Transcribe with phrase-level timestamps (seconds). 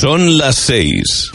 [0.00, 1.32] Son las seis.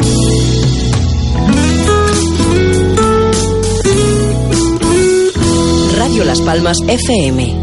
[5.98, 7.56] Radio Las Palmas FM.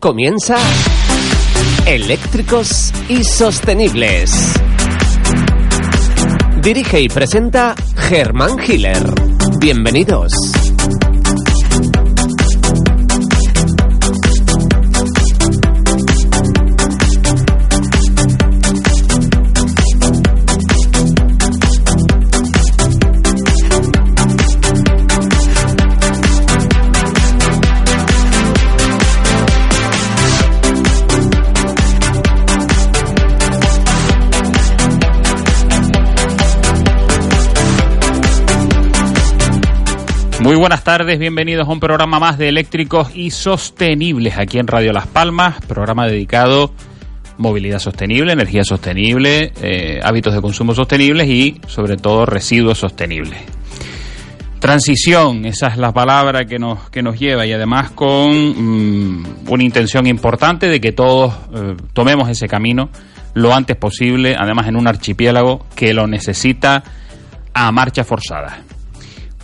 [0.00, 0.56] Comienza
[1.86, 4.54] Eléctricos y Sostenibles.
[6.62, 9.04] Dirige y presenta Germán Hiller.
[9.60, 10.32] Bienvenidos.
[40.44, 44.92] Muy buenas tardes, bienvenidos a un programa más de eléctricos y sostenibles aquí en Radio
[44.92, 46.70] Las Palmas, programa dedicado
[47.38, 53.40] movilidad sostenible, energía sostenible, eh, hábitos de consumo sostenibles y sobre todo residuos sostenibles.
[54.58, 59.64] Transición, esa es la palabra que nos, que nos lleva y además con mm, una
[59.64, 62.90] intención importante de que todos eh, tomemos ese camino
[63.32, 66.84] lo antes posible, además en un archipiélago que lo necesita
[67.54, 68.58] a marcha forzada.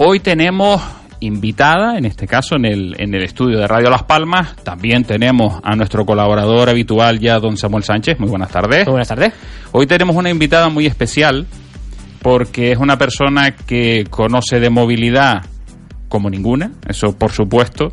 [0.03, 0.81] Hoy tenemos
[1.21, 4.57] invitada, en este caso en el, en el estudio de Radio Las Palmas.
[4.65, 8.19] También tenemos a nuestro colaborador habitual ya, don Samuel Sánchez.
[8.19, 8.87] Muy buenas tardes.
[8.87, 9.35] Muy buenas tardes.
[9.73, 11.47] Hoy tenemos una invitada muy especial
[12.23, 15.45] porque es una persona que conoce de movilidad
[16.09, 17.93] como ninguna, eso por supuesto.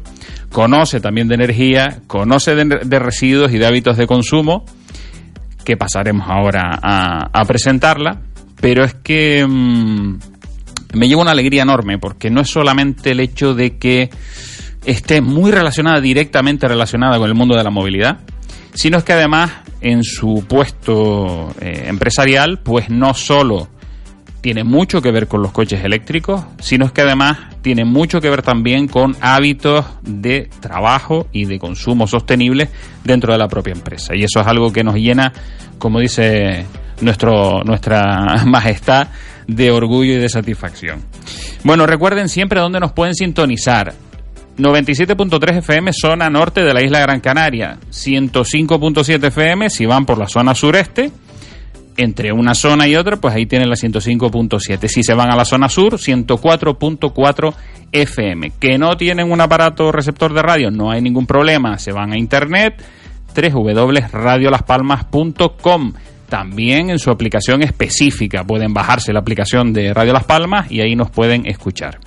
[0.50, 4.64] Conoce también de energía, conoce de, de residuos y de hábitos de consumo,
[5.66, 8.22] que pasaremos ahora a, a presentarla.
[8.62, 9.46] Pero es que...
[9.46, 10.37] Mmm,
[10.94, 14.10] me lleva una alegría enorme porque no es solamente el hecho de que
[14.86, 18.20] esté muy relacionada, directamente relacionada con el mundo de la movilidad,
[18.74, 23.70] sino es que además en su puesto eh, empresarial, pues no solo
[24.42, 28.30] tiene mucho que ver con los coches eléctricos, sino es que además tiene mucho que
[28.30, 32.70] ver también con hábitos de trabajo y de consumo sostenible
[33.04, 34.16] dentro de la propia empresa.
[34.16, 35.34] Y eso es algo que nos llena,
[35.80, 36.66] como dice
[37.02, 39.10] nuestro, nuestra majestad,
[39.48, 41.02] de orgullo y de satisfacción.
[41.64, 43.96] Bueno, recuerden siempre dónde nos pueden sintonizar.
[44.58, 50.28] 97.3 FM zona norte de la isla Gran Canaria, 105.7 FM si van por la
[50.28, 51.12] zona sureste,
[51.96, 54.88] entre una zona y otra, pues ahí tienen la 105.7.
[54.88, 57.54] Si se van a la zona sur, 104.4
[57.92, 58.52] FM.
[58.60, 62.18] Que no tienen un aparato receptor de radio, no hay ningún problema, se van a
[62.18, 62.82] internet,
[63.36, 65.94] www.radiolaspalmas.com
[66.30, 68.44] también en su aplicación específica.
[68.44, 72.00] Pueden bajarse la aplicación de Radio Las Palmas y ahí nos pueden escuchar.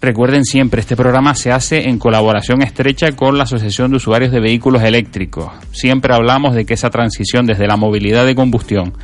[0.00, 4.40] Recuerden siempre, este programa se hace en colaboración estrecha con la Asociación de Usuarios de
[4.40, 5.52] Vehículos Eléctricos.
[5.70, 8.94] Siempre hablamos de que esa transición desde la movilidad de combustión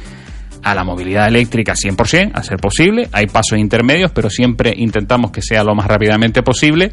[0.64, 5.40] a la movilidad eléctrica 100%, a ser posible, hay pasos intermedios, pero siempre intentamos que
[5.40, 6.92] sea lo más rápidamente posible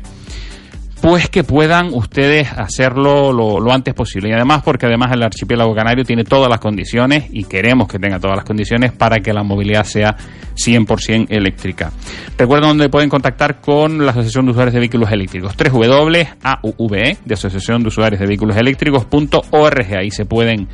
[1.06, 4.30] pues que puedan ustedes hacerlo lo, antes posible.
[4.30, 8.20] Y además porque además el archipiélago canario tiene todas las condiciones y queremos que tenga
[8.20, 10.16] todas las condiciones para que la movilidad sea
[10.56, 11.92] 100% eléctrica.
[12.36, 15.54] Recuerden dónde pueden contactar con la Asociación de Usuarios de Vehículos Eléctricos.
[15.56, 19.96] www.auve, de Asociación de Usuarios de Vehículos Eléctricos.org.
[19.96, 20.68] Ahí se pueden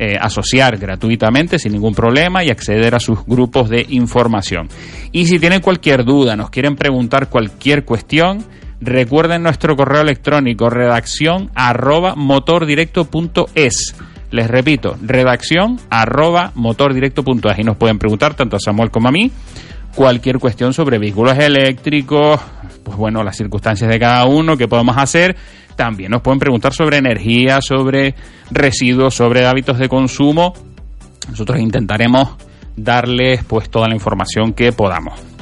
[0.00, 4.68] eh, asociar gratuitamente sin ningún problema y acceder a sus grupos de información.
[5.12, 8.44] Y si tienen cualquier duda, nos quieren preguntar cualquier cuestión,
[8.86, 13.96] Recuerden nuestro correo electrónico redacción arroba motordirecto.es.
[14.30, 17.58] Les repito, redacción arroba motordirecto.es.
[17.58, 19.32] Y nos pueden preguntar tanto a Samuel como a mí
[19.92, 22.40] cualquier cuestión sobre vehículos eléctricos,
[22.84, 25.34] pues bueno, las circunstancias de cada uno, qué podemos hacer.
[25.74, 28.14] También nos pueden preguntar sobre energía, sobre
[28.52, 30.54] residuos, sobre hábitos de consumo.
[31.28, 32.36] Nosotros intentaremos
[32.76, 35.35] darles pues toda la información que podamos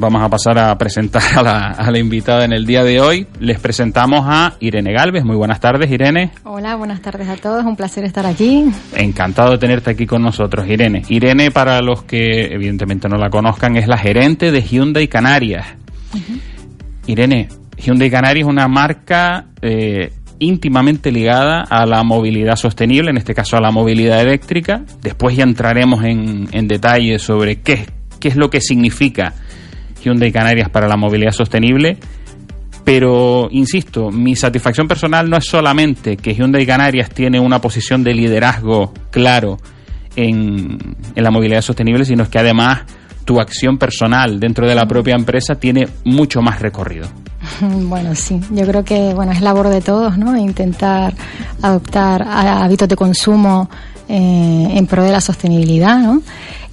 [0.00, 3.26] vamos a pasar a presentar a la, a la, invitada en el día de hoy.
[3.38, 5.24] Les presentamos a Irene Galvez.
[5.24, 6.32] Muy buenas tardes, Irene.
[6.44, 7.64] Hola, buenas tardes a todos.
[7.64, 8.64] Un placer estar aquí.
[8.96, 11.02] Encantado de tenerte aquí con nosotros, Irene.
[11.08, 15.66] Irene, para los que evidentemente no la conozcan, es la gerente de Hyundai Canarias.
[16.14, 16.40] Uh -huh.
[17.06, 23.34] Irene, Hyundai Canarias es una marca eh, íntimamente ligada a la movilidad sostenible, en este
[23.34, 24.82] caso a la movilidad eléctrica.
[25.02, 27.86] Después ya entraremos en, en detalle sobre qué,
[28.18, 29.34] qué es lo que significa
[30.02, 31.96] Hyundai Canarias para la movilidad sostenible.
[32.84, 38.14] Pero, insisto, mi satisfacción personal no es solamente que Hyundai Canarias tiene una posición de
[38.14, 39.58] liderazgo claro
[40.16, 40.78] en,
[41.14, 42.82] en la movilidad sostenible, sino que además
[43.24, 47.08] tu acción personal dentro de la propia empresa tiene mucho más recorrido.
[47.60, 50.36] Bueno, sí, yo creo que bueno es labor de todos, ¿no?
[50.36, 51.14] Intentar
[51.62, 53.68] adoptar hábitos de consumo
[54.10, 56.20] eh, en pro de la sostenibilidad, ¿no?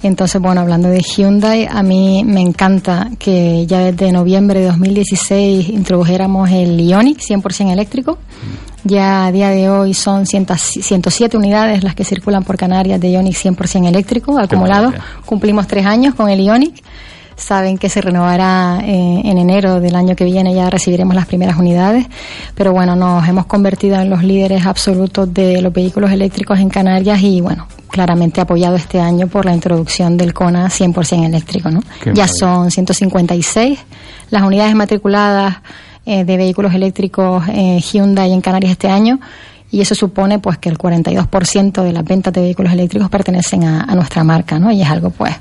[0.02, 5.68] Entonces, bueno, hablando de Hyundai, a mí me encanta que ya desde noviembre de 2016
[5.68, 8.18] introdujéramos el Ioniq 100% eléctrico.
[8.84, 13.36] Ya a día de hoy son 107 unidades las que circulan por Canarias de Ioniq
[13.36, 14.92] 100% eléctrico acumulado.
[15.24, 16.82] Cumplimos tres años con el Ioniq
[17.38, 21.56] saben que se renovará eh, en enero del año que viene, ya recibiremos las primeras
[21.56, 22.06] unidades,
[22.54, 27.22] pero bueno, nos hemos convertido en los líderes absolutos de los vehículos eléctricos en Canarias
[27.22, 31.80] y bueno, claramente apoyado este año por la introducción del CONA 100% eléctrico, ¿no?
[32.12, 33.78] ya son 156
[34.30, 35.56] las unidades matriculadas
[36.04, 39.20] eh, de vehículos eléctricos eh, Hyundai en Canarias este año
[39.70, 43.84] y eso supone pues que el 42% de las ventas de vehículos eléctricos pertenecen a,
[43.84, 44.70] a, nuestra marca, ¿no?
[44.70, 45.34] Y es algo pues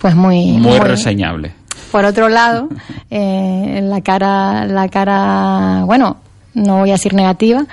[0.00, 1.52] pues muy muy, reseñable.
[1.92, 2.68] Por otro lado,
[3.10, 6.16] eh, la cara la cara, bueno,
[6.54, 7.64] no voy a decir negativa,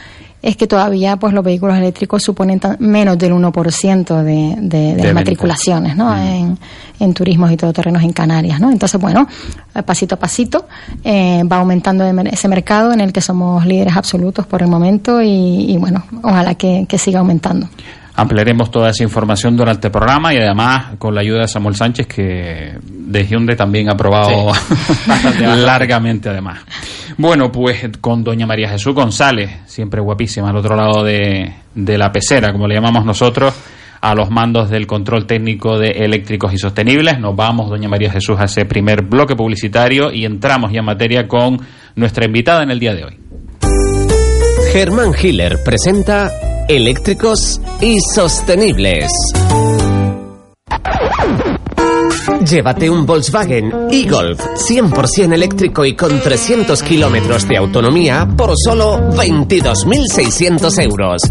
[0.46, 5.14] es que todavía pues los vehículos eléctricos suponen menos del 1% de, de, de, las
[5.16, 6.12] matriculaciones ¿no?
[6.12, 6.18] Mm.
[6.20, 6.60] En,
[7.00, 8.60] en, turismos y todoterrenos en Canarias.
[8.60, 8.72] ¿no?
[8.72, 9.28] Entonces, bueno,
[9.84, 10.68] pasito a pasito
[11.04, 15.72] eh, va aumentando ese mercado en el que somos líderes absolutos por el momento y,
[15.72, 17.68] y bueno, ojalá que, que siga aumentando.
[18.18, 22.08] Ampliaremos toda esa información durante el programa y además con la ayuda de Samuel Sánchez,
[22.08, 25.44] que de Hyundai también ha aprobado sí.
[25.44, 26.60] largamente además.
[27.18, 32.12] Bueno, pues con doña María Jesús González, siempre guapísima, al otro lado de, de la
[32.12, 33.54] pecera, como le llamamos nosotros,
[34.00, 37.20] a los mandos del control técnico de eléctricos y sostenibles.
[37.20, 41.28] Nos vamos, doña María Jesús, a ese primer bloque publicitario y entramos ya en materia
[41.28, 41.60] con
[41.96, 43.18] nuestra invitada en el día de hoy.
[44.72, 46.32] Germán Hiller presenta
[46.68, 49.12] Eléctricos y Sostenibles.
[52.50, 60.84] Llévate un Volkswagen e-Golf 100% eléctrico y con 300 kilómetros de autonomía por solo 22.600
[60.84, 61.22] euros.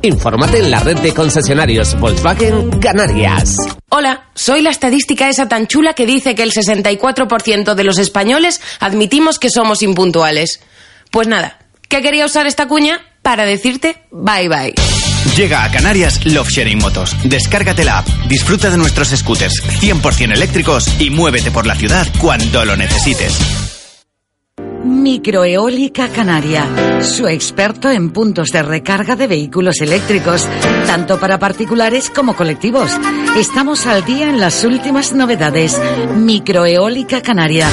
[0.00, 3.56] Infórmate en la red de concesionarios Volkswagen Canarias.
[3.90, 8.62] Hola, soy la estadística esa tan chula que dice que el 64% de los españoles
[8.80, 10.62] admitimos que somos impuntuales.
[11.10, 11.58] Pues nada,
[11.88, 13.02] ¿qué quería usar esta cuña?
[13.28, 14.72] Para decirte bye bye.
[15.36, 17.14] Llega a Canarias Love Sharing Motos.
[17.24, 22.64] Descárgate la app, disfruta de nuestros scooters 100% eléctricos y muévete por la ciudad cuando
[22.64, 23.67] lo necesites.
[24.84, 30.46] Microeólica Canaria, su experto en puntos de recarga de vehículos eléctricos,
[30.86, 32.92] tanto para particulares como colectivos.
[33.36, 35.80] Estamos al día en las últimas novedades.
[36.16, 37.68] Microeólica Canaria.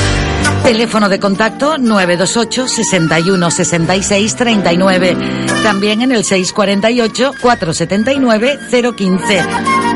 [0.64, 5.18] Teléfono de contacto 928 61 66 39.
[5.64, 8.60] También en el 648 479
[8.96, 9.42] 015.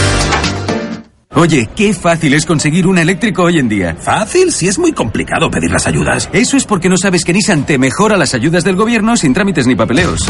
[1.41, 3.97] Oye, qué fácil es conseguir un eléctrico hoy en día.
[3.99, 4.53] ¿Fácil?
[4.53, 6.29] Si es muy complicado pedir las ayudas.
[6.35, 9.67] Eso es porque no sabes que Nissan te mejora las ayudas del gobierno sin trámites
[9.67, 10.21] ni papeleos.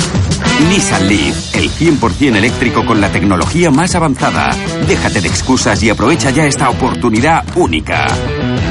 [0.68, 4.56] Nissan Leaf, el 100% eléctrico con la tecnología más avanzada.
[4.87, 8.06] Déjate de excusas y aprovecha ya esta oportunidad única.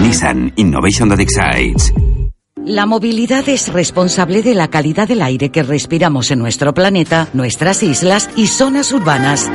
[0.01, 1.91] Nissan Innovation that excites.
[2.65, 7.81] La movilidad es responsable de la calidad del aire que respiramos en nuestro planeta, nuestras
[7.83, 9.49] islas y zonas urbanas.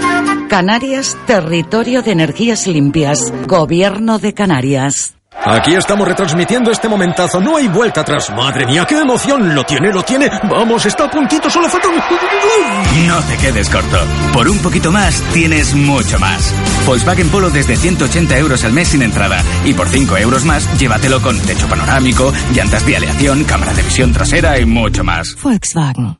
[0.49, 3.33] Canarias, territorio de energías limpias.
[3.47, 5.15] Gobierno de Canarias.
[5.43, 7.41] Aquí estamos retransmitiendo este momentazo.
[7.41, 8.31] No hay vuelta atrás.
[8.31, 9.55] Madre mía, qué emoción.
[9.55, 10.31] Lo tiene, lo tiene.
[10.51, 11.51] Vamos, está a puntito.
[11.51, 13.07] Solo falta un...
[13.07, 13.99] No te quedes corto.
[14.33, 16.55] Por un poquito más, tienes mucho más.
[16.87, 19.43] Volkswagen Polo desde 180 euros al mes sin entrada.
[19.65, 24.13] Y por 5 euros más, llévatelo con techo panorámico, llantas de aleación, cámara de visión
[24.13, 25.37] trasera y mucho más.
[25.43, 26.19] Volkswagen.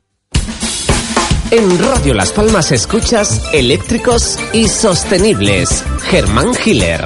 [1.51, 5.85] En Radio Las Palmas escuchas Eléctricos y Sostenibles.
[6.09, 7.05] Germán Hiller.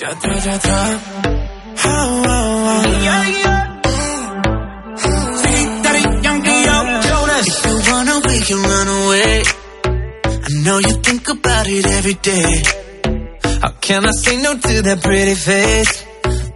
[0.00, 1.00] Ya atrás, ya atrás.
[1.84, 2.82] Oh, oh, oh.
[3.02, 3.80] Yeah, yeah.
[5.82, 7.48] Daddy, Yankee, yo, Jonas.
[7.48, 9.42] If you wanna, we can run away.
[10.24, 12.62] I know you think about it every day.
[13.60, 16.04] How can I say no to that pretty face?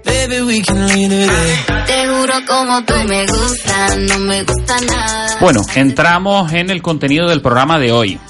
[0.05, 1.57] Baby, we can leave today.
[1.87, 5.39] Te juro como tú me gusta, no me gusta nada.
[5.41, 8.21] Bueno, entramos en el contenido del programa de hoy.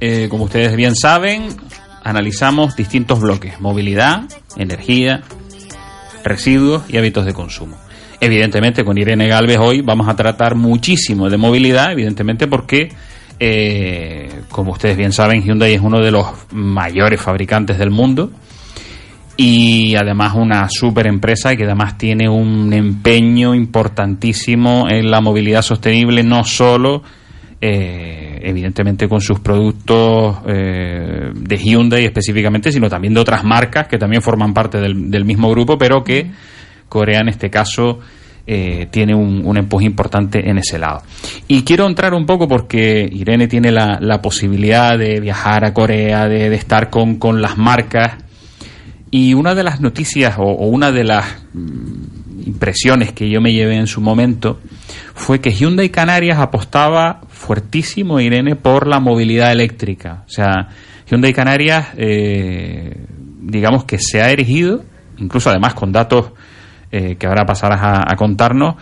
[0.00, 1.54] Eh, como ustedes bien saben,
[2.04, 4.24] analizamos distintos bloques, movilidad,
[4.56, 5.22] energía,
[6.22, 7.76] residuos y hábitos de consumo.
[8.20, 12.90] Evidentemente, con Irene Galvez hoy vamos a tratar muchísimo de movilidad, evidentemente porque,
[13.40, 18.30] eh, como ustedes bien saben, Hyundai es uno de los mayores fabricantes del mundo
[19.36, 26.22] y además una super empresa que además tiene un empeño importantísimo en la movilidad sostenible,
[26.22, 27.02] no solo
[27.66, 33.96] eh, evidentemente con sus productos eh, de Hyundai específicamente, sino también de otras marcas que
[33.96, 36.30] también forman parte del, del mismo grupo, pero que
[36.90, 38.00] Corea en este caso
[38.46, 41.04] eh, tiene un, un, empuje importante en ese lado.
[41.48, 46.28] Y quiero entrar un poco porque Irene tiene la, la posibilidad de viajar a Corea,
[46.28, 48.18] de, de estar con, con, las marcas.
[49.10, 53.54] Y una de las noticias o, o una de las mm, impresiones que yo me
[53.54, 54.60] llevé en su momento
[55.14, 60.24] fue que Hyundai Canarias apostaba fuertísimo, Irene, por la movilidad eléctrica.
[60.26, 60.68] O sea,
[61.08, 63.06] Hyundai Canarias, eh,
[63.40, 64.82] digamos que se ha erigido,
[65.18, 66.32] incluso además con datos
[66.90, 68.74] eh, que ahora pasarás a, contarnos,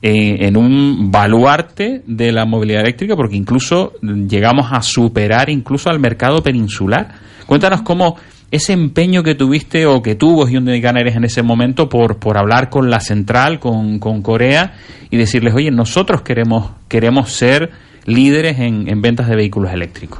[0.00, 5.98] eh, en un baluarte de la movilidad eléctrica, porque incluso llegamos a superar incluso al
[5.98, 7.14] mercado peninsular.
[7.46, 8.16] Cuéntanos cómo
[8.50, 12.68] ese empeño que tuviste o que tuvo Hyundai Canarias en ese momento por, por hablar
[12.68, 14.74] con la central, con, con Corea,
[15.10, 17.70] y decirles, oye, nosotros queremos, queremos ser
[18.06, 20.18] líderes en, en ventas de vehículos eléctricos.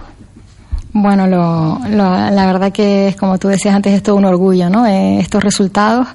[0.93, 4.69] Bueno, lo, lo, la verdad que es como tú decías antes, es todo un orgullo,
[4.71, 4.87] ¿no?
[4.87, 6.09] Eh, estos resultados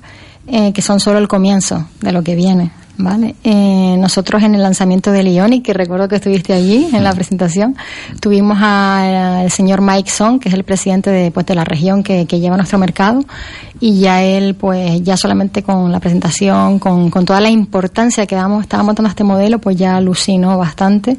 [0.48, 2.72] eh, que son solo el comienzo de lo que viene.
[2.98, 3.36] Vale.
[3.44, 7.76] Eh, nosotros en el lanzamiento del Ionic, que recuerdo que estuviste allí en la presentación,
[8.22, 12.26] tuvimos al señor Mike Song, que es el presidente de, pues, de la región que,
[12.26, 13.26] que, lleva nuestro mercado,
[13.82, 18.36] y ya él, pues ya solamente con la presentación, con, con toda la importancia que
[18.36, 21.18] damos, estaba montando este modelo, pues ya alucinó bastante.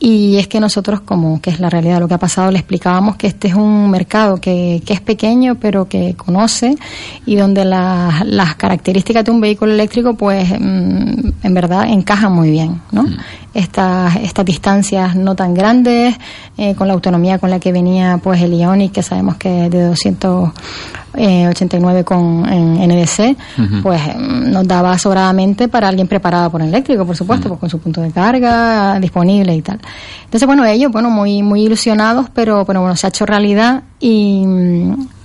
[0.00, 3.16] Y es que nosotros, como que es la realidad, lo que ha pasado, le explicábamos
[3.16, 6.76] que este es un mercado que, que es pequeño, pero que conoce,
[7.24, 11.03] y donde la, las características de un vehículo eléctrico, pues mmm,
[11.42, 13.04] en verdad encajan muy bien, ¿no?
[13.04, 13.16] Mm.
[13.54, 16.16] Estas, estas distancias no tan grandes,
[16.56, 19.70] eh, con la autonomía con la que venía pues el Ioniq, que sabemos que es
[19.70, 23.82] de 289 con en NDC, uh -huh.
[23.82, 27.58] pues nos daba sobradamente para alguien preparado por el eléctrico, por supuesto, uh -huh.
[27.58, 29.78] pues, con su punto de carga disponible y tal.
[30.24, 34.44] Entonces, bueno, ellos, bueno, muy, muy ilusionados, pero, pero bueno, se ha hecho realidad y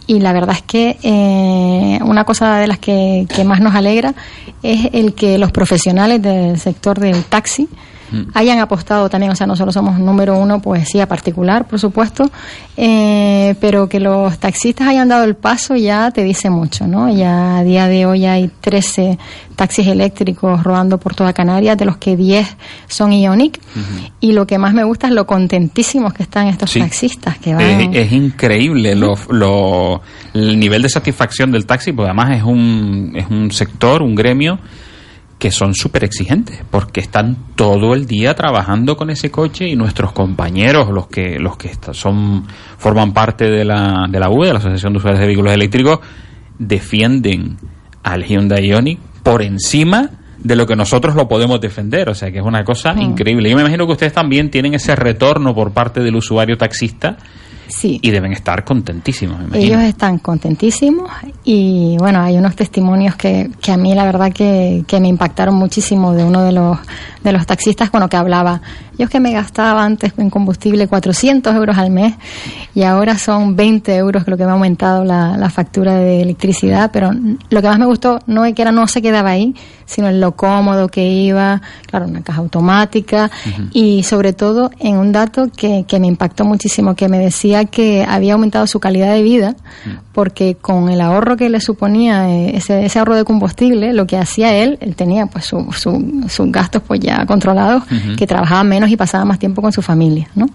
[0.09, 4.15] y la verdad es que eh, una cosa de las que, que, más nos alegra
[4.63, 7.67] es el que los profesionales del sector del taxi
[8.33, 12.29] hayan apostado también, o sea, nosotros somos número uno poesía particular, por supuesto,
[12.77, 17.09] eh, pero que los taxistas hayan dado el paso ya te dice mucho, ¿no?
[17.09, 19.17] Ya a día de hoy hay 13
[19.55, 24.11] taxis eléctricos rodando por toda Canarias, de los que 10 son Ionic, uh -huh.
[24.21, 26.79] y lo que más me gusta es lo contentísimos que están estos sí.
[26.79, 27.93] taxistas que van...
[27.93, 30.01] Es, es increíble lo, lo,
[30.33, 34.59] el nivel de satisfacción del taxi, porque además es un, es un sector, un gremio
[35.39, 40.11] que son súper exigentes porque están todo el día trabajando con ese coche y nuestros
[40.11, 42.45] compañeros los que los que son
[42.77, 45.99] forman parte de la de la UE de la Asociación de Usuarios de Vehículos Eléctricos
[46.59, 47.57] defienden
[48.03, 52.39] al Hyundai Ioniq por encima de lo que nosotros lo podemos defender, o sea que
[52.39, 53.01] es una cosa mm.
[53.01, 53.49] increíble.
[53.49, 57.17] Yo me imagino que ustedes también tienen ese retorno por parte del usuario taxista
[57.69, 57.99] Sí.
[58.01, 59.39] Y deben estar contentísimos.
[59.47, 61.09] Me Ellos están contentísimos
[61.43, 65.55] y bueno, hay unos testimonios que, que a mí la verdad que, que, me impactaron
[65.55, 66.79] muchísimo de uno de los,
[67.23, 68.61] de los taxistas con lo que hablaba.
[68.99, 72.15] Yo es que me gastaba antes en combustible 400 euros al mes
[72.75, 76.91] y ahora son 20 euros lo que me ha aumentado la, la factura de electricidad,
[76.91, 77.11] pero
[77.49, 80.19] lo que más me gustó no es que era no se quedaba ahí, sino en
[80.19, 83.69] lo cómodo que iba, claro, una caja automática uh -huh.
[83.71, 88.05] y sobre todo en un dato que, que me impactó muchísimo, que me decía que
[88.07, 89.55] había aumentado su calidad de vida
[90.11, 94.17] porque con el ahorro que le suponía eh, ese, ese ahorro de combustible, lo que
[94.17, 98.15] hacía él, él tenía pues sus su, su gastos pues ya controlados, uh -huh.
[98.17, 100.47] que trabajaba menos y pasaba más tiempo con su familia, ¿no?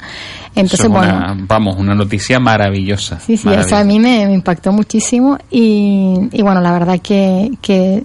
[0.55, 1.17] Entonces, Eso bueno...
[1.17, 3.21] Una, vamos, una noticia maravillosa.
[3.21, 3.81] Sí, sí, maravillosa.
[3.81, 8.05] a mí me, me impactó muchísimo y, y, bueno, la verdad que, que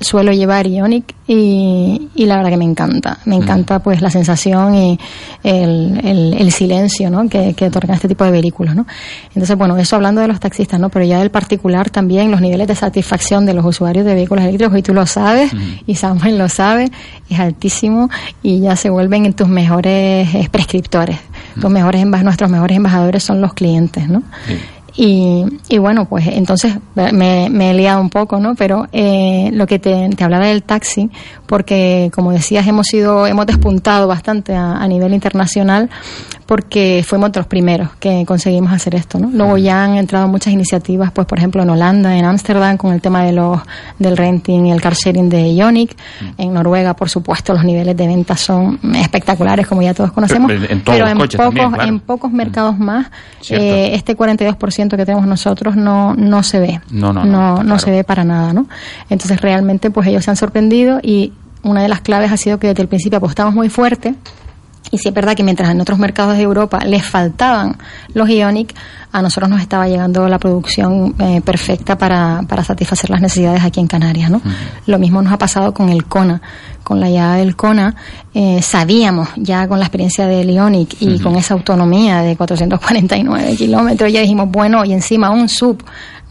[0.00, 3.18] suelo llevar Ionic y, y, la verdad que me encanta.
[3.24, 4.98] Me encanta pues la sensación y
[5.42, 7.28] el, el, el silencio ¿no?
[7.28, 8.74] que, que otorga este tipo de vehículos.
[8.74, 8.86] ¿no?
[9.28, 10.88] Entonces, bueno, eso hablando de los taxistas, ¿no?
[10.90, 14.78] pero ya del particular también los niveles de satisfacción de los usuarios de vehículos eléctricos,
[14.78, 15.82] y tú lo sabes, uh -huh.
[15.86, 16.90] y Samuel lo sabe,
[17.30, 18.10] es altísimo
[18.42, 21.16] y ya se vuelven en tus mejores eh, prescriptores.
[21.16, 21.62] Uh -huh.
[21.62, 24.22] Tus mejores nuestros mejores embajadores son los clientes, ¿no?
[24.46, 24.58] Sí.
[24.96, 28.54] Y, y, bueno, pues entonces me, me, he liado un poco, ¿no?
[28.54, 31.10] Pero eh, lo que te, te, hablaba del taxi,
[31.54, 35.88] porque como decías hemos sido hemos despuntado bastante a, a nivel internacional
[36.46, 39.30] porque fuimos de los primeros que conseguimos hacer esto, ¿no?
[39.32, 43.00] Luego ya han entrado muchas iniciativas, pues por ejemplo en Holanda, en Ámsterdam con el
[43.00, 43.60] tema de los
[43.98, 45.96] del renting y el car sharing de Ionic,
[46.36, 50.64] en Noruega por supuesto los niveles de ventas son espectaculares como ya todos conocemos, Pero
[50.66, 51.88] en pero pocos también, claro.
[51.88, 53.06] en pocos mercados más
[53.48, 56.80] eh, este 42% que tenemos nosotros no no se ve.
[56.90, 58.66] No, no, no, no, se ve para nada, ¿no?
[59.08, 61.32] Entonces realmente pues ellos se han sorprendido y
[61.64, 64.14] una de las claves ha sido que desde el principio apostamos muy fuerte
[64.90, 67.76] y sí es verdad que mientras en otros mercados de Europa les faltaban
[68.12, 68.74] los Ionic,
[69.10, 73.80] a nosotros nos estaba llegando la producción eh, perfecta para, para satisfacer las necesidades aquí
[73.80, 74.40] en Canarias, ¿no?
[74.86, 76.40] Lo mismo nos ha pasado con el Kona.
[76.84, 77.94] Con la llegada del Kona,
[78.34, 84.12] eh, sabíamos ya con la experiencia del Ionic y con esa autonomía de 449 kilómetros,
[84.12, 85.82] ya dijimos, bueno, y encima un sub,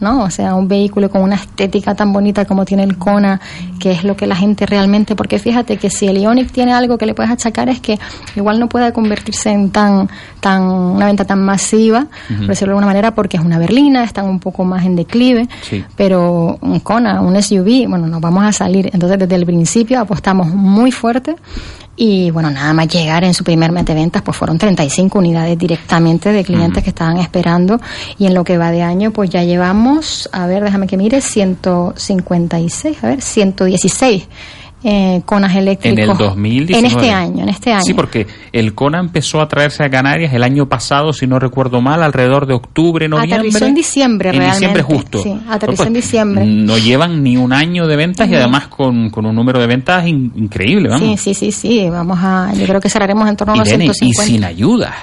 [0.03, 0.21] ¿no?
[0.23, 3.41] O sea, un vehículo con una estética tan bonita como tiene el Kona,
[3.79, 6.97] que es lo que la gente realmente, porque fíjate que si el Ionic tiene algo
[6.99, 7.97] que le puedes achacar es que
[8.35, 12.87] igual no puede convertirse en tan, tan, una venta tan masiva, por decirlo de alguna
[12.87, 15.83] manera, porque es una berlina, están un poco más en declive, Sí.
[15.95, 18.89] pero un Kona, un SUV, bueno, nos vamos a salir.
[18.93, 21.35] Entonces, desde el principio apostamos muy fuerte
[21.95, 25.57] y, bueno, nada más llegar en su primer mes de ventas, pues fueron 35 unidades
[25.57, 27.79] directamente de clientes que estaban esperando.
[28.17, 31.21] Y en lo que va de año, pues ya llevamos, a ver, déjame que mire,
[31.21, 34.27] 156, a ver, 116
[34.83, 35.99] eh, Konas En eléctricos.
[35.99, 36.79] el 2019.
[36.79, 37.83] En este año, en este año.
[37.83, 41.81] Sí, porque el Kona empezó a traerse a Canarias el año pasado, si no recuerdo
[41.81, 43.35] mal, alrededor de octubre, noviembre.
[43.35, 44.67] Aterrizó en diciembre En realmente.
[44.67, 45.23] diciembre justo.
[45.23, 46.45] Sí, aterrizó Pues, en diciembre.
[46.45, 50.05] No llevan ni un año de ventas y además con, con un número de ventas
[50.07, 51.19] in- increíble, vamos.
[51.19, 53.85] Sí, sí, sí, sí, vamos a, yo creo que cerraremos en torno a los Irene,
[53.85, 54.23] y 150.
[54.33, 54.93] sin ayuda.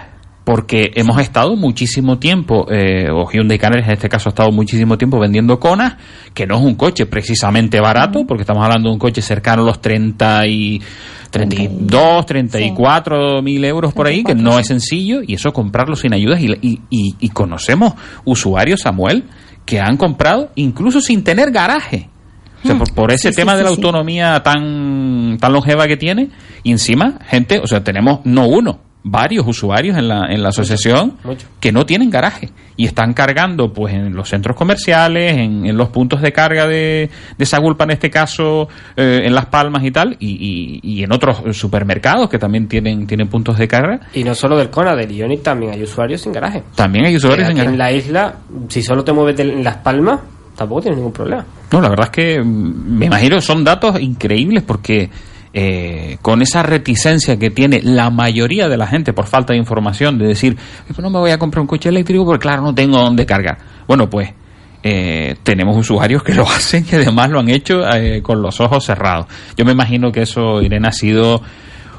[0.53, 4.99] Porque hemos estado muchísimo tiempo, eh, o Hyundai Canarias en este caso ha estado muchísimo
[4.99, 5.97] tiempo vendiendo Kona,
[6.35, 9.67] que no es un coche precisamente barato, porque estamos hablando de un coche cercano a
[9.67, 10.83] los 30 y
[11.31, 16.41] 32, 34 mil euros por ahí, que no es sencillo, y eso comprarlo sin ayudas.
[16.41, 19.25] Y, y, y- y conocemos usuarios, Samuel,
[19.65, 22.09] que han comprado incluso sin tener garaje.
[22.65, 23.77] O sea, por, por ese Sí, sí, tema de sí, la sí.
[23.77, 26.29] autonomía tan, tan longeva que tiene,
[26.63, 31.15] y encima, gente, o sea, tenemos no uno, varios usuarios en la, en la asociación
[31.59, 35.89] que no tienen garaje y están cargando pues en los centros comerciales, en, en los
[35.89, 37.09] puntos de carga de,
[37.39, 41.13] de Sagulpa en este caso, eh, en Las Palmas y tal, y, y- y en
[41.13, 44.01] otros supermercados que también tienen, tienen puntos de carga.
[44.15, 46.63] Y no solo del Kona, del Ionic también hay usuarios sin garaje.
[46.75, 47.73] También hay usuarios sin garaje.
[47.73, 48.35] En la isla,
[48.69, 50.21] si solo te mueves de- en Las Palmas,
[50.57, 51.45] tampoco tienes ningún problema.
[51.73, 55.09] No, la verdad es que mm, me imagino son datos increíbles porque
[55.53, 60.17] eh, con esa reticencia que tiene la mayoría de la gente por falta de información
[60.19, 62.75] de decir, "Eh, pues no me voy a comprar un coche eléctrico porque claro, no
[62.75, 63.59] tengo dónde cargar.
[63.89, 64.31] Bueno, pues
[64.83, 68.85] eh, tenemos usuarios que lo hacen y además lo han hecho eh, con los ojos
[68.85, 69.27] cerrados.
[69.57, 71.43] Yo me imagino que eso, Irene, ha sido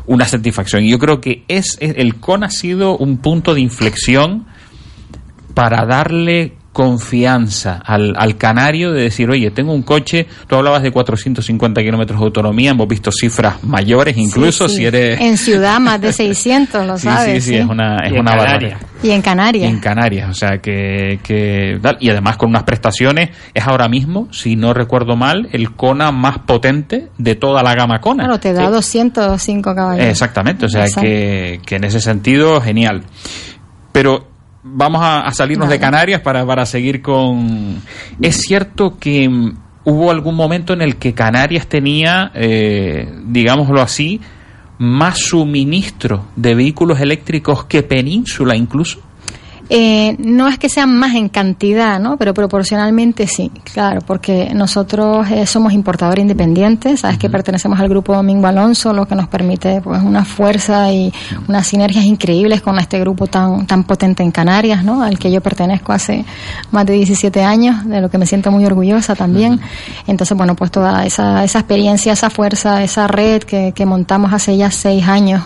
[0.07, 0.83] una satisfacción.
[0.83, 4.45] Y yo creo que es- el CON ha sido un punto de inflexión
[5.53, 10.91] para darle confianza al, al canario de decir, oye, tengo un coche, tú hablabas de
[10.91, 14.79] 450 kilómetros de autonomía, hemos visto cifras mayores incluso, Sí, sí.
[14.81, 15.19] si eres...
[15.19, 17.43] En ciudad más de 600, lo Sí, sabes.
[17.43, 18.51] sí, sí, es una, es Y en una Canarias.
[18.53, 18.77] barbaridad.
[19.03, 19.69] Y en Canarias.
[19.71, 24.55] En Canarias, o sea que, que y además con unas prestaciones es ahora mismo, si
[24.55, 28.23] no recuerdo mal, el Kona más potente de toda la gama Kona.
[28.25, 30.05] Claro, te da 205 caballos.
[30.05, 31.01] Exactamente, o sea Exacto.
[31.01, 33.03] que, que en ese sentido, genial.
[33.91, 34.30] Pero
[34.73, 37.81] vamos a, a salirnos de Canarias para, para seguir con...
[38.21, 44.21] Es cierto que mm, hubo algún momento en el que Canarias tenía, eh, digámoslo así,
[44.77, 49.01] más suministro de vehículos eléctricos que Península incluso.
[49.73, 52.17] Eh, no es que sean más en cantidad, ¿no?
[52.17, 58.13] Pero proporcionalmente sí, claro, porque nosotros eh, somos importadores independientes, sabes que pertenecemos al grupo
[58.13, 61.13] Domingo Alonso, lo que nos permite pues una fuerza y
[61.47, 65.03] unas sinergias increíbles con este grupo tan tan potente en Canarias, ¿no?
[65.03, 66.25] Al que yo pertenezco hace
[66.71, 69.61] más de 17 años, de lo que me siento muy orgullosa también.
[70.05, 74.57] Entonces, bueno, pues toda esa, esa experiencia, esa fuerza, esa red que, que montamos hace
[74.57, 75.43] ya seis años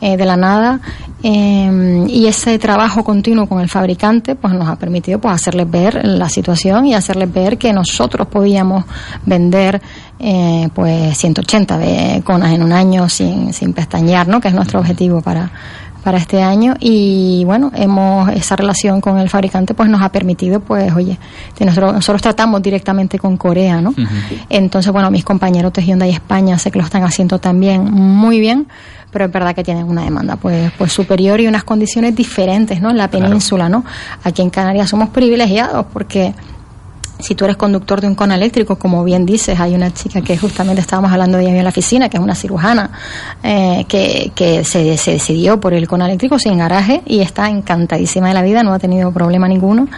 [0.00, 0.80] eh, de la nada
[1.22, 6.04] eh, y ese trabajo continuo con el fabricante pues nos ha permitido pues hacerles ver
[6.04, 8.84] la situación y hacerles ver que nosotros podíamos
[9.24, 9.80] vender
[10.18, 14.40] eh, pues 180 de conas en un año sin, sin pestañear, ¿no?
[14.40, 15.50] que es nuestro objetivo para
[16.04, 20.60] para este año y bueno hemos esa relación con el fabricante pues nos ha permitido
[20.60, 21.18] pues oye
[21.58, 23.94] nosotros, nosotros tratamos directamente con Corea no
[24.48, 28.66] entonces, bueno, mis compañeros de Hyundai España sé que lo están haciendo también muy bien,
[29.10, 32.90] pero es verdad que tienen una demanda pues, pues superior y unas condiciones diferentes, ¿no?
[32.90, 33.84] En la península, ¿no?
[34.22, 36.34] Aquí en Canarias somos privilegiados porque
[37.18, 40.36] si tú eres conductor de un cono eléctrico, como bien dices, hay una chica que
[40.36, 42.90] justamente estábamos hablando de ella en la oficina, que es una cirujana,
[43.42, 48.28] eh, que, que se, se decidió por el cono eléctrico sin garaje y está encantadísima
[48.28, 49.88] de la vida, no ha tenido problema ninguno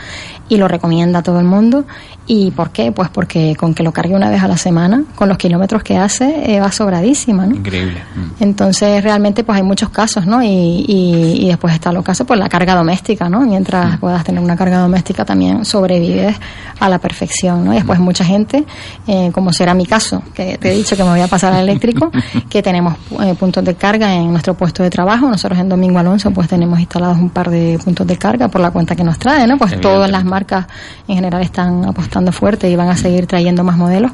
[0.48, 1.84] y lo recomienda a todo el mundo.
[2.28, 2.90] ¿Y por qué?
[2.90, 5.96] Pues porque con que lo cargue una vez a la semana, con los kilómetros que
[5.96, 7.54] hace, eh, va sobradísima, ¿no?
[7.54, 8.02] Increíble.
[8.40, 10.42] Entonces, realmente, pues hay muchos casos, ¿no?
[10.42, 13.40] Y, y, y después está los casos, pues la carga doméstica, ¿no?
[13.42, 16.36] Mientras puedas tener una carga doméstica, también sobrevives
[16.80, 17.72] a la perfección, ¿no?
[17.72, 18.64] Y después mucha gente,
[19.06, 21.60] eh, como será mi caso, que te he dicho que me voy a pasar al
[21.68, 22.10] eléctrico,
[22.50, 25.28] que tenemos eh, puntos de carga en nuestro puesto de trabajo.
[25.28, 28.72] Nosotros en Domingo Alonso, pues tenemos instalados un par de puntos de carga por la
[28.72, 29.56] cuenta que nos trae, ¿no?
[29.56, 30.66] Pues todas las marcas
[31.06, 34.10] en general están apostando fuerte y van a seguir trayendo más modelos,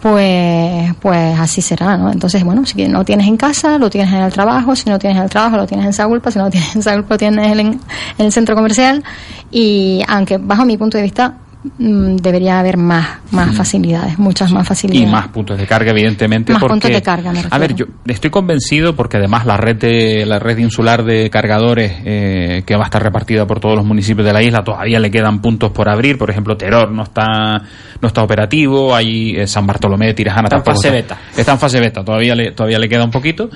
[0.00, 2.10] pues, pues así será, ¿no?
[2.10, 5.18] Entonces, bueno, si no tienes en casa, lo tienes en el trabajo, si no tienes
[5.18, 7.60] en el trabajo, lo tienes en Sagulpa, si no tienes en Sagulpa, lo tienes en,
[7.60, 7.80] en
[8.18, 9.04] el centro comercial
[9.50, 11.34] y aunque bajo mi punto de vista
[11.64, 15.10] debería haber más más facilidades, muchas más Y facilidades.
[15.10, 16.52] más puntos de carga, evidentemente.
[16.52, 19.76] Más porque, puntos de carga, me A ver, yo estoy convencido porque además la red
[19.76, 23.84] de, la red insular de cargadores eh, que va a estar repartida por todos los
[23.84, 26.18] municipios de la isla todavía le quedan puntos por abrir.
[26.18, 27.62] Por ejemplo, Teror no está
[28.00, 28.94] no está operativo.
[28.94, 31.18] Hay eh, San Bartolomé de Tirajana Está en fase beta.
[31.36, 32.04] Está en fase beta.
[32.04, 33.48] Todavía le todavía le queda un poquito,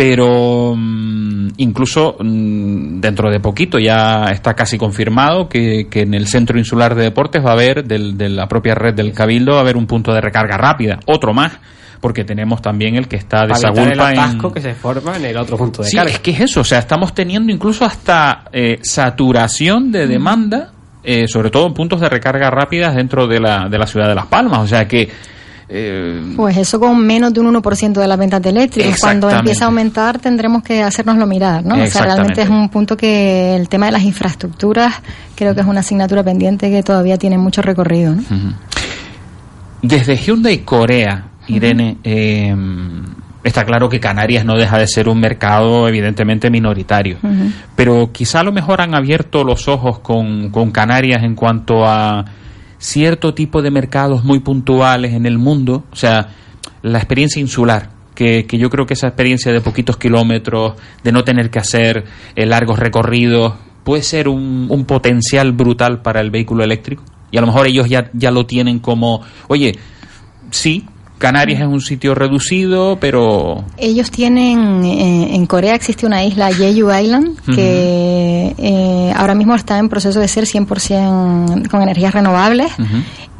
[0.00, 6.26] pero mm, incluso mm, dentro de poquito ya está casi confirmado que, que en el
[6.26, 9.58] centro insular de deportes va a haber del- de la propia red del Cabildo va
[9.58, 11.52] a haber un punto de recarga rápida, otro más,
[12.00, 15.16] porque tenemos también el que está de evitar el Sagulpa en atasco que se forma
[15.18, 16.12] en el otro punto de Sí, carga.
[16.12, 20.72] es que es eso, o sea, estamos teniendo incluso hasta eh, saturación de demanda,
[21.04, 24.14] eh, sobre todo en puntos de recarga rápidas dentro de la, de la ciudad de
[24.14, 25.10] Las Palmas, o sea que
[25.72, 28.98] eh, Pues eso con menos de un 1% de las ventas de eléctricos.
[29.00, 31.80] Cuando empiece a aumentar tendremos que hacérnoslo mirar, ¿no?
[31.80, 34.94] O sea, realmente es un punto que el tema de las infraestructuras
[35.36, 38.22] creo que es una asignatura pendiente que todavía tiene mucho recorrido, ¿no?
[39.80, 42.54] Desde Hyundai Corea, Irene, eh,
[43.44, 47.18] está claro que Canarias no deja de ser un mercado evidentemente minoritario,
[47.76, 52.24] pero quizá a lo mejor han abierto los ojos con, con Canarias en cuanto a
[52.80, 56.30] cierto tipo de mercados muy puntuales en el mundo, o sea,
[56.82, 58.00] la experiencia insular.
[58.14, 62.04] Que, que yo creo que esa experiencia de poquitos kilómetros, de no tener que hacer
[62.34, 67.02] eh, largos recorridos, puede ser un, un potencial brutal para el vehículo eléctrico.
[67.30, 69.78] Y a lo mejor ellos ya, ya lo tienen como, oye,
[70.50, 70.84] sí,
[71.20, 76.90] Canarias es un sitio reducido, pero Ellos tienen, eh, en Corea existe una isla, Jeju
[76.90, 82.72] Island, que eh, ahora mismo está en proceso de ser 100% con energías renovables.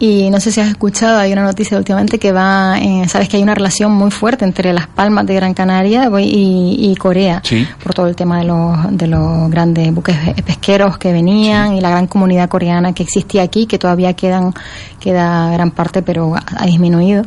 [0.02, 3.36] Y no sé si has escuchado, hay una noticia últimamente que va, eh, sabes que
[3.36, 7.68] hay una relación muy fuerte entre Las Palmas de Gran Canaria y, y Corea, Sí.
[7.82, 11.90] por todo el tema de los, de los grandes buques pesqueros que venían y la
[11.90, 14.54] gran comunidad coreana que existía aquí, que todavía quedan,
[14.98, 17.22] queda gran parte, pero ha, ha disminuido.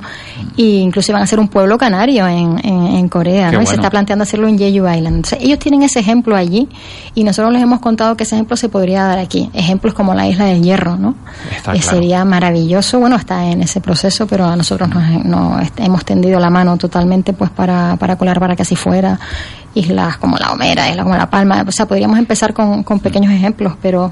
[0.55, 3.61] Y incluso van a ser un pueblo canario en, en, en Corea, Qué ¿no?
[3.61, 5.07] Y se está planteando hacerlo en Jeju Island.
[5.17, 6.67] Entonces, ellos tienen ese ejemplo allí
[7.13, 9.51] y nosotros les hemos contado que ese ejemplo se podría dar aquí.
[9.53, 11.13] Ejemplos como la isla del Hierro, ¿no?
[11.55, 11.97] Está Eh, claro.
[11.97, 12.62] Sería maravilloso.
[12.99, 14.89] Bueno, está en ese proceso, pero a nosotros
[15.25, 19.19] nos, hemos tendido la mano totalmente pues para, para colar para que así fuera.
[19.75, 21.65] Islas como La Gomera, islas como La Palma.
[21.67, 24.11] O sea, podríamos empezar con, con pequeños ejemplos, pero,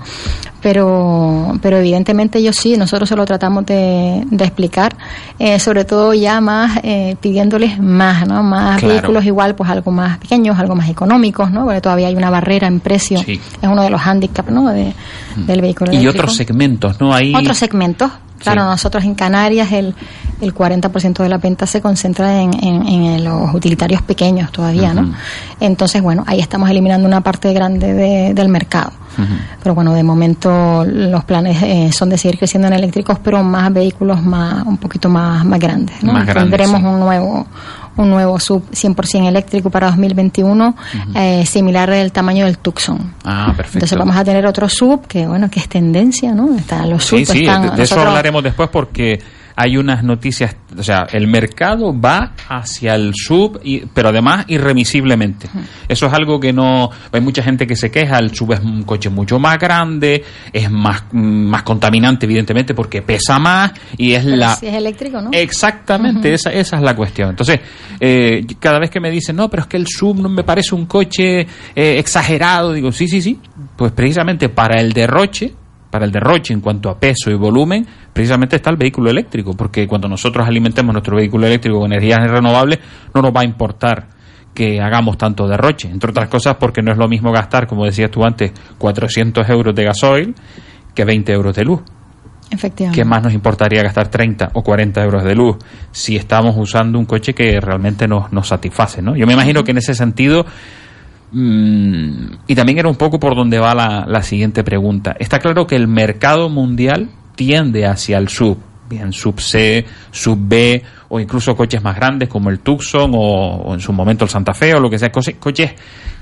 [0.60, 4.96] pero, pero evidentemente ellos sí, nosotros se lo tratamos de, de explicar,
[5.38, 8.42] eh, sobre todo ya más eh, pidiéndoles más, ¿no?
[8.42, 8.96] Más Claro.
[8.96, 11.66] vehículos igual, pues algo más pequeños, algo más económicos, ¿no?
[11.66, 13.20] Porque todavía hay una barrera en precio.
[13.24, 13.40] Sí.
[13.62, 14.70] Es uno de los hándicaps, ¿no?
[14.72, 14.94] De,
[15.36, 16.24] del vehículo y eléctrico.
[16.24, 17.14] otros segmentos, ¿no?
[17.14, 18.12] Ahí Otros segmentos.
[18.43, 19.93] Claro, nosotros en Canarias el,
[20.41, 25.13] el 40% de la venta se concentra en, en, en los utilitarios pequeños todavía, ¿no?
[25.60, 28.91] Entonces, bueno, ahí estamos eliminando una parte grande de- del mercado.
[29.62, 33.71] Pero bueno, de momento los planes eh, son de seguir creciendo en eléctricos, pero más
[33.71, 36.13] vehículos más un poquito más, más grandes, ¿no?
[36.13, 36.88] Más grandes, Tendremos sí.
[36.88, 37.45] un nuevo
[37.97, 40.75] un nuevo sub 100% eléctrico para 2021,
[41.15, 43.13] eh, similar del tamaño del Tucson.
[43.23, 43.77] Ah, perfecto.
[43.80, 46.56] Entonces vamos a tener otro sub que, bueno, que es tendencia, ¿no?
[46.56, 49.19] Están los sub, Sí, sí, están, de, de eso nosotros- hablaremos después porque
[49.56, 55.48] hay unas noticias, o sea, el mercado va hacia el sub, y, pero además irremisiblemente.
[55.88, 56.90] Eso es algo que no...
[57.12, 60.70] Hay mucha gente que se queja, el sub es un coche mucho más grande, es
[60.70, 64.56] más, más contaminante evidentemente porque pesa más y es Pero la...
[64.56, 65.30] si es eléctrico, ¿no?
[65.32, 67.30] Exactamente, esa, esa es la cuestión.
[67.30, 67.60] Entonces,
[68.00, 70.76] eh, cada vez que me dicen, no, pero es que el sub no me parece
[70.76, 73.40] un coche eh, exagerado, digo, sí, sí, sí,
[73.76, 75.54] pues precisamente para el derroche,
[75.91, 79.88] para el derroche en cuanto a peso y volumen, precisamente está el vehículo eléctrico, porque
[79.88, 82.80] cuando nosotros alimentemos nuestro vehículo eléctrico con energías renovables,
[83.13, 84.08] no nos va a importar
[84.54, 88.10] que hagamos tanto derroche, entre otras cosas porque no es lo mismo gastar, como decías
[88.10, 90.36] tú antes, 400 euros de gasoil
[90.93, 91.82] que 20 euros de luz.
[92.49, 92.99] Efectivamente.
[92.99, 95.56] ¿qué más nos importaría gastar 30 o 40 euros de luz
[95.91, 99.01] si estamos usando un coche que realmente nos, nos satisface?
[99.01, 99.15] ¿no?
[99.15, 100.45] Yo me imagino que en ese sentido,
[101.32, 105.76] mm, y también era un poco por donde va la, siguiente pregunta, está claro que
[105.76, 108.58] el mercado mundial tiende hacia el sub,
[108.89, 113.80] bien sub C, sub B o incluso coches más grandes como el Tucson o, en
[113.80, 115.74] su momento el Santa Fe o lo que sea, coche- coches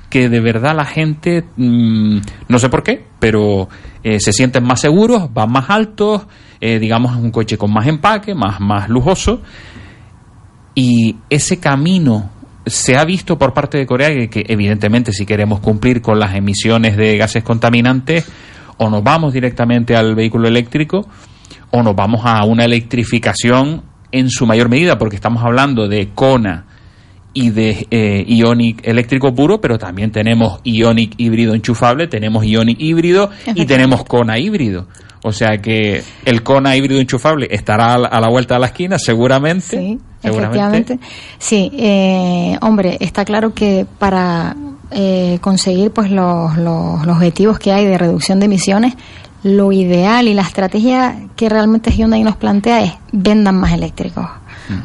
[0.10, 3.70] que de verdad la gente, mm, no sé por qué, pero
[4.04, 6.26] eh, se sienten más seguros, van más altos,
[6.60, 9.42] eh, digamos un coche con más empaque, más, más lujoso.
[10.74, 12.30] Y ese camino
[12.70, 16.98] se ha visto por parte de Corea que, evidentemente si queremos cumplir con las emisiones
[16.98, 18.30] de gases contaminantes,
[18.78, 21.08] o nos vamos directamente al vehículo eléctrico,
[21.72, 26.66] o nos vamos a una electrificación en su mayor medida, porque estamos hablando de Kona
[27.34, 33.30] y de eh, Ionic eléctrico puro, pero también tenemos Ionic híbrido enchufable, tenemos Ionic híbrido
[33.54, 34.88] y tenemos Kona híbrido.
[35.24, 38.68] O sea que el Kona híbrido enchufable estará a la, a la vuelta de la
[38.68, 39.78] esquina, seguramente.
[39.78, 40.94] Sí, seguramente.
[40.94, 41.00] efectivamente.
[41.38, 44.56] Sí, eh, hombre, está claro que para
[44.92, 48.96] eh, conseguir pues los, los, los objetivos que hay de reducción de emisiones,
[49.44, 54.26] lo ideal y la estrategia que realmente Hyundai nos plantea es vendan más eléctricos.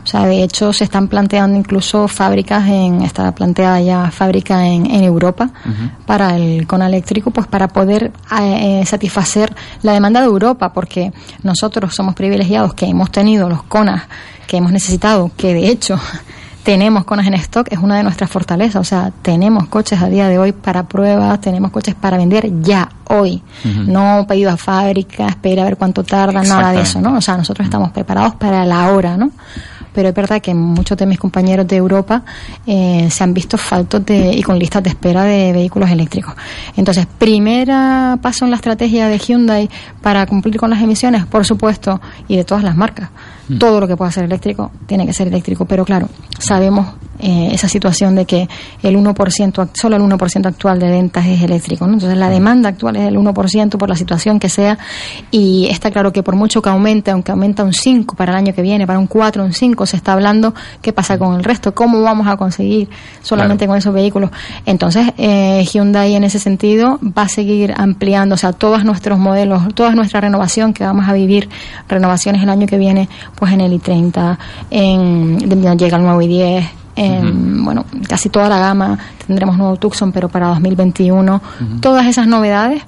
[0.03, 4.91] O sea, de hecho se están planteando incluso fábricas en, está planteada ya fábrica en,
[4.91, 5.51] en Europa
[6.07, 11.13] para el Kona eléctrico, pues para poder eh, eh, satisfacer la demanda de Europa, porque
[11.43, 14.03] nosotros somos privilegiados que hemos tenido los Konas
[14.47, 15.99] que hemos necesitado, que de hecho
[16.65, 20.29] tenemos Konas en stock, es una de nuestras fortalezas, o sea, tenemos coches a día
[20.29, 25.63] de hoy para pruebas, tenemos coches para vender ya, hoy, no pedido a fábrica, espera
[25.63, 27.19] a ver cuánto tarda, nada de eso, ¿no?
[27.19, 29.31] O sea, nosotros estamos preparados para la hora, ¿no?
[29.95, 32.23] Pero es verdad que muchos de mis compañeros de Europa
[32.67, 36.35] eh, se han visto faltos de, y con listas de espera de vehículos eléctricos.
[36.77, 39.71] Entonces, primera paso en la estrategia de Hyundai
[40.03, 43.11] para cumplir con las emisiones, por supuesto, y de todas las marcas.
[43.59, 46.87] Todo lo que pueda ser eléctrico tiene que ser eléctrico, pero claro, sabemos
[47.19, 48.49] eh, esa situación de que
[48.83, 49.15] el 1%,
[49.53, 51.93] act- solo el 1% actual de ventas es eléctrico, ¿no?
[51.95, 54.79] Entonces la demanda actual es del 1% por la situación que sea
[55.31, 58.55] y está claro que por mucho que aumente, aunque aumenta un 5 para el año
[58.55, 61.75] que viene, para un 4, un 5, se está hablando qué pasa con el resto,
[61.75, 62.89] cómo vamos a conseguir
[63.23, 64.31] solamente con esos vehículos.
[64.67, 69.63] Entonces eh, Hyundai en ese sentido va a seguir ampliando, o sea, todos nuestros modelos,
[69.75, 71.49] toda nuestra renovación que vamos a vivir,
[71.89, 74.39] renovaciones el año que viene, pues en el i30,
[74.71, 80.13] en, de- llega el nuevo i10, en, bueno, casi toda la gama, tendremos nuevo Tucson,
[80.13, 81.43] pero para 2021,
[81.81, 82.83] todas esas novedades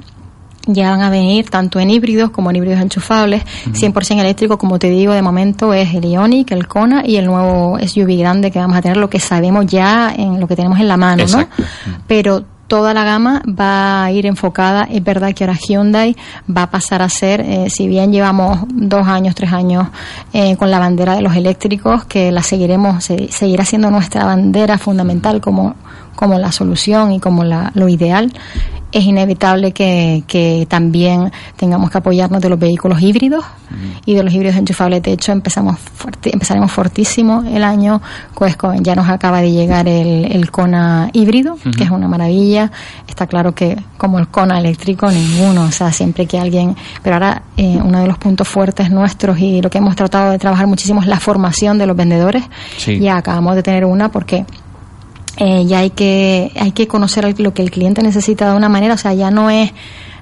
[0.68, 4.90] ya van a venir tanto en híbridos como en híbridos enchufables, 100% eléctrico, como te
[4.90, 8.76] digo, de momento es el Ioniq, el Kona y el nuevo SUV grande que vamos
[8.76, 11.62] a tener, lo que sabemos ya en lo que tenemos en la mano, Exacto.
[11.62, 11.96] ¿no?
[12.08, 16.16] Pero toda la gama va a ir enfocada, es verdad que ahora Hyundai
[16.54, 19.86] va a pasar a ser, eh, si bien llevamos dos años, tres años
[20.32, 24.78] eh, con la bandera de los eléctricos, que la seguiremos, se- seguirá siendo nuestra bandera
[24.78, 25.74] fundamental como,
[26.16, 28.32] como la solución y como la, lo ideal,
[28.92, 33.44] es inevitable que, que también tengamos que apoyarnos de los vehículos híbridos
[34.06, 35.02] y de los híbridos enchufables.
[35.02, 38.00] De hecho, empezamos fuerte- empezaremos fortísimo el año,
[38.34, 42.70] pues con- ya nos acaba de llegar el, el Kona híbrido, que es una maravilla.
[43.06, 46.74] Está claro que como el Kona eléctrico, ninguno, o sea, siempre que alguien...
[47.02, 50.38] Pero ahora eh, uno de los puntos fuertes nuestros y lo que hemos tratado de
[50.38, 52.44] trabajar muchísimo es la formación de los vendedores.
[52.78, 52.98] Sí.
[53.00, 54.46] Ya acabamos de tener una porque
[55.36, 58.94] eh, ya hay que hay que conocer lo que el cliente necesita de una manera,
[58.94, 59.72] o sea, ya no es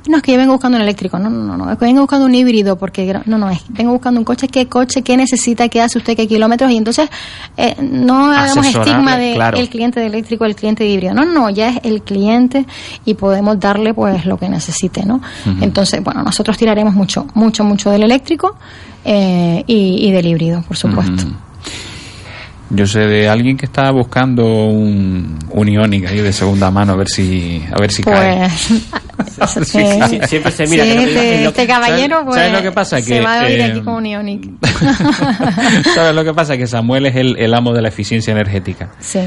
[0.06, 2.02] no es que yo vengo buscando un eléctrico, no, no, no, no, es que vengo
[2.02, 5.68] buscando un híbrido, porque no, no, es vengo buscando un coche, qué coche, qué necesita,
[5.68, 7.08] qué hace usted, qué kilómetros, y entonces
[7.56, 9.56] eh, no hagamos estigma de claro.
[9.56, 12.66] el cliente de eléctrico, el cliente de híbrido, no, no, ya es el cliente
[13.04, 15.20] y podemos darle pues lo que necesite, ¿no?
[15.60, 18.56] Entonces, bueno, nosotros tiraremos mucho, mucho, mucho del eléctrico
[19.04, 21.24] eh, y, y del híbrido, por supuesto.
[22.74, 26.96] Yo sé de alguien que está buscando un, un Ioniq ahí de segunda mano a
[26.96, 28.48] ver si a ver si cae.
[28.48, 32.24] Pues Sí, eh, sí, siempre se mira sí, que lo- este, lo- este caballero ¿sabes-
[32.26, 33.00] pues sabes lo que pasa?
[33.00, 34.50] se Que, va a ir eh, aquí con un Ioniq
[35.94, 36.56] ¿Sabes lo que pasa?
[36.56, 38.90] Que Samuel es el, el amo de la eficiencia energética.
[38.98, 39.20] sí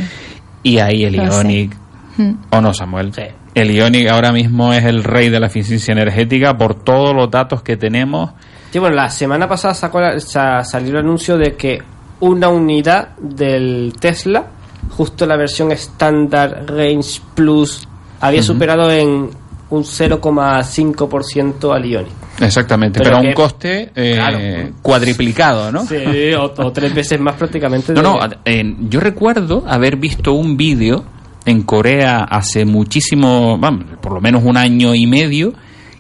[0.64, 1.16] Y ahí el.
[1.16, 1.74] Ioniq,
[2.20, 2.34] Mm.
[2.50, 3.12] ¿o no, Samuel?
[3.54, 7.62] El Ioniq ahora mismo es el rey de la eficiencia energética por todos los datos
[7.62, 8.32] que tenemos.
[8.72, 11.78] Sí, bueno, la semana pasada sacó la- sa- salió el anuncio de que
[12.20, 14.46] una unidad del Tesla,
[14.90, 17.88] justo la versión estándar Range Plus,
[18.22, 19.30] había superado en
[19.70, 22.12] un 0,5% al Ioniq.
[22.40, 24.38] Exactamente, Pero pero, a un que- coste eh, Claro.
[24.82, 25.86] cuadriplicado, ¿no?
[25.86, 27.94] Sí, o, o tres veces más prácticamente.
[27.94, 31.04] No, de- no, eh, yo recuerdo haber visto un vídeo
[31.46, 35.54] en Corea hace muchísimo, vamos, por lo menos un año y medio,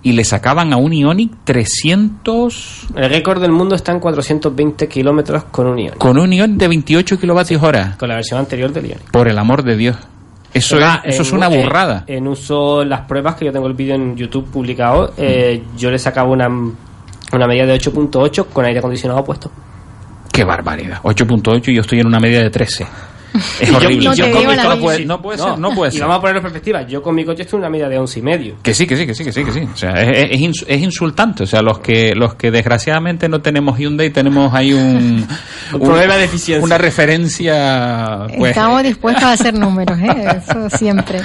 [0.07, 2.87] y le sacaban a un Ionic 300...
[2.95, 5.97] El récord del mundo está en 420 kilómetros con un Ionic.
[5.97, 7.95] Con un Ionic de 28 kilovatios hora.
[7.99, 9.11] Con la versión anterior del Ionic.
[9.11, 9.97] Por el amor de Dios.
[10.53, 12.03] Eso, es, eso es en- una en- burrada.
[12.07, 15.99] En, uso las pruebas, que yo tengo el vídeo en YouTube publicado, eh, yo le
[15.99, 19.51] sacaba una, una medida de 8.8 con aire acondicionado puesto.
[20.31, 20.99] Qué barbaridad.
[21.03, 22.87] 8.8 y yo estoy en una media de 13.
[23.61, 24.09] Es Y yo- horrible.
[24.13, 26.01] y yo con mi no, coche- puede, no puede ser, no puede Y ser.
[26.01, 26.81] vamos a ponerlo en perspectiva.
[26.87, 28.55] Yo con mi coche estoy en una media de 11 y medio.
[28.63, 29.59] Que sí, que sí, que sí, que sí, que sí.
[29.73, 31.43] O sea, es, es ins- es insultante.
[31.43, 35.27] O sea, los que los que desgraciadamente no tenemos Hyundai tenemos ahí un,
[35.73, 36.63] Un problema de eficiencia.
[36.63, 38.27] Una referencia.
[38.37, 40.07] Pues, Estamos dispuestos a hacer números, ¿eh?
[40.47, 41.19] eso siempre.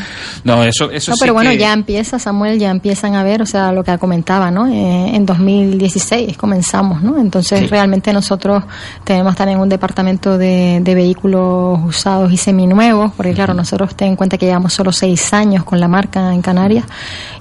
[0.44, 3.42] no, eso, eso No, sí pero bueno, que- ya empieza, Samuel, ya empiezan a ver,
[3.42, 4.66] o sea, lo que comentaba, ¿no?
[4.66, 7.18] Eh, en 2016 comenzamos, ¿no?
[7.18, 7.66] Entonces, Sí.
[7.66, 8.64] realmente nosotros
[9.04, 14.16] tenemos también un departamento de, de vehículos usados y seminuevos, porque claro, nosotros ten en
[14.16, 16.84] cuenta que llevamos solo seis años con la marca en Canarias,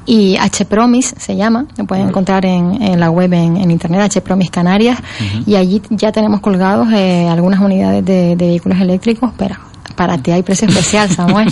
[0.06, 4.02] y H Promise se llama, lo pueden encontrar en, en la web, en, en internet,
[4.02, 5.00] H Promise Canarias,
[5.46, 10.32] y allí ya tenemos colgados eh, algunas unidades de, de vehículos eléctricos, pero para ti
[10.32, 11.48] hay precio especial, Samuel.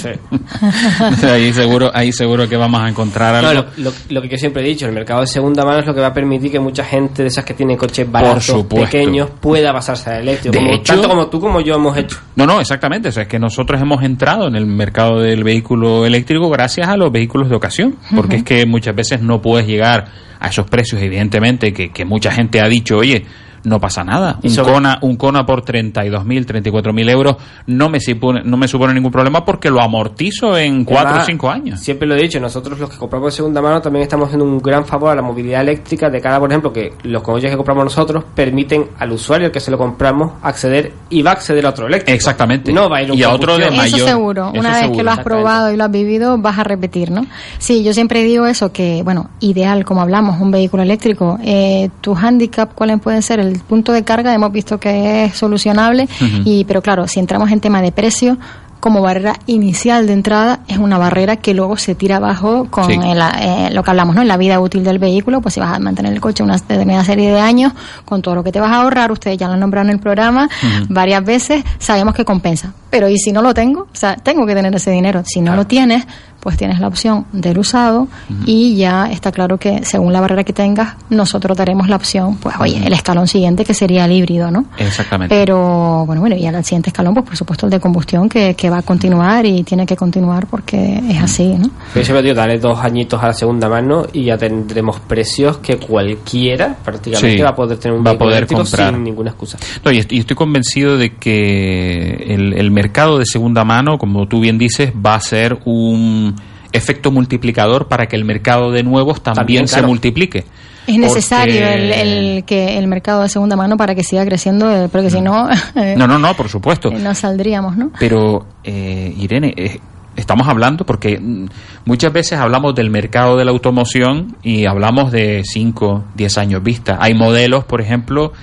[1.23, 3.53] ahí seguro, ahí seguro que vamos a encontrar algo.
[3.53, 5.85] No, lo, lo- lo que yo siempre he dicho, el mercado de segunda mano es
[5.85, 9.29] lo que va a permitir que mucha gente de esas que tiene coches baratos, pequeños,
[9.39, 10.53] pueda pasarse al eléctrico.
[10.53, 12.17] De como- hecho- tanto como tú como yo hemos hecho.
[12.35, 13.09] No, no, exactamente.
[13.09, 16.97] O sea, es que nosotros hemos entrado en el mercado del vehículo eléctrico gracias a
[16.97, 17.95] los vehículos de ocasión.
[18.15, 20.05] Porque es que muchas veces no puedes llegar
[20.39, 23.25] a esos precios, evidentemente, que, que mucha gente ha dicho, oye,
[23.63, 24.39] no pasa nada.
[24.41, 27.35] Y Un Kona, un Kona por 32.000, 34.000 euros
[27.67, 31.25] no me, supone, no me supone ningún problema porque lo amortizo en 4 o Además,
[31.27, 31.79] 5 años.
[31.79, 34.59] Siempre lo he dicho, nosotros los que compramos de segunda mano también estamos haciendo un
[34.59, 37.85] gran favor a la movilidad eléctrica de cara, por ejemplo, que los coches que compramos
[37.85, 41.69] nosotros permiten al usuario al que se lo compramos acceder y va a acceder a
[41.69, 42.15] otro eléctrico.
[42.15, 42.71] Exactamente.
[42.71, 43.99] No va a ir a un Y a otro de combustión.
[43.99, 44.51] Eso seguro.
[44.55, 47.25] Una vez que lo has probado y lo has vivido, vas a repetir, ¿no?
[47.57, 51.37] Sí, yo siempre digo eso, que, bueno, ideal, como hablamos, un vehículo eléctrico.
[51.43, 53.39] Eh, tu handicap, ¿cuáles pueden ser?
[53.39, 56.07] El punto de carga, hemos visto que es solucionable,
[56.45, 58.37] y pero claro, si entramos en tema de precio,
[58.79, 62.93] como barrera inicial de entrada, es una barrera que luego se tira abajo con Sí.
[62.93, 64.21] el, eh, lo que hablamos, ¿no?
[64.21, 67.03] En la vida útil del vehículo, pues si vas a mantener el coche una determinada
[67.03, 67.73] serie de años,
[68.05, 69.99] con todo lo que te vas a ahorrar, ustedes ya lo han nombrado en el
[69.99, 70.49] programa
[70.89, 72.73] varias veces, sabemos que compensa.
[72.89, 73.81] Pero ¿y si no lo tengo?
[73.81, 75.21] O sea, tengo que tener ese dinero.
[75.23, 76.07] Si no lo tienes,
[76.39, 78.07] pues tienes la opción del usado
[78.45, 82.55] y ya está claro que según la barrera que tengas, nosotros daremos la opción, pues
[82.59, 84.65] oye, el escalón siguiente que sería el híbrido, ¿no?
[84.77, 85.35] Exactamente.
[85.35, 88.68] Pero bueno, bueno, y al siguiente escalón, pues por supuesto el de combustión que, que
[88.69, 91.69] va a continuar y tiene que continuar porque es así, ¿no?
[91.95, 95.77] Yo siempre digo, dale dos añitos a la segunda mano y ya tendremos precios que
[95.77, 98.93] cualquiera prácticamente Sí, va a poder tener un va a vehículo poder eléctrico comprar.
[98.93, 99.57] sin ninguna excusa.
[99.83, 104.27] No, y est- y estoy convencido de que el, el mercado de segunda mano, como
[104.27, 106.35] tú bien dices, va a ser un
[106.71, 110.45] efecto multiplicador para que el mercado de nuevos también, También, se multiplique.
[110.89, 111.91] Es necesario Porque- el,
[112.37, 115.49] el que el mercado de segunda mano para que siga creciendo, eh, porque si no,
[115.75, 116.89] eh, No, no, no, por supuesto.
[116.91, 117.91] no saldríamos, ¿no?
[117.99, 119.79] Pero, eh, Irene, eh,
[120.15, 121.45] estamos hablando porque mm,
[121.85, 126.97] muchas veces hablamos del mercado de la automoción y hablamos de 5, 10 años vista.
[126.99, 128.33] Hay modelos, por ejemplo,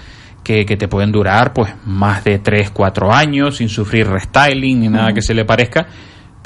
[0.45, 4.89] que, que te pueden durar pues más de 3, 4 años sin sufrir restyling ni
[4.89, 5.87] nada que se le parezca.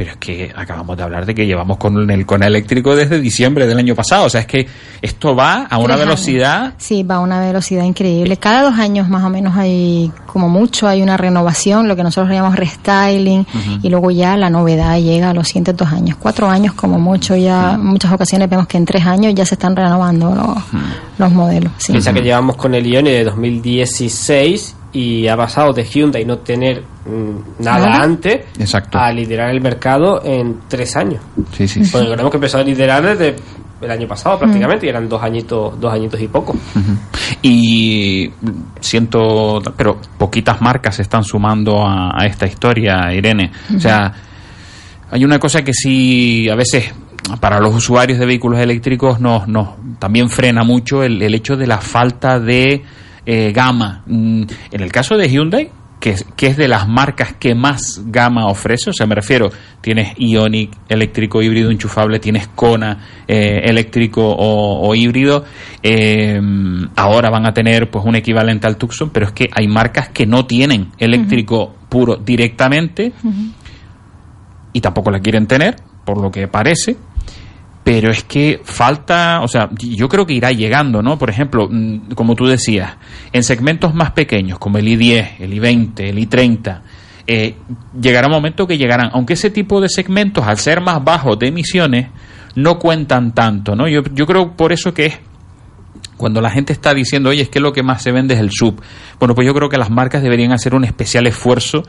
[0.00, 3.66] Pero es que acabamos de hablar de que llevamos con el con eléctrico desde diciembre
[3.66, 4.24] del año pasado.
[4.24, 4.66] O sea, es que
[5.02, 6.06] esto va a una Tres años.
[6.06, 8.38] velocidad Sí, va a una velocidad increíble.
[8.38, 12.32] Cada dos años más o menos hay, como mucho, hay una renovación, lo que nosotros
[12.32, 13.46] llamamos restyling,
[13.82, 16.16] y luego ya la novedad llega a los siguientes dos años.
[16.18, 19.56] Cuatro años como mucho, ya en muchas ocasiones vemos que en tres años ya se
[19.56, 20.80] están renovando los,
[21.18, 21.72] los modelos.
[21.76, 21.92] Sí.
[21.92, 26.82] Piensa que llevamos con el Ioni de 2016 y ha pasado de Hyundai no tener
[27.06, 28.02] mm, nada Nada.
[28.04, 28.98] antes Exacto.
[28.98, 31.20] a liderar el mercado en tres años.
[31.52, 31.90] Sí, sí, sí.
[31.92, 33.36] Porque recordemos que empezó a liderar desde
[33.80, 36.54] el año pasado prácticamente y eran dos añitos, dos añitos y poco.
[37.42, 38.30] Y
[38.80, 43.50] siento, pero poquitas marcas se están sumando a, a esta historia, Irene.
[43.74, 44.12] O sea,
[45.10, 46.92] hay una cosa que sí, a veces,
[47.40, 51.66] para los usuarios de vehículos eléctricos nos, nos también frena mucho el, el hecho de
[51.66, 52.82] la falta de
[53.26, 54.02] eh, gama.
[54.06, 58.00] Mm, En el caso de Hyundai, que, es- que es de las marcas que más
[58.06, 59.50] gama ofrece, o sea, me refiero,
[59.82, 62.98] tienes Ionic eléctrico híbrido enchufable, tienes Kona
[63.28, 65.44] eh, eléctrico o, o híbrido,
[65.82, 66.40] eh,
[66.96, 70.24] ahora van a tener pues un equivalente al Tucson, pero es que hay marcas que
[70.24, 73.12] no tienen eléctrico puro directamente
[74.72, 76.96] y tampoco la quieren tener, por lo que parece.
[77.82, 81.18] Pero es que falta, o sea, yo creo que irá llegando, ¿no?
[81.18, 82.96] Por ejemplo, mm, como tú decías,
[83.32, 86.80] en segmentos más pequeños, como el i10, el i20, el i30,
[87.26, 87.54] eh,
[88.00, 91.48] llegará un momento que llegarán, aunque ese tipo de segmentos, al ser más bajos de
[91.48, 92.08] emisiones,
[92.54, 93.88] no cuentan tanto, ¿no?
[93.88, 95.18] Yo, yo creo por eso que es
[96.20, 98.50] cuando la gente está diciendo, oye, es que lo que más se vende es el
[98.50, 98.80] sub.
[99.18, 101.82] Bueno, pues yo creo que las marcas deberían hacer un especial esfuerzo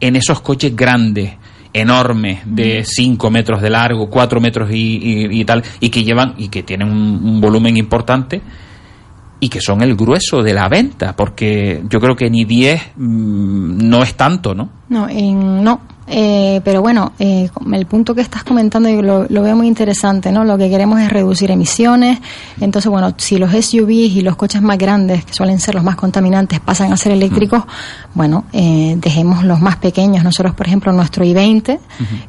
[0.00, 1.34] en esos coches grandes,
[1.74, 6.34] enormes, de 5 metros de largo, 4 metros y, y- y tal, y que llevan,
[6.38, 8.40] y que tienen un, un volumen importante,
[9.40, 13.88] y que son el grueso de la venta, porque yo creo que ni 10 mm,
[13.88, 14.70] no es tanto, ¿no?
[14.88, 15.80] No, en- no.
[16.06, 20.30] Eh, pero bueno, eh, el punto que estás comentando yo lo, lo veo muy interesante,
[20.32, 20.44] ¿no?
[20.44, 22.18] Lo que queremos es reducir emisiones.
[22.60, 25.96] Entonces, bueno, si los SUVs y los coches más grandes, que suelen ser los más
[25.96, 27.62] contaminantes, pasan a ser eléctricos,
[28.14, 30.24] bueno, eh, dejemos los más pequeños.
[30.24, 31.78] Nosotros, por ejemplo, nuestro i20,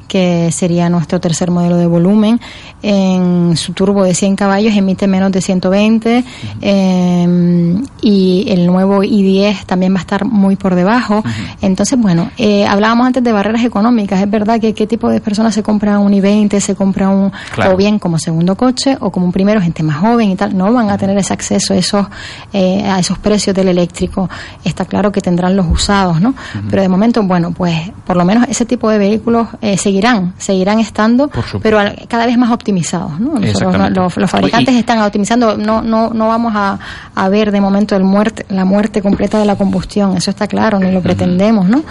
[0.07, 2.39] que sería nuestro tercer modelo de volumen,
[2.82, 6.23] en su turbo de 100 caballos emite menos de 120
[6.61, 11.23] eh, y el nuevo i10 también va a estar muy por debajo.
[11.61, 14.22] Entonces, bueno, eh, hablábamos antes de barreras económicas.
[14.22, 17.74] Es verdad que qué tipo de personas se compra un i20, se compra un, Claro.
[17.74, 20.72] o bien como segundo coche o como un primero, gente más joven y tal, no
[20.72, 22.05] van a tener ese acceso a esos,
[22.53, 24.30] eh, a esos precios del eléctrico.
[24.63, 26.34] Está claro que tendrán los usados, ¿no?
[26.70, 30.80] Pero de momento, bueno, pues por lo menos ese tipo de vehículos eh, seguirán, seguirán
[30.80, 31.30] estando,
[31.61, 33.39] pero al- cada vez más optimizados, ¿no?
[33.39, 36.78] Nosotros, los, los fabricantes Y- están optimizando, no, no, no vamos a,
[37.16, 40.80] a ver de momento el muerte, la muerte completa de la combustión, eso está claro,
[40.80, 41.84] ni lo pretendemos, ¿no?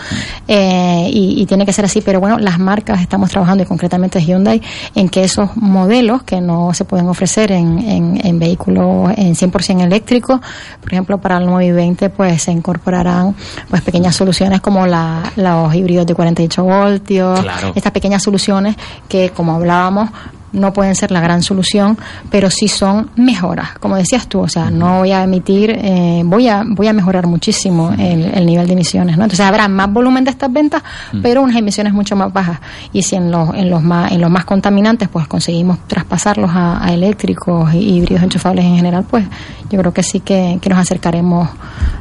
[0.48, 4.20] Eh, y, y tiene que ser así, pero bueno, las marcas estamos trabajando, y concretamente
[4.20, 4.60] Hyundai,
[4.94, 9.82] en que esos modelos que no se pueden ofrecer en, en, en vehículos en 100%
[9.82, 10.40] eléctricos,
[10.80, 13.34] por ejemplo, para el nuevo i20, pues se incorporarán
[13.68, 17.72] pues pequeñas soluciones como la, los híbridos de 48 voltios, Claro.
[17.74, 18.76] estas pequeñas soluciones
[19.08, 20.10] que, como hablábamos,
[20.54, 21.98] no pueden ser la gran solución,
[22.30, 26.48] pero sí son mejoras, como decías tú, o sea, no voy a emitir, eh, voy
[26.48, 29.24] a voy a mejorar muchísimo el, el nivel de emisiones, ¿no?
[29.24, 30.82] Entonces habrá más volumen de estas ventas,
[31.22, 32.60] pero unas emisiones mucho más bajas.
[32.92, 36.84] Y si en los en los más en los más contaminantes, pues conseguimos traspasarlos a,
[36.84, 39.24] a eléctricos y híbridos enchufables en general, pues
[39.70, 41.48] yo creo que sí que, que nos acercaremos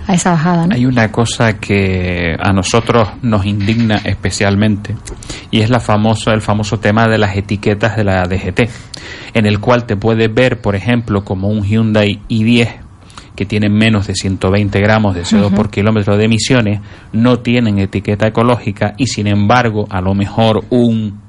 [0.07, 0.75] a esa bajada, ¿no?
[0.75, 4.95] Hay una cosa que a nosotros nos indigna especialmente
[5.51, 8.69] y es la famosa, el famoso tema de las etiquetas de la DGT,
[9.33, 12.79] en el cual te puedes ver, por ejemplo, como un Hyundai i10
[13.35, 15.55] que tiene menos de 120 gramos de CO2 Ujú.
[15.55, 16.81] por kilómetro de emisiones,
[17.13, 21.19] no tienen etiqueta ecológica y sin embargo a lo mejor un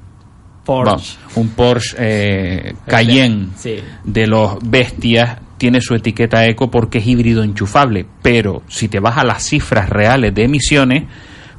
[0.63, 1.17] Porsche.
[1.35, 3.75] un Porsche eh, Cayenne Sí.
[4.03, 9.17] de los bestias tiene su etiqueta eco porque es híbrido enchufable, pero si te vas
[9.17, 11.03] a las cifras reales de emisiones,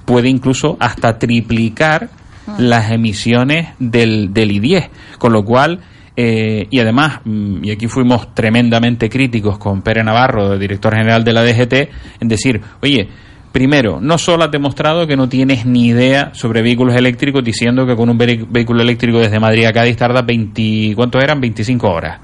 [0.04, 2.10] puede incluso hasta triplicar
[2.58, 4.88] las emisiones del, del I-10,
[5.18, 5.80] con lo cual,
[6.16, 11.32] eh, y además, mm, y aquí fuimos tremendamente críticos con Pere Navarro, director general de
[11.32, 11.90] la DGT,
[12.20, 13.08] en decir, oye,
[13.56, 17.96] Primero, no solo has demostrado que no tienes ni idea sobre vehículos eléctricos diciendo que
[17.96, 21.40] con un vehículo eléctrico desde Madrid a Cádiz tarda 20, ¿cuánto eran?
[21.40, 22.20] 25 horas.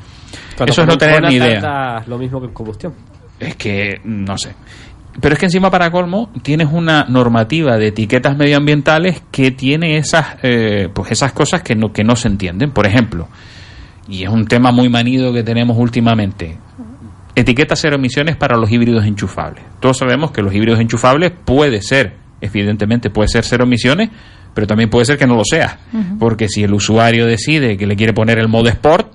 [0.57, 2.03] Cuando Eso es no tener ni idea.
[2.07, 2.95] Lo mismo que en combustión.
[3.39, 4.55] Es que, no sé.
[5.21, 10.37] Pero es que encima para colmo tienes una normativa de etiquetas medioambientales que tiene esas,
[10.43, 12.71] eh, pues esas cosas que no, que no se entienden.
[12.71, 13.29] Por ejemplo,
[14.09, 16.57] y es un tema muy manido que tenemos últimamente,
[17.35, 19.65] etiqueta cero emisiones para los híbridos enchufables.
[19.81, 24.11] Todos sabemos que los híbridos enchufables puede ser, evidentemente puede ser cero emisiones,
[24.55, 25.79] pero también puede ser que no lo sea.
[26.19, 29.15] Porque si el usuario decide que le quiere poner el modo sport,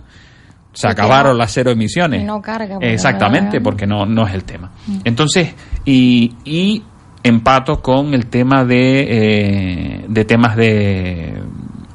[0.80, 2.24] se acabaron las cero emisiones.
[2.24, 4.72] no carga, porque Exactamente, no- porque no, no es el tema.
[4.88, 4.98] Mm.
[5.06, 5.54] Entonces,
[5.86, 6.84] y, y
[7.24, 11.42] empato con el tema de, eh, de temas de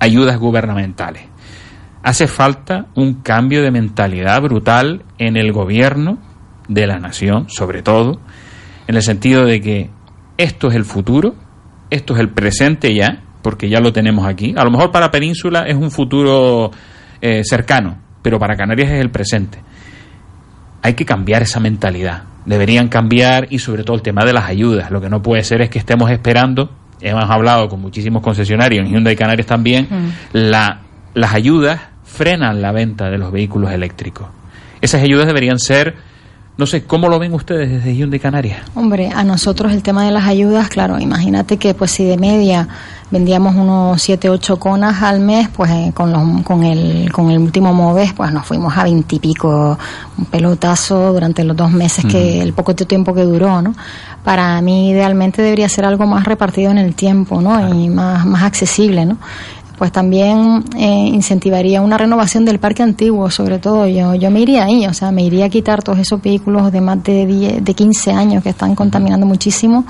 [0.00, 1.22] ayudas gubernamentales.
[2.02, 6.18] Hace falta un cambio de mentalidad brutal en el gobierno
[6.68, 8.20] de la nación, sobre todo,
[8.88, 9.90] en el sentido de que
[10.36, 11.34] esto es el futuro,
[11.90, 14.52] esto es el presente ya, porque ya lo tenemos aquí.
[14.56, 16.70] A lo mejor para Península es un futuro
[17.20, 19.58] eh, cercano, pero para Canarias es el presente.
[20.82, 22.22] Hay que cambiar esa mentalidad.
[22.46, 24.90] Deberían cambiar y sobre todo el tema de las ayudas.
[24.90, 26.70] Lo que no puede ser es que estemos esperando,
[27.00, 29.88] hemos hablado con muchísimos concesionarios, en Hyundai Canarias también,
[30.32, 30.80] la,
[31.14, 34.26] las ayudas frenan la venta de los vehículos eléctricos.
[34.80, 35.94] Esas ayudas deberían ser,
[36.58, 38.60] no sé, ¿cómo lo ven ustedes desde Hyundai Canarias?
[38.74, 42.68] Hombre, a nosotros el tema de las ayudas, claro, imagínate que pues si de media
[43.12, 47.38] vendíamos unos 7, 8 conas al mes, pues eh, con, los, con, el, con el
[47.38, 49.78] último Moves, pues nos fuimos a 20 y pico,
[50.18, 53.74] un pelotazo durante los dos meses que el poco tiempo que duró, ¿no?
[54.24, 57.74] Para mí idealmente debería ser algo más repartido en el tiempo, ¿no?
[57.74, 59.18] Y más, más accesible, ¿no?
[59.82, 64.62] pues también eh, incentivaría una renovación del parque antiguo, sobre todo yo yo me iría
[64.62, 67.74] ahí, o sea, me iría a quitar todos esos vehículos de más de 10, de
[67.74, 69.84] 15 años que están contaminando muchísimo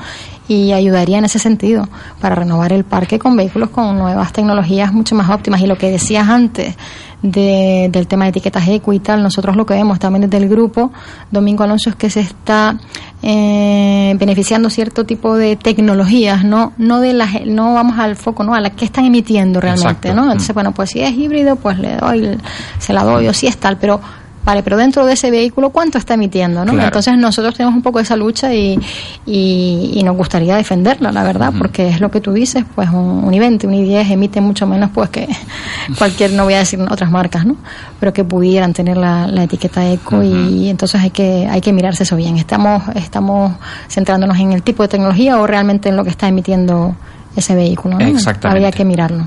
[0.49, 1.88] y ayudaría en ese sentido
[2.20, 5.90] para renovar el parque con vehículos con nuevas tecnologías mucho más óptimas y lo que
[5.90, 6.74] decías antes
[7.22, 10.49] de- del tema de etiquetas eco y tal, nosotros lo que vemos también desde el
[10.51, 10.90] grupo
[11.30, 12.76] Domingo Alonso es que se está
[13.22, 18.55] eh, beneficiando cierto tipo de tecnologías, no no de las no vamos al foco, no
[18.55, 20.14] a las que están emitiendo realmente, Exacto.
[20.14, 20.22] ¿no?
[20.22, 20.30] Mm.
[20.32, 22.36] Entonces, bueno, pues si es híbrido, pues le doy,
[22.80, 24.01] se la doy o si es tal, pero
[24.45, 26.64] Vale, pero dentro de ese vehículo, ¿cuánto está emitiendo?
[26.64, 26.72] ¿no?
[26.72, 26.88] Claro.
[26.88, 28.78] Entonces nosotros tenemos un poco esa lucha y,
[29.24, 33.24] y, y nos gustaría defenderla, la verdad, porque es lo que tú dices, pues un,
[33.24, 35.28] un i20, un i10 emite mucho menos pues que
[35.99, 37.57] cualquier, no voy a decir otras marcas, ¿no?
[38.01, 42.03] Pero que pudieran tener la, la etiqueta eco y entonces hay que, hay que mirarse
[42.03, 42.36] eso bien.
[42.36, 43.53] Estamos, estamos
[43.88, 46.97] centrándonos en el tipo de tecnología o realmente en lo que está emitiendo
[47.36, 48.07] ese vehículo, ¿no?
[48.07, 48.49] Exactamente.
[48.49, 49.24] Habría que mirarlo.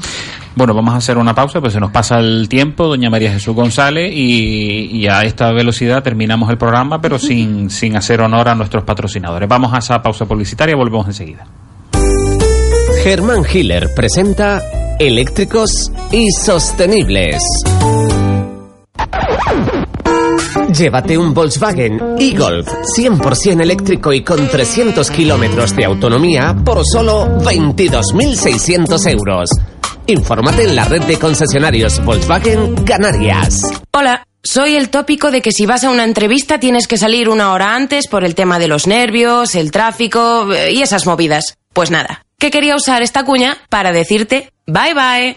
[0.56, 3.54] Bueno, vamos a hacer una pausa, pues se nos pasa el tiempo, doña María Jesús
[3.54, 8.56] González, y, y a esta velocidad terminamos el programa, pero sin, sin hacer honor a
[8.56, 9.50] nuestros patrocinadores.
[9.50, 11.46] Vamos a esa pausa publicitaria, volvemos enseguida.
[13.04, 14.62] Germán Hiller presenta
[14.98, 17.44] Eléctricos y Sostenibles.
[20.74, 29.12] Llévate un Volkswagen e-Golf 100% eléctrico y con 300 kilómetros de autonomía por solo 22.600
[29.12, 29.50] euros.
[30.08, 33.60] Infórmate en la red de concesionarios Volkswagen Canarias.
[33.92, 37.52] Hola, soy el tópico de que si vas a una entrevista tienes que salir una
[37.52, 41.58] hora antes por el tema de los nervios, el tráfico eh, y esas movidas.
[41.74, 45.36] Pues nada, que quería usar esta cuña para decirte bye bye.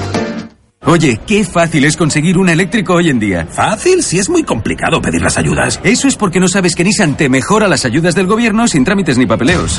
[0.87, 3.47] Oye, qué fácil es conseguir un eléctrico hoy en día.
[3.51, 5.79] Fácil, si es muy complicado pedir las ayudas.
[5.85, 9.19] Eso es porque no sabes que Nissan te mejora las ayudas del gobierno sin trámites
[9.19, 9.79] ni papeleos.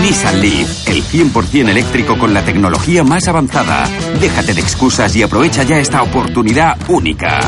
[0.00, 3.86] Nissan Leaf, el 100% eléctrico con la tecnología más avanzada.
[4.20, 7.40] Déjate de excusas y aprovecha ya esta oportunidad única.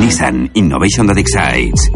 [0.00, 1.92] Nissan Innovation that excites.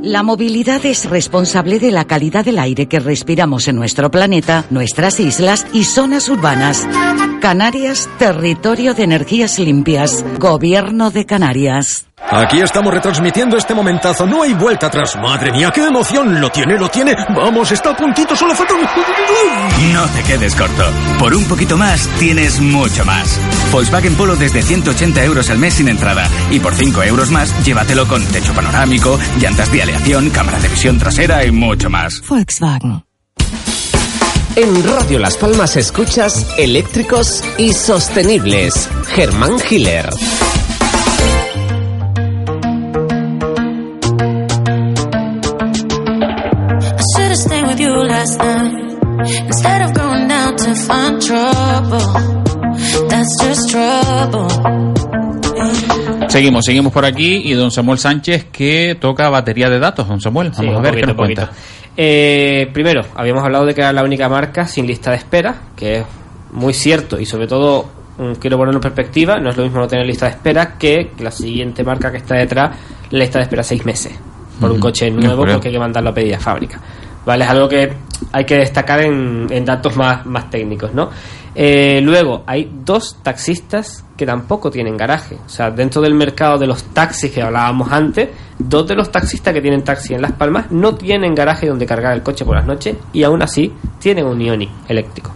[0.00, 5.18] La movilidad es responsable de la calidad del aire que respiramos en nuestro planeta, nuestras
[5.18, 6.86] islas y zonas urbanas.
[7.46, 10.24] Canarias, territorio de energías limpias.
[10.36, 12.08] Gobierno de Canarias.
[12.28, 14.26] Aquí estamos retransmitiendo este momentazo.
[14.26, 15.14] No hay vuelta atrás.
[15.14, 16.40] Madre mía, qué emoción.
[16.40, 17.14] Lo tiene, lo tiene.
[17.36, 18.34] Vamos, está a puntito.
[18.34, 18.80] Solo falta un...
[19.92, 20.90] No te quedes corto.
[21.20, 23.38] Por un poquito más tienes mucho más.
[23.70, 26.28] Volkswagen Polo desde 180 euros al mes sin entrada.
[26.50, 30.98] Y por 5 euros más, llévatelo con techo panorámico, llantas de aleación, cámara de visión
[30.98, 32.20] trasera y mucho más.
[32.28, 33.05] Volkswagen.
[34.56, 38.88] En Radio Las Palmas escuchas Eléctricos y Sostenibles.
[39.14, 39.58] Germán
[49.48, 50.26] instead of going
[50.56, 52.00] to find trouble.
[53.08, 54.48] That's just trouble.
[56.28, 60.08] Seguimos, seguimos por aquí y don Samuel Sánchez que toca batería de datos.
[60.08, 61.42] Don Samuel, vamos Sí, a ver poquito, qué nos poquito.
[61.46, 61.85] cuenta.
[61.96, 65.98] Eh, primero, habíamos hablado de que era la única marca sin lista de espera, que
[65.98, 66.04] es
[66.52, 67.86] muy cierto y sobre todo
[68.18, 71.12] mm, quiero ponerlo en perspectiva, no es lo mismo no tener lista de espera que
[71.18, 72.76] la siguiente marca que está detrás,
[73.10, 74.18] la lista de espera seis meses
[74.60, 76.80] por un coche nuevo porque hay que mandarlo a pedir a fábrica.
[77.24, 77.44] ¿Vale?
[77.44, 77.92] Es algo que
[78.32, 81.10] hay que destacar en, en datos más, más técnicos, ¿no?
[81.58, 85.38] Eh, luego, hay dos taxistas que tampoco tienen garaje.
[85.46, 88.28] O sea, dentro del mercado de los taxis que hablábamos antes,
[88.58, 92.12] dos de los taxistas que tienen taxi en Las Palmas no tienen garaje donde cargar
[92.12, 95.32] el coche por las noches y aún así tienen un Ioniq eléctrico.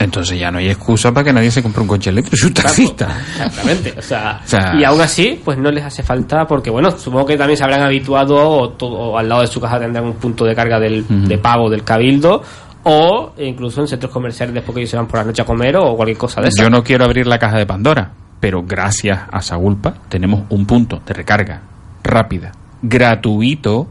[0.00, 2.36] Entonces ya no hay excusa para que nadie se compre un coche eléctrico.
[2.36, 3.18] Es un taxista.
[3.32, 3.94] Exactamente.
[3.98, 7.26] O sea, O sea- y aún así, pues no les hace falta, porque bueno, supongo
[7.26, 10.14] que también se habrán habituado o, todo- o al lado de su casa tendrán un
[10.14, 12.42] punto de carga del, de pago del cabildo
[12.88, 15.76] o incluso en centros comerciales después que ellos se van por la noche a comer
[15.76, 16.62] o cualquier cosa de eso.
[16.62, 18.10] Yo no quiero abrir la caja de Pandora,
[18.40, 21.60] pero gracias a Sagulpa tenemos un punto de recarga
[22.02, 23.88] rápida, gratuito.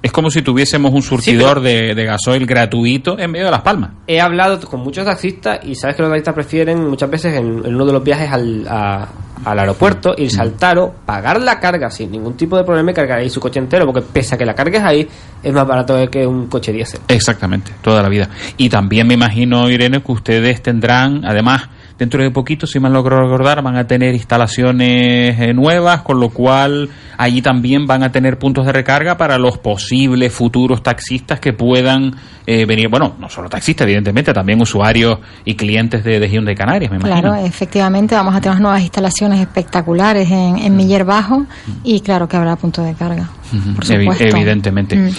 [0.00, 3.90] Es como si tuviésemos un surtidor de, de gasoil gratuito en medio de Las Palmas.
[4.06, 7.74] He hablado con muchos taxistas y sabes que los taxistas prefieren muchas veces en, en
[7.74, 9.08] uno de los viajes al, a-
[9.44, 13.18] al aeropuerto irse al Taro, pagar la carga sin ningún tipo de problema y cargar
[13.20, 15.08] ahí su coche entero, porque pese a que la cargues ahí,
[15.42, 17.00] es más barato que un coche diésel.
[17.08, 18.28] Exactamente, toda la vida.
[18.56, 21.68] Y también me imagino, Irene, que ustedes tendrán, además
[21.98, 26.30] dentro de poquito, si mal logro recordar, van a tener instalaciones eh, nuevas, con lo
[26.30, 31.52] cual allí también van a tener puntos de recarga para los posibles futuros taxistas que
[31.52, 32.14] puedan
[32.46, 36.90] eh, venir, bueno, no solo taxistas, evidentemente, también usuarios y clientes de, de Hyundai Canarias,
[36.90, 37.20] me imagino.
[37.20, 41.46] Claro, efectivamente, vamos a tener unas nuevas instalaciones espectaculares en, en Miller Bajo
[41.82, 43.28] y claro que habrá punto de carga.
[43.74, 44.96] Por evidentemente.
[44.96, 45.10] Mm.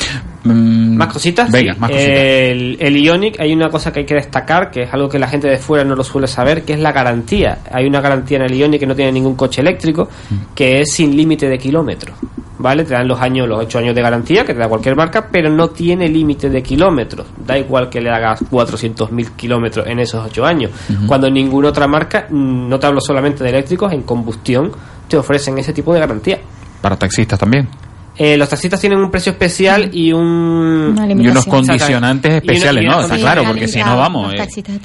[0.44, 1.52] Mm, Más cositas.
[1.52, 2.14] Venga, Sí, más cositas.
[2.14, 5.28] El, el Ionic, hay una cosa que hay que destacar, que es algo que la
[5.28, 7.60] gente de fuera no lo suele saber, que es la garantía.
[7.72, 10.10] Hay una garantía en el Ionic que no tiene ningún coche eléctrico,
[10.56, 12.16] que es sin límite de kilómetros.
[12.62, 12.84] ¿Vale?
[12.84, 15.50] Te dan los años, los 8 años de garantía, que te da cualquier marca, pero
[15.50, 17.26] no tiene límite de kilómetros.
[17.48, 20.72] Da igual que le hagas 400.000 kilómetros en esos 8 años.
[21.08, 24.74] Cuando ninguna otra marca, mm, no te hablo solamente de eléctricos, en combustión,
[25.08, 26.40] te ofrecen ese tipo de garantía.
[26.82, 27.66] Para taxistas también.
[28.22, 32.96] Eh, los taxistas tienen un precio especial y un Y unos condicionantes especiales, Y una-
[32.96, 33.02] y ¿no?
[33.04, 34.38] Está claro, porque si no, vamos, eh,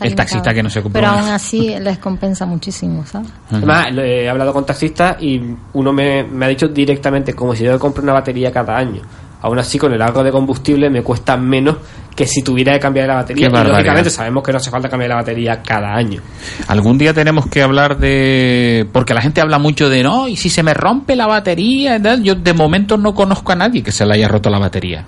[0.03, 3.28] el taxista que no se compra Pero aún así les compensa muchísimo, ¿sabes?
[3.51, 5.41] Además, lo- he hablado con taxistas y
[5.72, 9.03] uno me, me ha dicho directamente como si yo comprar una batería cada año.
[9.43, 11.76] Aún así, con el ahorro de combustible me cuesta menos
[12.15, 13.49] que si tuviera que cambiar la batería.
[13.49, 16.21] Y lógicamente sabemos que no hace falta cambiar la batería cada año.
[16.69, 18.87] Algún día tenemos que hablar de...
[18.93, 22.35] Porque la gente habla mucho de, no, y si se me rompe la batería, yo
[22.37, 25.05] de momento no conozco a nadie que se le haya roto la batería.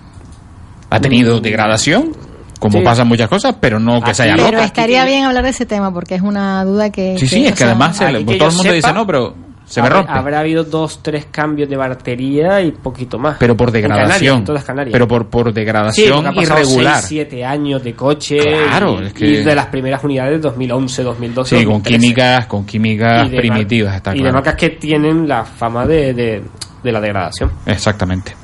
[0.90, 2.12] Ha tenido degradación,
[2.58, 2.84] como Sí.
[2.84, 4.62] pasan muchas cosas, pero no que se haya Pero roto.
[4.64, 7.16] estaría bien hablar de ese tema porque es una duda que...
[7.18, 9.34] Sí, sí, es que además que todo el mundo dice, no, pero
[9.66, 10.12] se me habrá- rompe.
[10.12, 13.36] Habrá habido dos, tres cambios de batería y poquito más.
[13.38, 14.38] Pero por En Canarias, degradación.
[14.38, 14.92] en todas Canarias.
[14.92, 16.94] Pero por, por Sí, degradación ha pasado irregular.
[17.00, 18.38] 6, 7 años de coche.
[18.38, 21.58] Claro, y, es que- y de las primeras unidades de 2011, 2012.
[21.58, 22.00] Sí, con 2013.
[22.00, 24.34] químicas, con químicas Y de primitivas, está Y de claro.
[24.34, 26.42] marcas que tienen la fama de, de,
[26.82, 27.50] de la degradación.
[27.66, 28.34] Exactamente.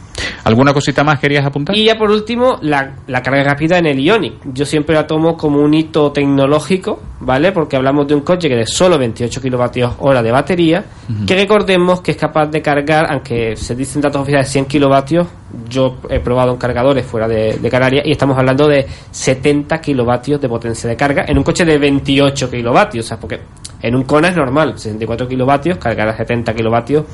[0.45, 1.77] ¿Alguna cosita más querías apuntar?
[1.77, 4.35] Y ya por último, la, la carga rápida en el Ionic.
[4.53, 7.53] Yo siempre la tomo como un hito tecnológico, ¿vale?
[7.53, 10.85] Porque hablamos de un coche que de solo 28 kilovatios hora de batería,
[11.27, 15.29] que recordemos que es capaz de cargar, aunque se dicen datos oficiales 100 kilovatios,
[15.69, 20.41] yo he probado en cargadores fuera de, de Canarias y estamos hablando de 70 kilovatios
[20.41, 23.41] de potencia de carga en un coche de 28 kilovatios, o sea, porque
[23.81, 27.05] en un Kona es normal, 64 kilovatios, cargar a 70 kilovatios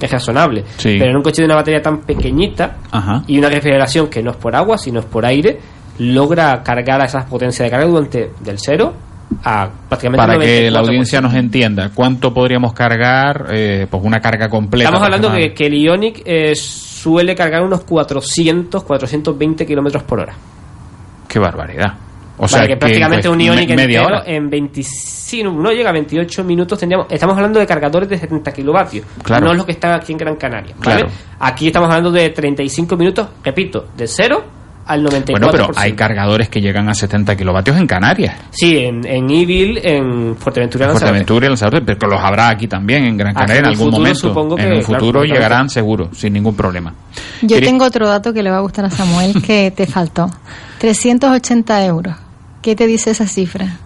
[0.00, 0.96] es razonable, Sí.
[0.98, 3.22] pero en un coche de una batería tan pequeñita Ajá.
[3.26, 5.58] y una refrigeración que no es por agua, sino es por aire,
[5.98, 8.92] logra cargar a esas potencias de carga durante del cero
[9.44, 10.86] a prácticamente Para que la 94%.
[10.86, 13.46] audiencia nos entienda, ¿cuánto podríamos cargar?
[13.52, 14.88] Eh, pues una carga completa.
[14.88, 20.34] Estamos hablando que, que el Ionic eh, suele cargar unos 400, 420 kilómetros por hora.
[21.28, 21.94] Qué barbaridad.
[22.36, 24.24] O Vale, sea, que, prácticamente pues, un Ionic me- media entero hora.
[24.26, 28.18] en 20, sí, no, no llega a 28 minutos tendríamos, estamos hablando de cargadores de
[28.18, 29.46] 70 kilovatios Claro.
[29.46, 31.02] no es lo que está aquí en Gran Canaria ¿vale?
[31.02, 31.12] Claro.
[31.38, 34.44] aquí estamos hablando de 35 minutos repito de 0
[34.86, 38.34] al 94% Bueno, pero hay cargadores que llegan a 70 kilovatios en Canarias.
[38.50, 40.90] sí en, en Evil en Fuerteventura En.
[40.90, 43.98] Fuerteventura y Lanzarote, pero los habrá aquí también en Gran Canaria en en algún futuro
[44.02, 44.18] momento.
[44.28, 46.92] supongo en que, claro, futuro llegarán seguro, sin ningún problema.
[47.42, 50.28] Yo tengo otro dato que le va a gustar a Samuel que te faltó.
[50.80, 52.14] 380 euros.
[52.64, 53.76] ¿Qué te dice esa cifra?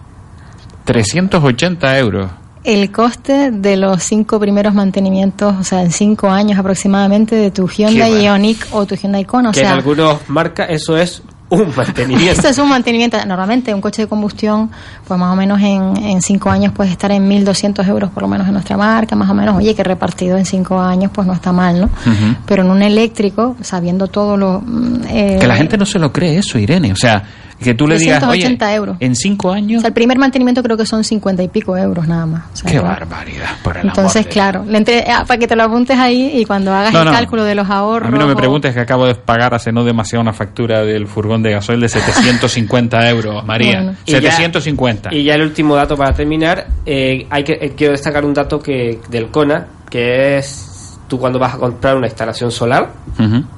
[0.85, 2.31] 380 euros.
[2.63, 7.67] El coste de los cinco primeros mantenimientos, o sea, en cinco años aproximadamente, de tu
[7.67, 9.49] Hyundai Qué Ioniq o tu Hyundai Kona.
[9.49, 13.17] O que en sea, algunas marcas eso es un mantenimiento Esto es un mantenimiento.
[13.25, 14.71] Normalmente un coche de combustión,
[15.05, 18.29] pues más o menos en, en cinco años puede estar en 1.200 euros por lo
[18.29, 21.33] menos en nuestra marca, más o menos, oye, que repartido en cinco años, pues no
[21.33, 21.85] está mal, ¿no?
[21.87, 22.35] Ujú.
[22.45, 24.61] Pero en un eléctrico, sabiendo todo lo...
[24.65, 26.93] mm, eh, Que la gente no se lo cree eso, Irene.
[26.93, 27.21] O sea,
[27.61, 28.97] que tú le digas, oye, 380 euros.
[28.99, 29.79] en cinco años...
[29.79, 32.43] O sea, el primer mantenimiento creo que son 50 y pico euros nada más.
[32.53, 35.55] O sea, Qué barbaridad, por el Entonces, amor claro, le entre- ah, para que te
[35.55, 37.11] lo apuntes ahí y cuando hagas No, el no.
[37.11, 38.07] cálculo de los ahorros...
[38.07, 41.07] A mí no me preguntes que acabo de pagar hace no demasiado una factura del
[41.07, 41.89] furgón de gasoil de
[42.37, 43.77] 750 euros, María.
[43.81, 43.95] Bueno.
[44.05, 45.13] Y ya- 750.
[45.13, 48.59] Y ya el último dato para terminar, eh, hay que eh, quiero destacar un dato
[48.59, 50.68] que del Kona, que es
[51.09, 52.93] tú cuando vas a comprar una instalación solar.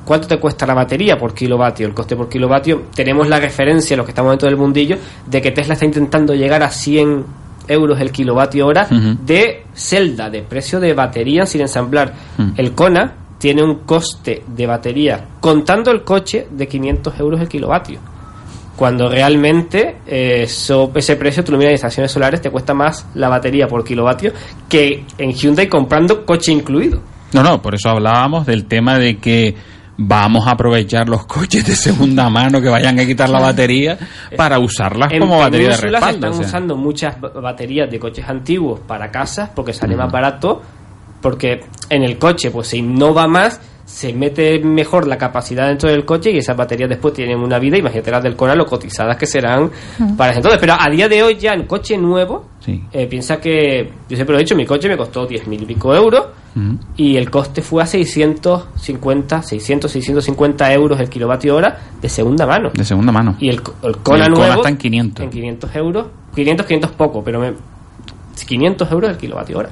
[0.06, 1.86] ¿cuánto te cuesta la batería por kilovatio?
[1.86, 4.98] El coste por kilovatio, tenemos la referencia, los que estamos dentro del mundillo,
[5.28, 7.26] de que Tesla está intentando llegar a 100
[7.68, 12.14] euros el kilovatio hora de celda, de precio de batería sin ensamblar.
[12.58, 18.00] El Kona tiene un coste de batería, contando el coche, de 500 euros el kilovatio
[18.82, 23.30] cuando realmente eh, ese precio tú lo miras en estaciones solares te cuesta más la
[23.30, 24.34] batería por kilovatio
[24.68, 27.00] que en Hyundai comprando coche incluido
[27.34, 29.56] No, no, por eso hablábamos del tema de que
[29.98, 33.98] vamos a aprovechar los coches de segunda mano que vayan a quitar la batería
[34.36, 36.16] para usarlas en como batería de Península se respaldo.
[36.28, 36.46] están o sea.
[36.48, 40.62] usando muchas ba- baterías de coches antiguos para casas porque sale más barato
[41.22, 43.62] porque en el coche pues se innova más
[43.92, 47.78] se mete mejor la capacidad dentro del coche y esas baterías después tienen una vida,
[47.78, 49.70] imagínate las del Kona, lo cotizadas que serán
[50.18, 50.60] para ese entonces.
[50.62, 54.40] Pero a día de hoy ya el coche nuevo, eh, piensa que, yo siempre lo
[54.40, 56.28] he dicho, mi coche me costó 10.000 y pico euros
[56.96, 62.72] y el coste fue a 650, 600, 650 euros el kilovatio hora de segunda mano.
[62.74, 63.36] De segunda mano.
[63.40, 65.26] Y el, el Kona nuevo está en 500.
[65.26, 67.54] en 500 euros, 500, 500 poco, pero me,
[68.46, 69.70] 500 euros el kilovatio hora.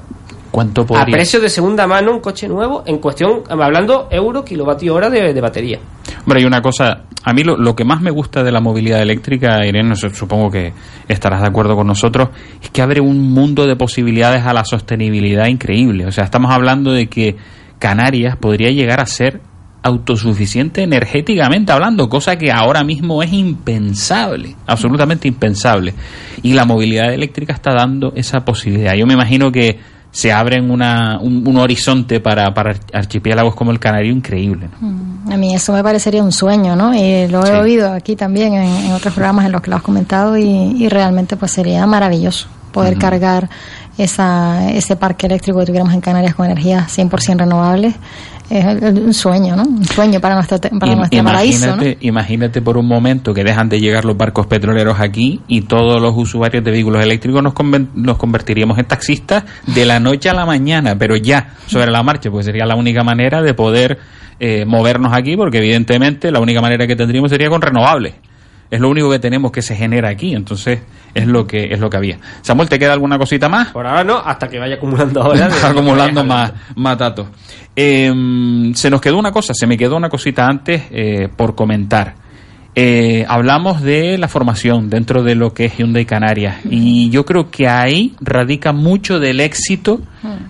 [0.50, 5.08] ¿Cuánto A precio de segunda mano un coche nuevo en cuestión, hablando euro kilovatio hora
[5.08, 5.78] de, de batería.
[6.24, 9.00] Hombre, hay una cosa, a mí lo, lo que más me gusta de la movilidad
[9.00, 10.72] eléctrica, Irene, su- supongo que
[11.08, 12.30] estarás de acuerdo con nosotros,
[12.60, 16.06] es que abre un mundo de posibilidades a la sostenibilidad increíble.
[16.06, 17.36] O sea, estamos hablando de que
[17.78, 19.40] Canarias podría llegar a ser
[19.82, 25.94] autosuficiente energéticamente hablando, cosa que ahora mismo es impensable, absolutamente impensable.
[26.42, 28.94] Y la movilidad eléctrica está dando esa posibilidad.
[28.94, 29.78] Yo me imagino que
[30.12, 34.68] se abren una, un, un horizonte para, para archipiélagos como el Canario increíble.
[34.80, 34.88] ¿no?
[34.88, 36.92] Mm, A mí eso me parecería un sueño, ¿no?
[36.94, 39.82] Y lo he oído aquí también en, en otros programas en los que lo has
[39.82, 43.48] comentado y, y realmente pues sería maravilloso poder cargar
[43.98, 47.94] esa, ese parque eléctrico que tuviéramos en Canarias con energías 100% renovables.
[48.50, 49.62] Es un sueño, ¿no?
[49.62, 51.72] Un sueño para nuestro, para nuestro paraíso, ¿no?
[51.74, 56.02] imagínate, imagínate por un momento que dejan de llegar los barcos petroleros aquí y todos
[56.02, 60.34] los usuarios de vehículos eléctricos nos, conven- nos convertiríamos en taxistas de la noche a
[60.34, 63.98] la mañana, pero ya sobre la marcha, pues sería la única manera de poder
[64.40, 68.14] eh, movernos aquí, porque evidentemente la única manera que tendríamos sería con renovables.
[68.70, 70.80] Es lo único que tenemos que se genera aquí, entonces
[71.12, 72.18] es lo que es lo que había.
[72.42, 73.68] Samuel, ¿te queda alguna cosita más?
[73.68, 75.50] Por ahora no, hasta que vaya acumulando ahora.
[75.64, 77.28] acumulando más, más datos.
[77.74, 78.12] Eh,
[78.74, 82.14] se nos quedó una cosa, se me quedó una cosita antes eh, por comentar.
[82.76, 87.50] Eh, hablamos de la formación dentro de lo que es Hyundai Canarias y yo creo
[87.50, 90.00] que ahí radica mucho del éxito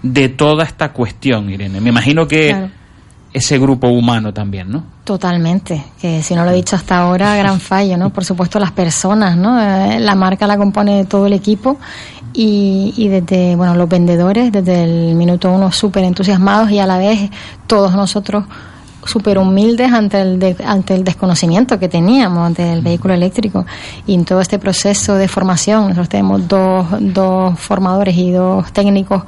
[0.03, 1.81] de toda esta cuestión, Irene.
[1.81, 2.80] Me imagino que Claro.
[3.33, 4.83] Ese grupo humano también, ¿no?
[5.05, 8.11] Totalmente, que si no lo he dicho hasta ahora, gran fallo, ¿no?
[8.11, 9.61] Por supuesto las personas, ¿no?
[9.61, 11.79] Eh, la marca la compone todo el equipo
[12.33, 16.99] y, y desde, bueno, los vendedores, desde el minuto uno súper entusiasmados y a la
[16.99, 17.31] vez
[17.67, 18.45] todos nosotros
[19.05, 23.65] súper humildes ante el, de- ante el desconocimiento que teníamos del vehículo eléctrico
[24.07, 29.23] y en todo este proceso de formación nosotros tenemos dos, dos formadores y dos técnicos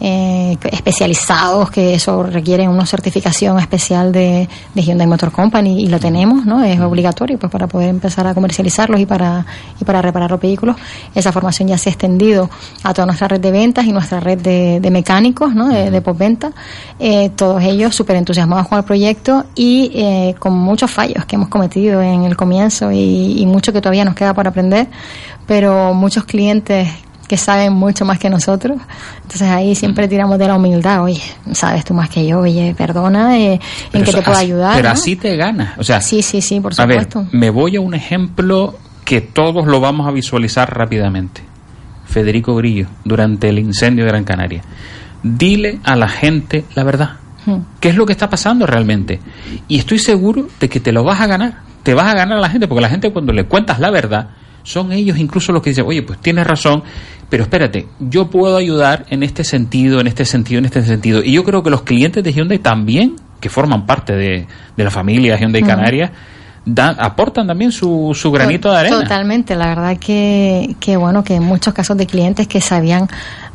[0.00, 5.98] eh, especializados que eso requiere una certificación especial de, de Hyundai Motor Company y lo
[6.00, 6.62] tenemos, ¿no?
[6.64, 9.44] Es obligatorio pues para poder empezar a comercializarlos y para
[9.80, 10.76] y para reparar los vehículos.
[11.14, 12.48] Esa formación ya se ha extendido
[12.82, 15.68] a toda nuestra red de ventas y nuestra red de, de mecánicos, ¿no?
[15.68, 16.52] De, de postventa.
[16.98, 19.17] Eh, todos ellos súper entusiasmados con el proyecto
[19.54, 23.80] y eh, con muchos fallos que hemos cometido en el comienzo y, y mucho que
[23.80, 24.88] todavía nos queda por aprender,
[25.46, 26.88] pero muchos clientes
[27.28, 28.78] que saben mucho más que nosotros.
[29.16, 31.20] Entonces ahí siempre tiramos de la humildad, oye,
[31.52, 33.60] sabes tú más que yo, oye, perdona, eh,
[33.92, 34.74] en eso te puedo ayudar.
[34.76, 34.94] Pero ¿no?
[34.94, 35.78] así te ganas.
[35.78, 37.26] O sea, Sí, sí, sí, por A ver, supuesto.
[37.36, 41.42] me voy a un ejemplo que todos lo vamos a visualizar rápidamente.
[42.06, 44.62] Federico Grillo, durante el incendio de Gran Canaria.
[45.22, 47.10] Dile a la gente la verdad.
[47.46, 47.58] Hmm.
[47.80, 49.20] ¿Qué es lo que está pasando realmente?
[49.68, 51.60] Y estoy seguro de que te lo vas a ganar.
[51.82, 54.30] Te vas a ganar a la gente, porque la gente cuando le cuentas la verdad,
[54.62, 56.82] son ellos incluso los que dicen, oye, pues tienes razón,
[57.30, 61.22] pero espérate, yo puedo ayudar en este sentido, en este sentido, en este sentido.
[61.22, 64.90] Y yo creo que los clientes de Hyundai también, que forman parte de, de la
[64.90, 65.62] familia Hyundai.
[65.62, 66.10] Canarias,
[66.64, 69.00] dan, aportan también su, su granito de arena.
[69.00, 73.08] Totalmente, la verdad que, que bueno, que en muchos casos de clientes que sabían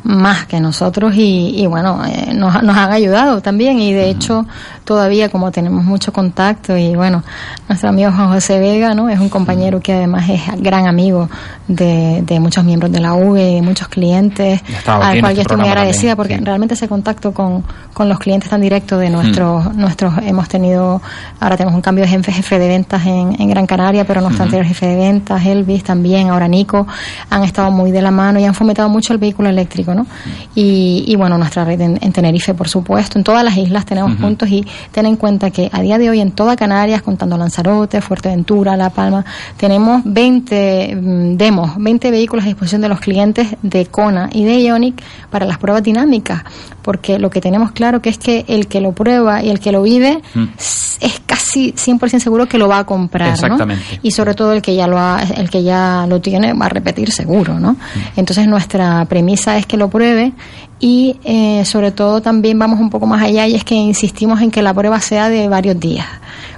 [0.04, 4.46] más que nosotros y, y bueno, eh, nos, nos han ayudado también y de hecho
[4.84, 7.22] todavía como tenemos mucho contacto y bueno,
[7.68, 9.08] nuestro amigo Juan José Vega, ¿no?
[9.08, 11.30] Es un compañero que además es gran amigo
[11.66, 15.42] de, de muchos miembros de la UVE, de muchos clientes, estaba al cual este yo
[15.42, 16.44] estoy muy agradecida también, porque sí.
[16.44, 21.00] realmente ese contacto con, con los clientes tan directo de nuestros, nuestros, hemos tenido,
[21.40, 24.44] ahora tenemos un cambio de jefe, jefe de ventas en, en Gran Canaria, pero nuestro
[24.44, 26.86] anterior jefe de ventas, Elvis también, ahora Nico,
[27.30, 30.06] han estado muy de la mano y han fomentado mucho el vehículo eléctrico, ¿no?
[30.54, 34.12] Y, y bueno, nuestra red en, en Tenerife, por supuesto, en todas las islas tenemos
[34.12, 34.22] Ujú.
[34.22, 38.00] puntos y ten en cuenta que a día de hoy en toda Canarias, contando Lanzarote,
[38.00, 39.24] Fuerteventura, La Palma,
[39.56, 44.62] tenemos 20 mm, demos, 20 vehículos a disposición de los clientes de Kona y de
[44.62, 46.42] Ionic para las pruebas dinámicas,
[46.82, 49.72] porque lo que tenemos claro que es que el que lo prueba y el que
[49.72, 50.20] lo vive
[50.58, 53.34] s- es casi 100% seguro que lo va a comprar, ¿no?
[53.34, 54.00] Exactamente.
[54.02, 56.68] Y sobre todo el que ya lo ha, el que ya lo tiene va a
[56.68, 57.76] repetir seguro, ¿no?
[58.16, 60.32] Entonces nuestra premisa es que lo pruebe
[60.80, 64.50] y eh, sobre todo también vamos un poco más allá y es que insistimos en
[64.50, 66.06] que la prueba sea de varios días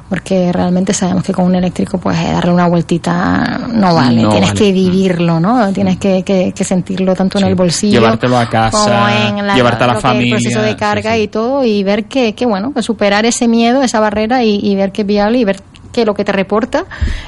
[0.08, 4.50] porque realmente sabemos que con un eléctrico pues darle una vueltita no vale, No tienes
[4.50, 4.60] vale.
[4.60, 5.72] que vivirlo, ¿no?
[5.72, 9.08] Tienes que, que- que sentirlo tanto en el bolsillo Llevártelo a casa, como
[9.40, 10.36] en la, llevarte a la lo familia.
[10.36, 13.98] el proceso de carga y todo y ver que, que bueno, superar ese miedo, esa
[13.98, 15.60] barrera y, y ver que es viable y ver
[15.96, 16.84] que lo que te reporta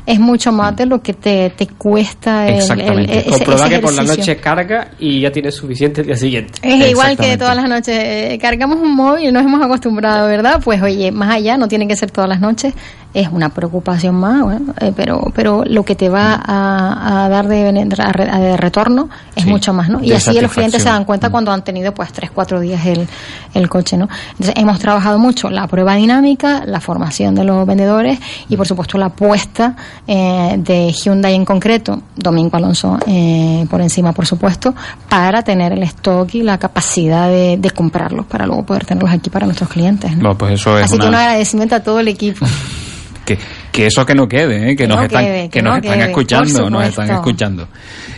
[0.07, 3.81] es mucho más de lo que te, te cuesta el, el- ese- Comprueba ese que
[3.81, 6.53] por la noche carga y ya tienes suficiente el día siguiente.
[6.63, 7.89] Es igual que todas las noches.
[7.99, 10.61] Eh, cargamos un móvil, nos hemos acostumbrado, ¿verdad?
[10.63, 12.75] Pues oye, más allá, no tiene que ser todas las noches,
[13.21, 17.49] es una preocupación más, bueno, eh, pero pero lo que te va a, a dar
[17.49, 20.03] de, a de retorno es Sí, mucho más, ¿no?
[20.03, 23.09] Y así los clientes se dan cuenta cuando han tenido pues tres, cuatro días el,
[23.55, 24.09] el coche, ¿no?
[24.33, 28.99] Entonces hemos trabajado mucho la prueba dinámica, la formación de los vendedores y por supuesto
[28.99, 29.75] la apuesta
[30.07, 34.75] eh, de Hyundai en concreto, Domingo Alonso eh, por encima, por supuesto,
[35.09, 39.29] para tener el stock y la capacidad de, de comprarlos para luego poder tenerlos aquí
[39.29, 40.17] para nuestros clientes.
[40.17, 40.31] ¿no?
[40.31, 42.47] No, pues eso es Así que un agradecimiento a todo el equipo.
[43.29, 43.39] que,
[43.71, 44.77] que eso que no quede, ¿eh?
[44.77, 47.11] que, Que nos no están, quede, que que nos no están quede, escuchando, nos están
[47.11, 47.69] escuchando.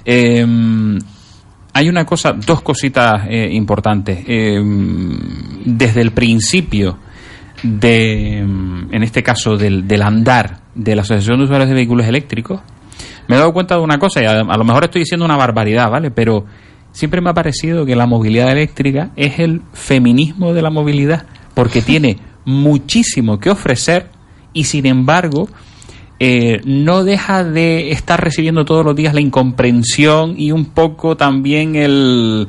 [0.04, 0.46] Eh,
[1.72, 4.24] hay una cosa, dos cositas eh, importantes.
[4.26, 4.60] Eh,
[5.64, 6.98] desde el principio
[7.62, 12.06] de, mm, en este caso, del, del andar de la Asociación de Usuarios de Vehículos
[12.06, 12.60] Eléctricos,
[13.26, 15.36] me he dado cuenta de una cosa, y a, a lo mejor estoy diciendo una
[15.36, 16.10] barbaridad, ¿vale?
[16.10, 16.44] Pero
[16.92, 21.82] siempre me ha parecido que la movilidad eléctrica es el feminismo de la movilidad, porque
[21.82, 24.19] tiene muchísimo que ofrecer
[24.52, 25.48] y sin embargo
[26.18, 31.76] eh, no deja de estar recibiendo todos los días la incomprensión y un poco también
[31.76, 32.46] el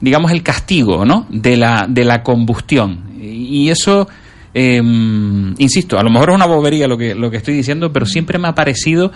[0.00, 1.26] digamos el castigo ¿no?
[1.28, 4.08] de la de la combustión y eso
[4.54, 8.06] eh, insisto a lo mejor es una bobería lo que lo que estoy diciendo pero
[8.06, 9.12] siempre me ha parecido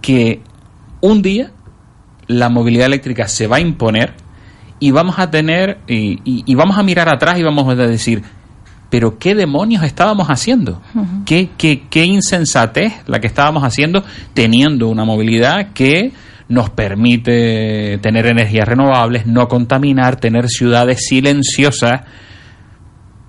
[0.00, 0.40] que
[1.00, 1.50] un día
[2.28, 4.14] la movilidad eléctrica se va a imponer
[4.78, 8.22] y vamos a tener y vamos a mirar atrás y vamos a decir
[8.94, 10.80] pero qué demonios estábamos haciendo
[11.26, 16.12] qué, qué, qué insensatez la que estábamos haciendo teniendo una movilidad que
[16.48, 22.02] nos permite tener energías renovables, no contaminar, tener ciudades silenciosas.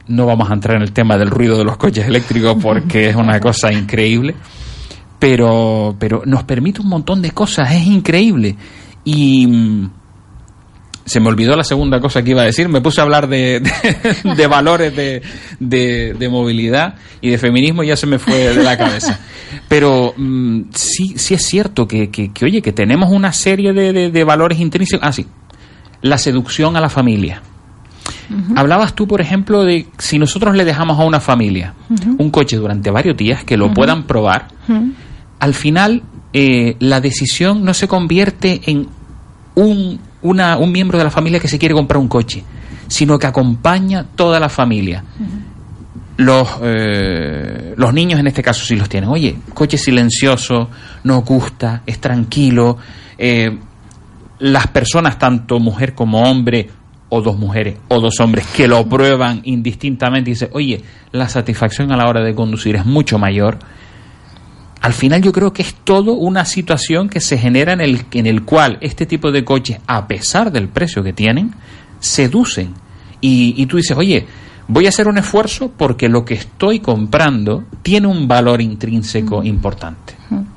[0.07, 3.15] No vamos a entrar en el tema del ruido de los coches eléctricos porque es
[3.15, 4.35] una cosa increíble,
[5.17, 8.55] pero, pero nos permite un montón de cosas, es increíble.
[9.03, 9.89] Y mm,
[11.05, 13.59] se me olvidó la segunda cosa que iba a decir, me puse a hablar de,
[13.61, 15.21] de- de valores de,
[15.59, 19.19] de- de movilidad y de feminismo y ya se me fue de la cabeza.
[19.67, 24.23] Pero mm, sí, sí es cierto que, que- que, oye, que tenemos una serie de,
[24.23, 25.07] valores intrínsecos.
[25.07, 25.25] Ah, sí,
[26.01, 27.41] la seducción a la familia.
[28.55, 31.73] Hablabas tú, por ejemplo, de si nosotros le dejamos a una familia
[32.17, 34.47] un coche durante varios días que lo puedan probar,
[35.39, 36.01] al final
[36.33, 38.87] eh, la decisión no se convierte en
[39.55, 42.43] un, una- un miembro de la familia que se quiere comprar un coche,
[42.87, 45.03] sino que acompaña toda la familia.
[46.17, 49.09] Los, eh, los niños en este caso sí los tienen.
[49.09, 50.69] Oye, coche silencioso,
[51.03, 52.77] no gusta, es tranquilo.
[53.17, 53.57] eh,
[54.39, 56.69] las personas, tanto mujer como hombre,
[57.07, 60.81] o dos mujeres, o dos hombres, que lo prueban indistintamente dicen, oye,
[61.13, 63.57] la satisfacción a la hora de conducir es mucho mayor
[64.85, 68.27] al final yo creo que es todo una situación que se genera en el, en
[68.27, 71.55] el cual este tipo de coches, a pesar del precio que tienen,
[71.99, 72.75] seducen.
[73.19, 74.27] Y, y tú dices, oye,
[74.67, 80.15] voy a hacer un esfuerzo porque lo que estoy comprando tiene un valor intrínseco importante.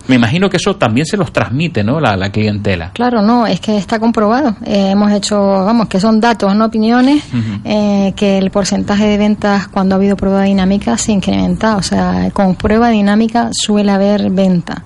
[0.09, 2.01] Me imagino que eso también se los transmite, ¿no?
[2.01, 2.93] La, la clientela.
[2.95, 4.57] Claro, no, es que está comprobado.
[4.65, 7.23] Eh, hemos hecho, vamos, que son datos, no opiniones,
[7.65, 11.77] eh, que el porcentaje de ventas cuando ha habido prueba dinámica se incrementa.
[11.77, 14.85] O sea, con prueba dinámica suele haber venta.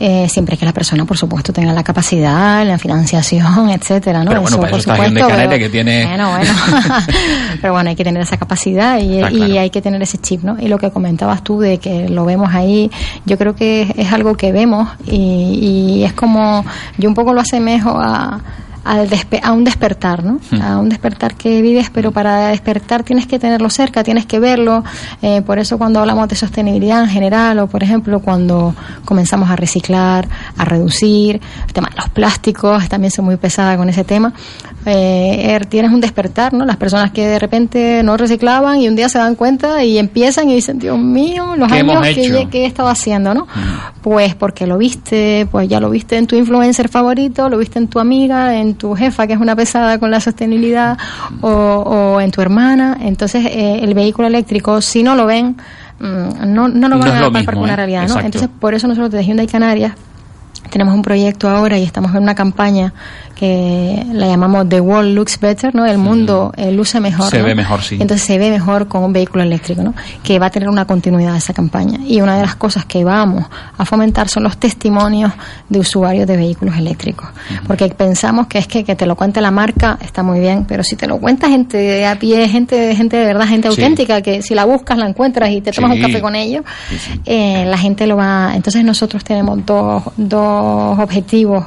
[0.00, 4.30] Eh, siempre que la persona, por supuesto, tenga la capacidad, la financiación, etcétera, ¿no?
[4.30, 6.52] Pero bueno, para por eso Hyundai supuesto, Canarias, pero- que tiene- Bueno, bueno.
[7.60, 9.22] pero bueno, hay que tener esa capacidad y,
[9.58, 10.56] hay que tener ese chip, ¿no?
[10.60, 12.90] Y lo que comentabas tú de que lo vemos ahí,
[13.26, 16.64] yo creo que es, es algo que vemos y, y es como,
[16.96, 18.40] yo un poco lo asemejo a,
[18.84, 20.38] al despe- a un despertar, ¿no?
[20.50, 20.62] Hmm.
[20.62, 24.82] A un despertar que vives, pero para despertar tienes que tenerlo cerca, tienes que verlo.
[25.22, 28.74] Eh, por eso cuando hablamos de sostenibilidad en general, o por ejemplo cuando
[29.04, 33.88] comenzamos a reciclar, a reducir, el tema de los plásticos, también soy muy pesada con
[33.88, 34.32] ese tema.
[34.86, 36.64] Eh, er- tienes un despertar, ¿no?
[36.64, 40.48] Las personas que de repente no reciclaban y un día se dan cuenta y empiezan
[40.48, 43.46] y dicen, Dios mío, los ¿Qué hemos años que, que he estado haciendo, ¿no?
[44.02, 47.88] Pues porque lo viste, pues ya lo viste en tu influencer favorito, lo viste en
[47.88, 50.98] tu amiga, en tu jefa que es una pesada con la sostenibilidad
[51.40, 52.96] o, o en tu hermana.
[53.00, 55.56] Entonces eh, el vehículo eléctrico, si no lo ven,
[55.98, 57.76] mm, no, no lo van a mismo, como una ¿eh?
[57.76, 58.20] realidad, ¿no?
[58.20, 59.92] Entonces por eso nosotros desde Hyundai Canarias
[60.70, 62.92] tenemos un proyecto ahora y estamos en una campaña
[63.38, 65.86] que la llamamos The World Looks Better, ¿no?
[65.86, 67.30] El mundo eh, luce mejor.
[67.30, 67.44] Se ¿no?
[67.44, 67.96] ve mejor, sí.
[68.00, 69.94] Entonces se ve mejor con un vehículo eléctrico, ¿no?
[70.22, 72.00] Que va a tener una continuidad esa campaña.
[72.06, 73.44] Y una de las cosas que vamos
[73.76, 75.32] a fomentar son los testimonios
[75.68, 77.28] de usuarios de vehículos eléctricos.
[77.66, 80.82] Porque pensamos que es que, que te lo cuente la marca está muy bien, pero
[80.82, 83.80] si te lo cuenta gente de a pie, gente, gente de verdad, gente Sí.
[83.80, 85.98] auténtica, que si la buscas, la encuentras y te tomas Sí.
[86.00, 86.64] un café con ellos,
[87.24, 88.52] eh, la gente lo va.
[88.56, 91.64] Entonces nosotros tenemos dos, dos objetivos.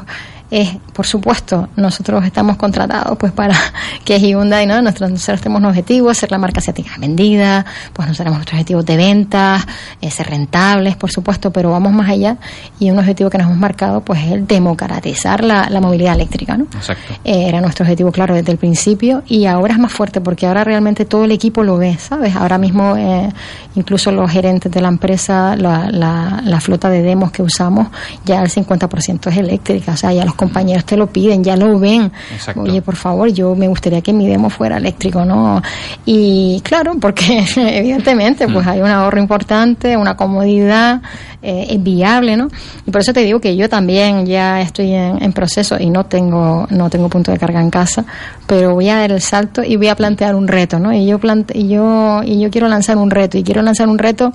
[0.51, 3.55] Es, por supuesto, nosotros estamos contratados pues para
[4.05, 4.81] que Hyundai, ¿no?
[4.81, 8.85] Nosotros, nosotros tenemos un objetivo, ser la marca asiática vendida, pues nosotros tenemos nuestros objetivos
[8.85, 9.65] de ventas,
[10.01, 12.35] eh, ser rentables, por supuesto, pero vamos más allá
[12.79, 16.57] y un objetivo que nos hemos marcado pues es el democratizar la, la movilidad eléctrica,
[16.57, 16.65] ¿no?
[16.65, 17.13] Exacto.
[17.23, 20.65] Eh, era nuestro objetivo claro desde el principio y ahora es más fuerte porque ahora
[20.65, 22.35] realmente todo el equipo lo ve, ¿sabes?
[22.35, 23.29] Ahora mismo eh,
[23.75, 27.87] incluso los gerentes de la empresa, la, la, la flota de demos que usamos,
[28.25, 31.77] ya el 50% es eléctrica, o sea, ya los compañeros te lo piden, ya lo
[31.77, 32.11] ven.
[32.33, 32.63] Exacto.
[32.63, 35.61] Oye, por favor, yo me gustaría que mi demo fuera eléctrico, ¿no?
[36.03, 41.01] Y claro, porque evidentemente pues hay un ahorro importante, una comodidad,
[41.43, 42.49] eh, es viable, ¿no?
[42.87, 46.05] Y por eso te digo que yo también ya estoy en, en proceso y no
[46.05, 48.03] tengo no tengo punto de carga en casa,
[48.47, 50.91] pero voy a dar el salto y voy a plantear un reto, ¿no?
[50.91, 53.99] Y yo plante, y yo y yo quiero lanzar un reto y quiero lanzar un
[53.99, 54.33] reto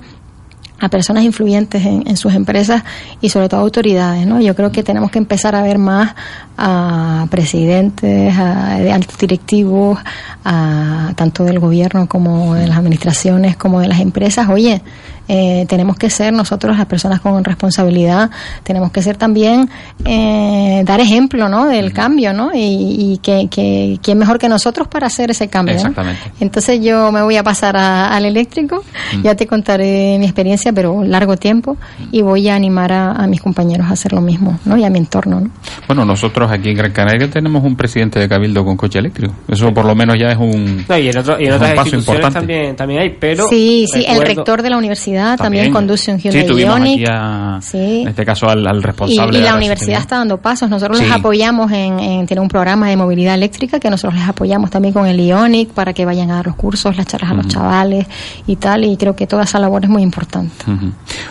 [0.79, 2.83] a personas influyentes en, en sus empresas
[3.21, 4.39] y sobre todo autoridades, ¿no?
[4.41, 6.15] Yo creo que tenemos que empezar a ver más
[6.57, 9.99] a presidentes, a de altos directivos,
[10.43, 14.49] a tanto del gobierno como de las administraciones, como de las empresas.
[14.49, 14.81] Oye,
[15.27, 18.29] eh, tenemos que ser nosotros las personas con responsabilidad,
[18.63, 19.69] tenemos que ser también
[20.05, 21.65] eh, dar ejemplo, ¿no?
[21.67, 22.51] Del cambio, ¿no?
[22.53, 22.59] Y,
[23.13, 25.75] y que, que quién mejor que nosotros para hacer ese cambio.
[26.39, 28.83] Entonces yo me voy a pasar a- al eléctrico,
[29.23, 31.77] ya te contaré mi experiencia, pero largo tiempo,
[32.11, 34.77] y voy a animar a, a mis compañeros a hacer lo mismo, ¿no?
[34.77, 35.49] Y a mi entorno, ¿no?
[35.87, 39.33] Bueno, nosotros aquí en Gran Canaria tenemos un presidente de Cabildo con coche eléctrico.
[39.47, 41.71] Eso por lo menos ya es un, No, y en, otro- y en es otras
[41.71, 42.33] un paso importante.
[42.39, 43.47] también, también hay, pero...
[43.49, 46.93] sí, sí, el rector de la universidad también, conduce un Hyundai Sí, tuvimos Ioniq.
[46.93, 48.01] aquí a, Sí.
[48.01, 50.69] en este caso al, responsable y la la universidad está dando pasos.
[50.69, 54.69] Nosotros les apoyamos en, en tiene un programa de movilidad eléctrica que nosotros les apoyamos
[54.69, 57.47] también con el Ionic para que vayan a dar los cursos, las charlas a los
[57.47, 58.05] chavales
[58.45, 58.83] y tal.
[58.85, 60.51] Y creo que toda esa labor es muy importante.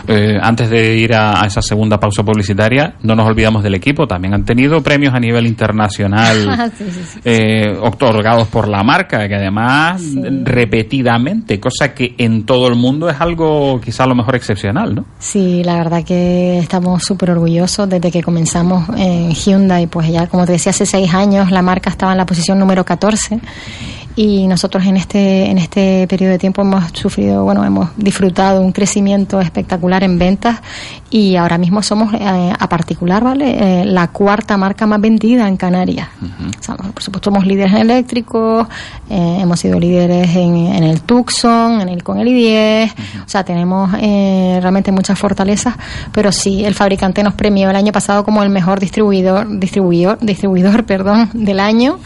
[0.07, 4.07] Eh, antes de ir a, a esa segunda pausa publicitaria, no nos olvidamos del equipo.
[4.07, 6.71] También han tenido premios a nivel internacional
[7.25, 10.01] eh, otorgados por la marca, que además
[10.43, 15.05] repetidamente, cosa que en todo el mundo es algo quizá a lo mejor excepcional, ¿no?
[15.19, 20.45] Sí, la verdad que estamos súper orgullosos desde que comenzamos en Hyundai, pues ya como
[20.45, 23.39] te decía hace seis años la marca estaba en la posición número 14
[24.17, 28.71] y nosotros en este en este periodo de tiempo hemos sufrido, bueno, hemos disfrutado un
[28.71, 30.59] crecimiento espectacular en ventas
[31.11, 33.81] y ahora mismo somos eh, a particular, ¿vale?
[33.81, 36.07] Eh, la cuarta marca más vendida en Canarias.
[36.59, 38.67] O sea, por supuesto somos líderes en eléctricos,
[39.07, 42.91] eh, hemos sido líderes en, en el Tucson, en el con el i10,
[43.23, 45.75] o sea, tenemos eh, realmente muchas fortalezas,
[46.11, 50.85] pero sí, el fabricante nos premió el año pasado como el mejor distribuidor, distribuidor, distribuidor,
[50.87, 51.99] perdón, del año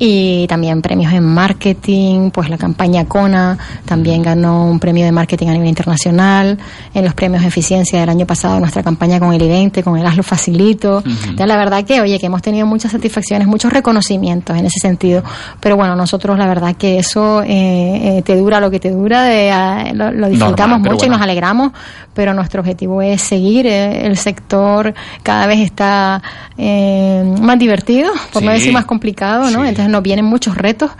[0.00, 1.24] y también premios en
[1.56, 6.58] marketing, pues la campaña Kona también ganó un premio de marketing a nivel internacional,
[6.94, 10.06] en los premios de eficiencia del año pasado nuestra campaña con el I-20, con el
[10.06, 11.02] Hazlo Facilito,
[11.36, 15.22] Ya la verdad que, oye, que hemos tenido muchas satisfacciones, muchos reconocimientos en ese sentido,
[15.60, 19.24] pero bueno, nosotros la verdad que eso eh, eh, te dura lo que te dura,
[19.24, 21.72] de, lo, lo disfrutamos Normal, mucho y nos alegramos,
[22.14, 26.22] pero nuestro objetivo es seguir, eh, el sector cada vez está
[26.56, 28.58] eh, más divertido, por no Sí.
[28.58, 29.64] decir más complicado, ¿no?
[29.64, 30.90] Entonces nos vienen muchos retos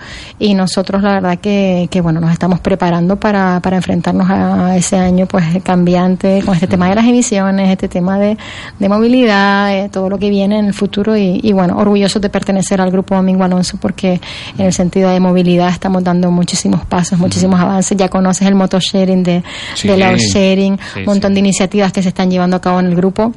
[0.42, 4.96] y nosotros la verdad que, que bueno, nos estamos preparando para, para enfrentarnos a ese
[4.96, 8.36] año pues cambiante con este tema de las emisiones, este tema de,
[8.76, 12.28] de movilidad, eh, todo lo que viene en el futuro y, y, bueno, orgullosos de
[12.28, 14.20] pertenecer al grupo Domingo Alonso porque
[14.58, 19.22] en el sentido de movilidad estamos dando muchísimos pasos, muchísimos avances, ya conoces el motosharing
[19.22, 19.44] de,
[19.76, 22.86] Sí, del sharing, sí, un montón de iniciativas que se están llevando a cabo en
[22.86, 23.32] el grupo.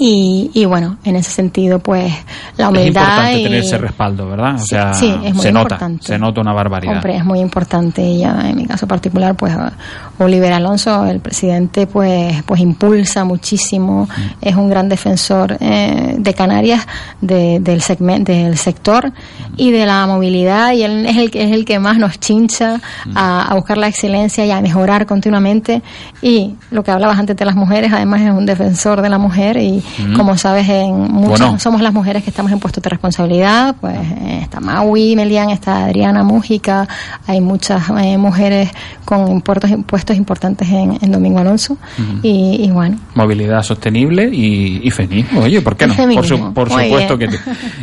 [0.00, 2.12] Y, y bueno, en ese sentido, pues
[2.56, 3.00] la Es humildad.
[3.02, 4.54] importante y- tener ese respaldo, ¿verdad?
[4.54, 6.06] O Sí, sea, sí, es muy se nota, importante.
[6.06, 6.94] se nota una barbaridad.
[6.96, 9.52] Hombre, es muy importante y ya en mi caso particular, pues
[10.18, 14.08] Oliver Alonso, el presidente, pues pues impulsa muchísimo,
[14.40, 16.86] es un gran defensor eh, de Canarias,
[17.20, 19.12] de- del segmento, del sector
[19.56, 22.80] y de la movilidad y él es el que es el que más nos chincha
[23.14, 25.82] a, a buscar la excelencia y a mejorar continuamente.
[26.22, 29.56] Y lo que hablabas antes de las mujeres, además es un defensor de la mujer
[29.56, 33.76] y, y como sabes, en muchas somos las mujeres que estamos en puestos de responsabilidad,
[33.80, 36.88] pues eh, está Maui, Melian, está Adriana Mújica,
[37.26, 38.70] hay muchas eh, mujeres
[39.04, 41.76] con puestos, puestos importantes en, Domingo Alonso
[42.22, 42.98] y, bueno.
[43.14, 45.94] Movilidad sostenible y, y feminismo, oye, ¿por qué no?
[46.54, 47.28] por, supuesto que...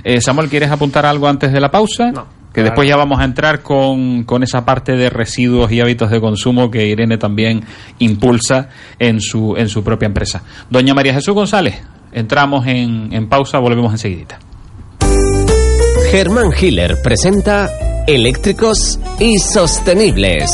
[0.03, 2.11] Eh, Samuel, ¿quieres apuntar algo antes de la pausa?
[2.11, 6.09] No que después ya vamos a entrar con, con, esa parte de residuos y hábitos
[6.09, 7.65] de consumo que Irene también
[7.99, 10.41] impulsa en su, en su propia empresa.
[10.69, 14.39] Doña María Jesús González, entramos en, en pausa, volvemos enseguida.
[16.11, 17.69] Germán Hiller presenta
[18.07, 20.51] Eléctricos y Sostenibles.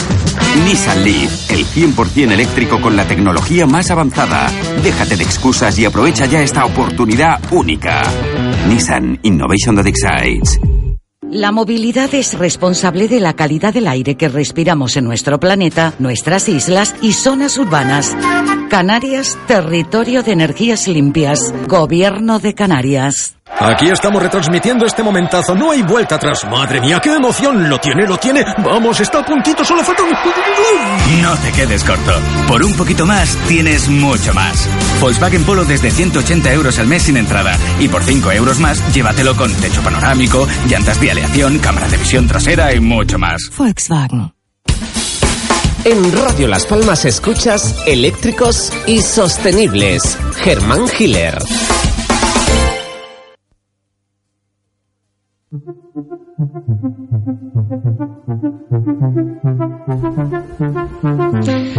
[0.65, 4.51] Nissan Leaf, el 100% eléctrico con la tecnología más avanzada.
[4.83, 8.03] Déjate de excusas y aprovecha ya esta oportunidad única.
[8.69, 10.59] Nissan Innovation that excites.
[11.31, 16.49] La movilidad es responsable de la calidad del aire que respiramos en nuestro planeta, nuestras
[16.49, 18.16] islas y zonas urbanas.
[18.70, 21.53] Canarias, territorio de energías limpias.
[21.66, 23.38] Gobierno de Canarias.
[23.61, 25.55] Aquí estamos retransmitiendo este momentazo.
[25.55, 26.45] No hay vuelta atrás.
[26.49, 27.69] Madre mía, qué emoción.
[27.69, 28.45] Lo tiene, lo tiene.
[28.65, 29.65] Vamos, está a puntito.
[29.65, 30.11] Solo falta un...
[31.23, 32.13] No te quedes corto.
[32.47, 34.69] Por un poquito más, tienes mucho más.
[35.01, 37.57] Volkswagen Polo desde 180 euros al mes sin entrada.
[37.81, 42.29] Y por 5 euros más, llévatelo con techo panorámico, llantas de aleación, cámara de visión
[42.29, 43.51] trasera y mucho más.
[43.57, 44.33] Volkswagen.
[45.85, 50.19] En Radio Las Palmas escuchas eléctricos y sostenibles.
[50.37, 51.39] Germán Hiller.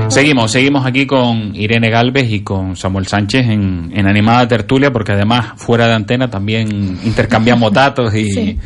[0.08, 5.54] Seguimos, seguimos aquí con Irene Galvez y con Samuel Sánchez en, Animada Tertulia, porque además
[5.58, 8.58] fuera de antena también intercambiamos datos y,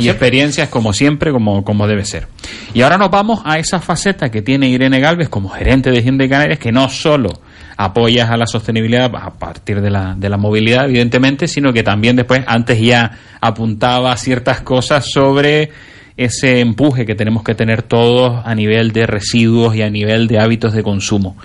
[0.00, 2.28] experiencias como siempre, como, como debe ser.
[2.72, 6.58] Y ahora nos vamos a esa faceta que tiene Irene Galvez como gerente de Canarias,
[6.58, 7.42] que no solo
[7.78, 12.16] apoyas a la sostenibilidad a partir de la, de la movilidad, evidentemente, sino que también
[12.16, 15.70] después, antes ya apuntaba ciertas cosas sobre
[16.16, 20.40] ese empuje que tenemos que tener todos a nivel de residuos y a nivel de
[20.40, 21.36] hábitos de consumo.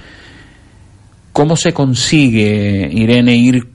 [1.32, 3.73] ¿Cómo se consigue, Irene, ir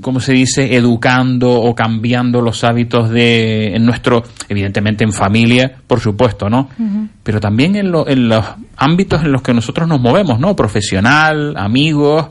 [0.00, 6.00] ¿cómo se dice?, educando o cambiando los hábitos de, en nuestro, evidentemente en familia, por
[6.00, 6.68] supuesto, ¿no?
[7.22, 8.44] Pero también en, en, los
[8.76, 10.54] ámbitos en los que nosotros nos movemos, ¿no?
[10.54, 12.28] Profesional, amigos,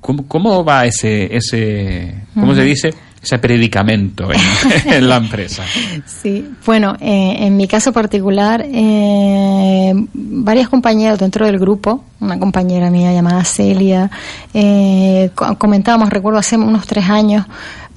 [0.00, 2.94] ¿cómo, cómo va ese, ese, cómo se dice?
[3.28, 4.26] Ese predicamento
[4.86, 5.62] en, la empresa.
[6.06, 12.90] Sí, bueno, eh, en mi caso particular, eh, varias compañeras dentro del grupo, una compañera
[12.90, 14.10] mía llamada Celia,
[14.54, 17.44] eh, comentábamos, recuerdo hace unos tres años,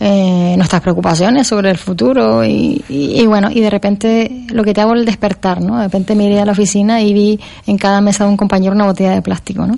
[0.04, 4.82] eh, nuestras preocupaciones sobre el futuro y, y, bueno, y de repente lo que te
[4.82, 5.78] hago el despertar, ¿no?
[5.78, 8.86] De repente miré a la oficina y vi en cada mesa de un compañero una
[8.86, 9.78] botella de plástico, ¿no?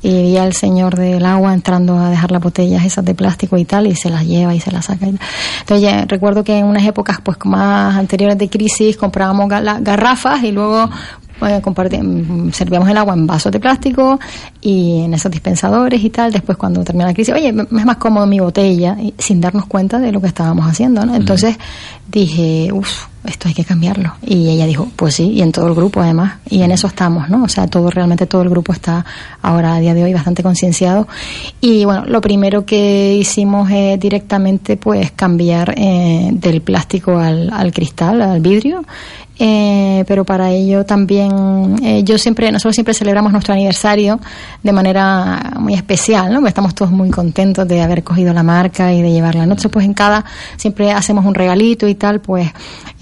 [0.00, 3.64] Y vi al señor del agua entrando a dejar las botellas esas de plástico y
[3.64, 5.06] tal, y se las lleva y se las saca.
[5.06, 10.88] Entonces recuerdo que en unas épocas pues más anteriores de crisis comprábamos garrafas y luego
[11.40, 14.18] mm, servíamos el agua en vasos de plástico
[14.60, 16.32] y en esos dispensadores y tal.
[16.32, 20.12] Después, cuando termina la crisis, oye, es más cómodo mi botella, sin darnos cuenta de
[20.12, 21.14] lo que estábamos haciendo, ¿no?
[21.14, 21.56] Entonces,
[22.10, 24.14] dije, uff, esto hay que cambiarlo.
[24.22, 27.28] Y ella dijo, pues sí, y en todo el grupo además, y en eso estamos,
[27.28, 27.44] ¿no?
[27.44, 29.04] O sea, todo, realmente todo el grupo está
[29.42, 31.08] ahora a día de hoy bastante concienciado.
[31.60, 37.72] Y bueno, lo primero que hicimos es directamente pues cambiar eh, del plástico al, al
[37.72, 38.84] cristal, al vidrio,
[39.38, 44.20] eh, pero para ello también eh, yo siempre nosotros siempre celebramos nuestro aniversario
[44.62, 49.02] de manera muy especial no estamos todos muy contentos de haber cogido la marca y
[49.02, 49.46] de llevarla.
[49.46, 50.24] Nosotros pues en cada
[50.56, 52.48] siempre hacemos un regalito y tal pues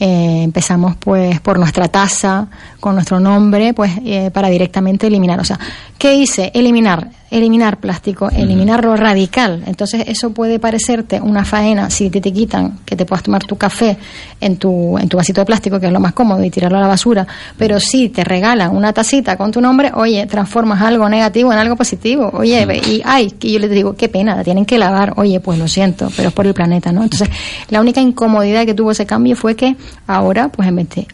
[0.00, 2.48] eh, empezamos pues por nuestra taza
[2.82, 5.56] con nuestro nombre pues eh, para directamente eliminar o sea
[5.98, 9.62] qué hice eliminar eliminar plástico, eliminarlo radical.
[9.66, 13.56] Entonces eso puede parecerte una faena si te, te quitan que te puedas tomar tu
[13.56, 13.96] café
[14.38, 16.82] en tu, en tu vasito de plástico, que es lo más cómodo, y tirarlo a
[16.82, 17.26] la basura,
[17.56, 21.74] pero si te regalan una tacita con tu nombre, oye, transformas algo negativo en algo
[21.74, 22.30] positivo.
[22.34, 25.14] Oye, y ay, que yo les digo, qué pena, la tienen que lavar.
[25.16, 27.02] Oye, pues lo siento, pero es por el planeta, ¿no?
[27.02, 27.30] Entonces,
[27.70, 29.74] la única incomodidad que tuvo ese cambio fue que
[30.06, 31.06] ahora, pues en vez de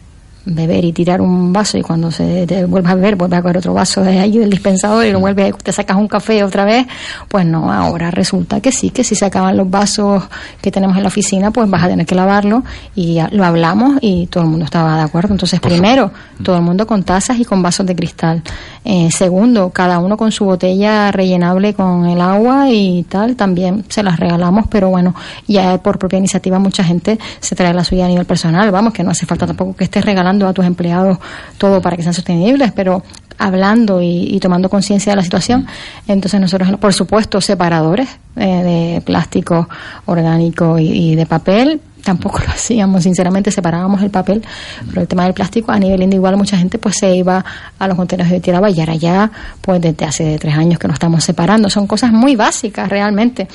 [0.49, 3.57] beber y tirar un vaso y cuando se te vuelvas a beber vuelves a coger
[3.57, 6.87] otro vaso de ahí del dispensador y lo vuelves te sacas un café otra vez
[7.27, 10.23] pues no ahora resulta que sí que si se acaban los vasos
[10.61, 12.63] que tenemos en la oficina pues vas a tener que lavarlo
[12.95, 15.33] y ya lo hablamos y todo el mundo estaba de acuerdo.
[15.33, 16.11] Entonces primero
[16.43, 18.41] todo el mundo con tazas y con vasos de cristal
[18.91, 24.01] eh, segundo cada uno con su botella rellenable con el agua y tal también se
[24.01, 25.13] las regalamos pero bueno
[25.47, 28.71] ya por propia iniciativa mucha gente se trae la suya a nivel personal.
[28.71, 31.19] Vamos que no hace falta tampoco que estés regalando a tus empleados
[31.59, 33.03] todo para que sean sostenibles, pero
[33.37, 35.67] hablando y, y tomando conciencia de la situación,
[36.07, 39.69] entonces nosotros, por supuesto, separadores eh, de plástico
[40.05, 44.43] orgánico y, y de papel, tampoco lo hacíamos, sinceramente separábamos el papel,
[44.87, 47.43] pero el tema del plástico a nivel individual mucha gente pues se iba
[47.77, 49.31] a los contenedores de tiraba y ahora ya
[49.61, 53.47] pues desde hace tres años que nos estamos separando, son cosas muy básicas realmente.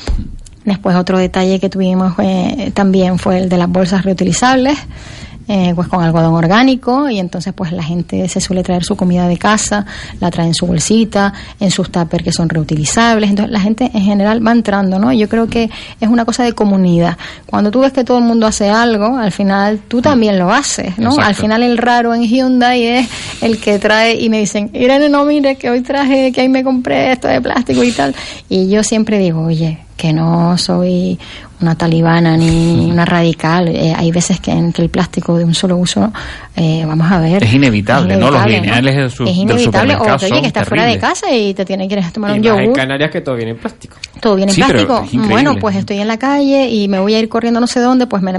[0.64, 4.78] Después otro detalle que tuvimos eh, también fue el de las bolsas reutilizables
[5.46, 9.28] eh, pues con algodón orgánico y entonces pues la gente se suele traer su comida
[9.28, 9.84] de casa,
[10.20, 14.02] la trae en su bolsita, en sus tuppers que son reutilizables, entonces la gente en
[14.02, 15.12] general va entrando, ¿no?
[15.12, 17.16] Yo creo que es una cosa de comunidad.
[17.46, 20.98] Cuando tú ves que todo el mundo hace algo, al final tú también lo haces,
[20.98, 21.10] ¿no?
[21.10, 21.28] Exacto.
[21.28, 23.08] Al final el raro en Hyundai es
[23.42, 26.64] el que trae y me dicen, Irene, no mire que hoy traje, que ahí me
[26.64, 28.14] compré esto de plástico y tal.
[28.48, 31.18] Y yo siempre digo, oye, que no soy
[31.64, 33.68] una talibana ni una radical.
[33.68, 36.12] Eh, hay veces que en que el plástico de un solo uso,
[36.56, 37.42] eh, vamos a ver.
[37.42, 38.30] Es inevitable, ¿no?
[38.30, 39.96] Los lineales del, su- Es inevitable.
[39.96, 42.30] O que, oye, que estás fuera de casa y te tienes que ir a tomar
[42.36, 42.72] Y un yogur.
[42.74, 43.96] Canarias que todo viene en plástico.
[44.20, 45.24] Todo viene en Sí, pero plástico.
[45.28, 48.06] Bueno, pues estoy en la calle y me voy a ir corriendo no sé dónde,
[48.06, 48.32] pues me,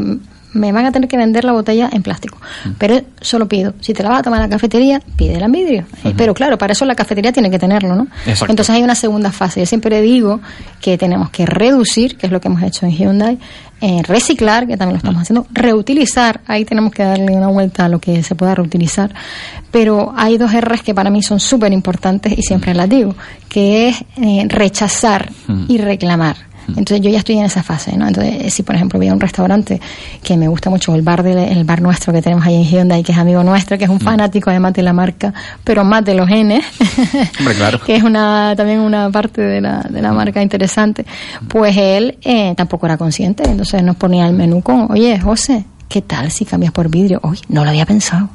[0.56, 2.38] me van a tener que vender la botella en plástico.
[2.65, 2.69] Mm.
[2.80, 5.86] Pero solo pido, si te la vas a tomar en la cafetería, pídela en vidrio.
[6.18, 8.07] Pero claro, para eso la cafetería tiene que tenerlo, ¿no?
[8.26, 8.52] Exacto.
[8.52, 9.60] Entonces hay una segunda fase.
[9.60, 10.40] Yo siempre digo
[10.82, 13.38] que tenemos que reducir, que es lo que hemos hecho en Hyundai,
[13.82, 17.90] eh, reciclar, que también lo estamos haciendo, reutilizar, ahí tenemos que darle una vuelta a
[17.90, 19.14] lo que se pueda reutilizar.
[19.69, 23.15] Pero hay dos R's que para mí son súper importantes y siempre las digo,
[23.49, 25.30] que es eh, rechazar
[25.68, 26.38] y reclamar.
[26.69, 28.07] Entonces yo ya estoy en esa fase, ¿no?
[28.07, 29.79] Entonces si por ejemplo voy a un restaurante
[30.23, 33.03] que me gusta mucho, el bar de, el bar nuestro que tenemos ahí en Hyundai,
[33.03, 35.33] que es amigo nuestro, que es un fanático además de la marca,
[35.63, 36.65] pero más de los genes,
[37.39, 37.79] Hombre, claro.
[37.81, 41.05] que es una también una parte de la, de la marca interesante,
[41.47, 46.01] pues él eh, tampoco era consciente, entonces nos ponía el menú con, oye, José, ¿qué
[46.01, 47.19] tal si cambias por vidrio?
[47.23, 48.29] Uy, no lo había pensado.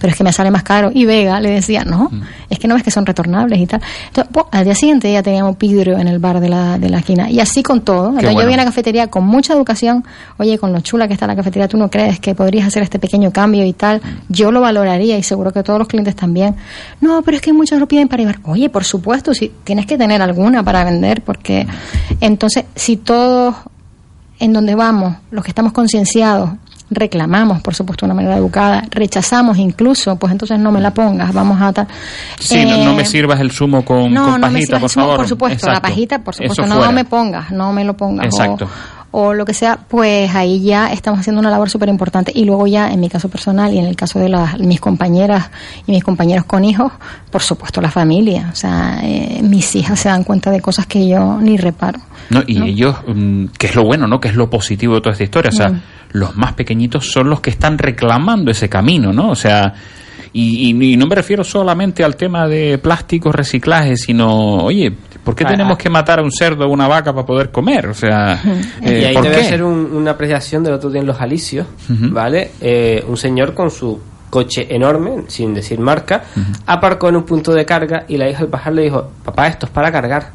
[0.00, 0.90] Pero es que me sale más caro.
[0.92, 2.10] Y Vega le decía, no,
[2.48, 3.82] es que no ves que son retornables y tal.
[4.08, 7.30] Entonces, al día siguiente ya teníamos vidrio en el bar de la, de la esquina.
[7.30, 8.08] Y así con todo.
[8.08, 10.04] Entonces, yo vi una cafetería con mucha educación.
[10.38, 12.98] Oye, con lo chula que está la cafetería, ¿tú no crees que podrías hacer este
[12.98, 14.00] pequeño cambio y tal?
[14.28, 16.56] Yo lo valoraría y seguro que todos los clientes también.
[17.00, 18.40] No, pero es que muchos lo piden para llevar.
[18.44, 21.66] Oye, por supuesto, si tienes que tener alguna para vender, porque
[22.20, 23.54] entonces, si todos
[24.38, 26.50] en donde vamos, los que estamos concienciados,
[26.90, 31.32] reclamamos, por supuesto, de una manera educada, rechazamos incluso, pues entonces no me la pongas,
[31.32, 31.86] vamos a.
[32.38, 34.80] Sí, no, no Eh, me sirvas el zumo con, no, con no me pajita, sirvas
[34.80, 35.16] por el zumo, favor.
[35.18, 38.26] por supuesto, la pajita, por supuesto, no me pongas, no me lo pongas.
[38.26, 38.64] Exacto.
[38.66, 42.32] O, lo que sea, pues ahí ya estamos haciendo una labor súper importante.
[42.34, 45.50] Y luego ya, en mi caso personal y en el caso de las, mis compañeras
[45.86, 46.92] y mis compañeros con hijos,
[47.30, 48.50] por supuesto, la familia.
[48.52, 52.00] O sea, eh, mis hijas se dan cuenta de cosas que yo ni reparo.
[52.30, 54.20] No, y ellos, mm, que es lo bueno, ¿no?
[54.20, 55.50] Que es lo positivo de toda esta historia.
[55.52, 55.80] O sea, Mm.
[56.12, 59.30] los más pequeñitos son los que están reclamando ese camino, ¿no?
[59.30, 59.74] O sea,
[60.32, 64.92] y, y- y no me refiero solamente al tema de plásticos, reciclaje, sino, oye,
[65.24, 65.78] ¿por qué Ah, tenemos ah.
[65.78, 67.88] que matar a un cerdo o una vaca para poder comer?
[67.88, 68.40] O sea,
[68.82, 69.46] y eh, ahí ¿por te voy a qué?
[69.46, 71.66] hacer un- una apreciación del otro día en Los Alicios.
[71.88, 72.52] ¿vale?
[72.60, 74.00] Eh, un señor con su
[74.30, 76.22] coche enorme, sin decir marca,
[76.66, 79.66] aparcó en un punto de carga y la hija al bajar le dijo, papá, esto
[79.66, 80.30] es para cargar.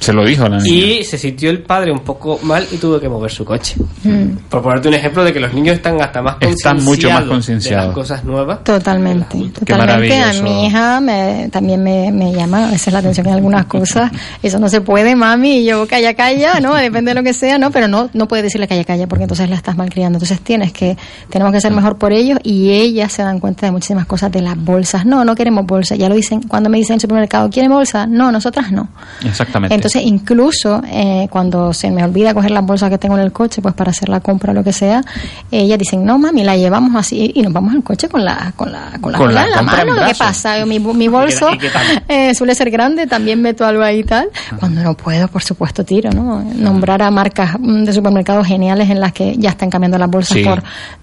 [0.00, 0.76] Se lo dijo a la niña.
[0.76, 3.74] Y se sintió el padre un poco mal y tuvo que mover su coche.
[4.04, 4.48] Mm.
[4.48, 7.28] Por ponerte un ejemplo de que los niños están hasta más Están mucho más concienciados
[7.28, 7.82] concienciados.
[7.82, 8.62] de las cosas nuevas.
[8.64, 9.72] Totalmente, totalmente.
[9.72, 10.42] A maravilloso.
[10.44, 14.12] mi hija me, también me, me llama a veces la atención en algunas cosas.
[14.42, 15.58] Eso no se puede, mami.
[15.58, 16.74] Y yo, calla, calla, ¿no?
[16.74, 17.70] Depende de lo que sea, ¿no?
[17.72, 20.18] Pero no, no puedes decirle calla, calla, porque entonces la estás malcriando.
[20.18, 20.96] Entonces tienes que,
[21.28, 24.42] tenemos que ser mejor por ellos y ellas se dan cuenta de muchísimas cosas de
[24.42, 25.04] las bolsas.
[25.04, 25.98] No, no queremos bolsas.
[25.98, 28.06] Ya lo dicen, cuando me dicen en el supermercado, ¿quieren bolsa?
[28.06, 28.88] No, nosotras no.
[29.24, 29.74] Exactamente.
[29.74, 33.62] Entonces, incluso eh, cuando se me olvida coger las bolsas que tengo en el coche,
[33.62, 35.02] pues para hacer la compra o lo que sea,
[35.50, 38.72] ellas dicen, no, mami, la llevamos así y nos vamos al coche con la, con
[38.72, 40.06] la, con la, Con la en la compra en mano.
[40.06, 40.64] ¿Qué pasa?
[40.66, 42.04] Mi, mi bolso ¿Y qué tal?
[42.08, 44.28] eh, suele ser grande, también meto algo ahí y tal.
[44.58, 46.42] Cuando no puedo, por supuesto, tiro, ¿no?
[46.42, 50.28] Nombrar a marcas mm, de supermercados geniales en las que ya están cambiando las bolsas
[50.28, 50.62] Sí, por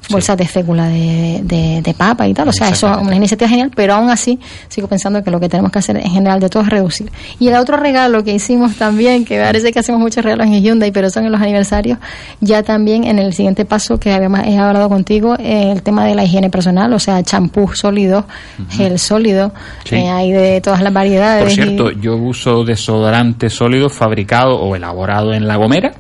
[0.10, 2.48] bolsas de fécula de, de, de papa y tal.
[2.48, 5.49] O sea, eso es una iniciativa genial, pero aún así sigo pensando que lo que
[5.49, 7.12] tenemos que hacer en general de todo es reducir.
[7.40, 10.92] Y el otro regalo que hicimos también, que parece que hacemos muchos regalos en Hyundai,
[10.92, 11.98] pero son en los aniversarios,
[12.42, 16.16] ya también en el siguiente paso que habíamos he hablado contigo, eh, el tema de
[16.16, 18.26] la higiene personal, o sea, champú sólido,
[18.70, 19.54] gel sólido,
[19.86, 19.96] Sí.
[19.96, 21.44] eh, hay de todas las variedades.
[21.44, 25.94] Por y- cierto, yo uso desodorante sólido fabricado o elaborado en La Gomera,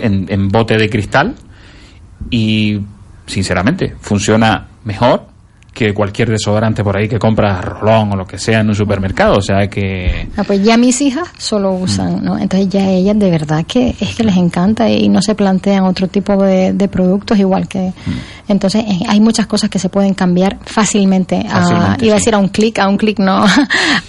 [0.00, 1.34] en bote de cristal,
[2.30, 2.80] y
[3.26, 5.29] sinceramente funciona mejor
[5.72, 9.38] que cualquier desodorante por ahí que compras Rolón o lo que sea en un supermercado.
[9.38, 11.82] O sea que Ah, pues ya mis hijas solo Mm.
[11.82, 12.38] usan, ¿no?
[12.38, 16.08] Entonces ya ellas de verdad que es que les encanta y no se plantean otro
[16.08, 17.78] tipo de, de productos igual que...
[18.06, 18.10] Mm.
[18.50, 21.46] Entonces eh, hay muchas cosas que se pueden cambiar fácilmente.
[21.48, 23.44] a, Fácilmente, iba a decir a un clic, a un clic no,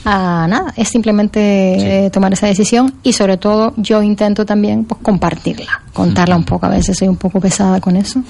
[0.05, 0.73] a nada.
[0.75, 6.35] Es simplemente eh, tomar esa decisión y sobre todo yo intento también pues compartirla, contarla
[6.35, 6.65] un poco.
[6.65, 8.23] A veces soy un poco pesada con eso.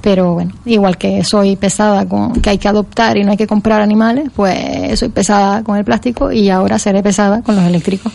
[0.00, 3.46] Pero bueno, igual que soy pesada con que hay que adoptar y no hay que
[3.46, 8.10] comprar animales, pues soy pesada con el plástico y ahora seré pesada con los eléctricos.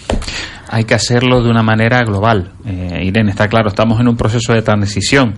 [0.70, 2.52] Hay que hacerlo de una manera global.
[2.66, 5.36] Eh, Irene, está claro, estamos en un proceso de transición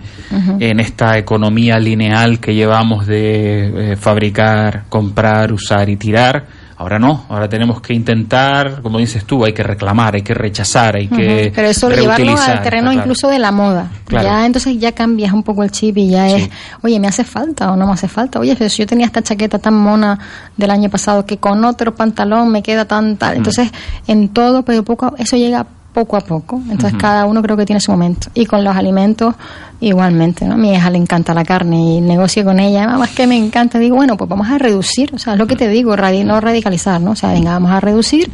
[0.60, 6.46] en esta economía lineal que llevamos de eh, fabricar, comprar, usar y tirar.
[6.80, 10.96] Ahora no, ahora tenemos que intentar, como dices tú, hay que reclamar, hay que rechazar,
[10.96, 11.52] hay que.
[11.54, 13.00] Pero eso llevarlo al terreno claro.
[13.02, 13.92] incluso de la moda.
[14.06, 14.26] Claro.
[14.30, 16.50] Ya entonces ya cambias un poco el chip y ya es,
[16.82, 18.40] oye, me hace falta o no me hace falta.
[18.40, 20.18] Oye, pero si yo tenía esta chaqueta tan mona
[20.56, 23.18] del año pasado que con otro pantalón me queda tan Mm.
[23.18, 23.36] tal.
[23.38, 23.70] Entonces,
[24.08, 26.62] en todo, pero poco, eso llega poco a poco.
[26.70, 28.30] Entonces, cada uno creo que tiene su momento.
[28.34, 29.36] Y con los alimentos,
[29.80, 30.54] igualmente, ¿no?
[30.54, 32.88] A mi hija le encanta la carne y negocio con ella.
[32.88, 33.80] Mamá, es que me encanta.
[33.80, 35.12] Digo, bueno, pues vamos a reducir.
[35.14, 37.12] O sea, es lo que te digo, radi- no radicalizar, ¿no?
[37.12, 38.32] O sea, venga, vamos a reducir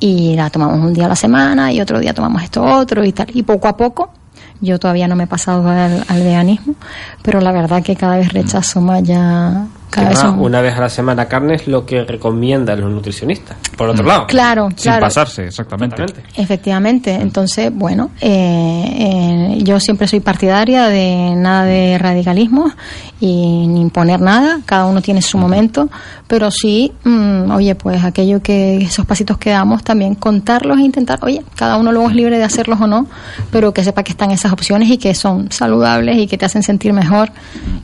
[0.00, 3.12] y la tomamos un día a la semana y otro día tomamos esto otro y
[3.12, 3.26] tal.
[3.34, 4.10] Y poco a poco,
[4.60, 6.74] yo todavía no me he pasado al, al veganismo,
[7.22, 9.66] pero la verdad que cada vez rechazo más ya.
[9.96, 13.56] Cada vez son- una vez a la semana carne es lo que recomiendan los nutricionistas.
[13.76, 14.26] Por otro lado.
[14.26, 15.00] Claro, Sin claro.
[15.00, 16.04] pasarse, exactamente.
[16.36, 18.84] Efectivamente, entonces, bueno, eh,
[19.56, 22.70] eh, yo siempre soy partidaria de nada de radicalismo
[23.20, 25.88] y ni imponer nada, cada uno tiene su momento,
[26.26, 31.18] pero sí, mm, oye, pues aquello que esos pasitos que damos también contarlos e intentar,
[31.22, 33.06] oye, cada uno luego es libre de hacerlos o no,
[33.50, 36.62] pero que sepa que están esas opciones y que son saludables y que te hacen
[36.62, 37.30] sentir mejor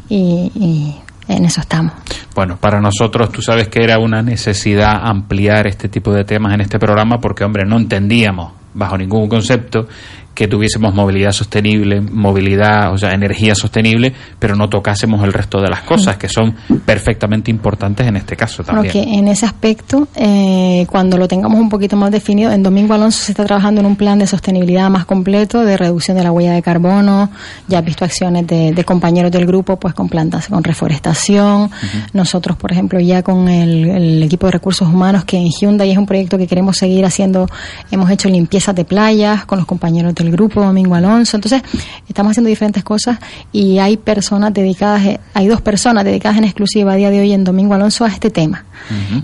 [0.08, 0.94] y, y
[1.28, 1.92] en eso estamos.
[2.34, 6.62] Bueno, para nosotros tú sabes que era una necesidad ampliar este tipo de temas en
[6.62, 9.86] este programa porque, hombre, no entendíamos bajo ningún concepto
[10.34, 15.68] que tuviésemos movilidad sostenible, movilidad, o sea, energía sostenible, pero no tocásemos el resto de
[15.68, 16.54] las cosas que son
[16.84, 18.92] perfectamente importantes en este caso Bueno, también.
[18.92, 23.22] que en ese aspecto, eh, cuando lo tengamos un poquito más definido, en Domingo Alonso
[23.22, 26.52] se está trabajando en un plan de sostenibilidad más completo, de reducción de la huella
[26.52, 27.30] de carbono.
[27.68, 31.70] Ya has visto acciones de, de compañeros del grupo, pues con plantas, con reforestación.
[32.12, 35.98] Nosotros, por ejemplo, ya con el, el equipo de recursos humanos, que en Hyundai es
[35.98, 37.46] un proyecto que queremos seguir haciendo,
[37.90, 41.36] hemos hecho limpiezas de playas con los compañeros del grupo, Domingo Alonso.
[41.36, 41.62] Entonces,
[42.08, 43.18] estamos haciendo diferentes cosas
[43.52, 47.32] y hay personas dedicadas, eh, hay dos personas dedicadas en exclusiva a día de hoy
[47.32, 48.64] en Domingo Alonso a este tema.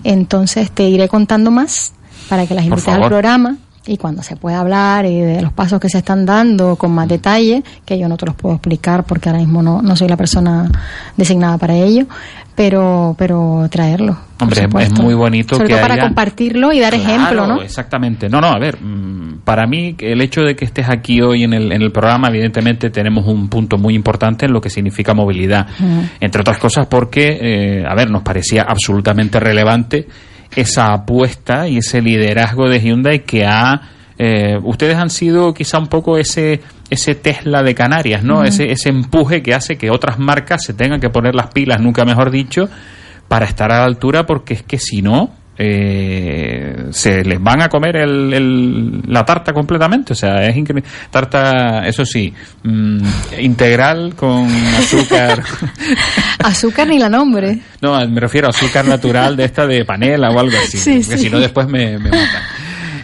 [0.04, 1.92] Entonces te iré contando más
[2.28, 3.56] para que las invites al programa
[3.88, 7.08] y cuando se pueda hablar y de los pasos que se están dando con más
[7.08, 10.16] detalle, que yo no te los puedo explicar porque ahora mismo no, no soy la
[10.16, 10.70] persona
[11.16, 12.06] designada para ello,
[12.54, 14.16] pero pero traerlo.
[14.40, 17.62] Hombre, es- muy bonito Sobre que todo para haya- compartirlo y dar Claro, ejemplo, ¿no?
[17.62, 18.28] Exactamente.
[18.28, 21.54] No, no, a ver, mm, para mí el hecho de que estés aquí hoy en
[21.54, 25.66] el, en el programa, evidentemente tenemos un punto muy importante en lo que significa movilidad.
[26.20, 30.06] Entre otras cosas porque, eh, a ver, nos parecía absolutamente relevante
[30.54, 33.80] esa apuesta y ese liderazgo de Hyundai que ha...
[34.18, 36.60] eh, ustedes han sido quizá un poco ese
[36.90, 38.44] ese Tesla de Canarias, ¿no?
[38.44, 42.04] Ese, ese empuje que hace que otras marcas se tengan que poner las pilas, nunca
[42.04, 42.68] mejor dicho,
[43.28, 47.68] para estar a la altura, porque es que si no, eh, se les van a
[47.68, 50.12] comer el, el- la tarta completamente.
[50.12, 50.88] O sea, es increíble.
[51.10, 52.32] Tarta, eso sí,
[52.62, 52.98] mm,
[53.40, 55.42] integral con azúcar.
[56.44, 57.58] Azúcar ni la nombre.
[57.80, 60.78] no, me refiero a azúcar natural de esta de panela o algo así.
[60.78, 61.24] Sí, porque sí.
[61.24, 62.42] si no, después me, me matan.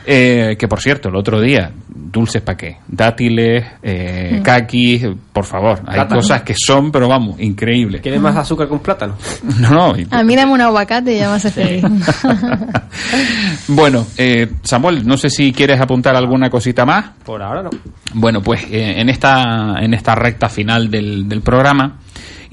[0.07, 2.77] Eh, que por cierto, el otro día, dulces para qué?
[2.87, 4.43] Dátiles, eh, Mm.
[4.43, 5.79] kakis, por favor.
[5.87, 6.21] Hay Plátano.
[6.21, 8.03] cosas que son, pero vamos, increíbles.
[8.03, 9.15] ¿Quieres más azúcar un plátano?
[9.61, 11.85] No, no, y- A mí dame un aguacate y ya me hace feliz.
[13.69, 17.11] Bueno, eh, Samuel, no sé si quieres apuntar alguna cosita más.
[17.25, 17.71] Por ahora no.
[18.13, 21.99] Bueno, pues eh, en esta en esta recta final del, del programa,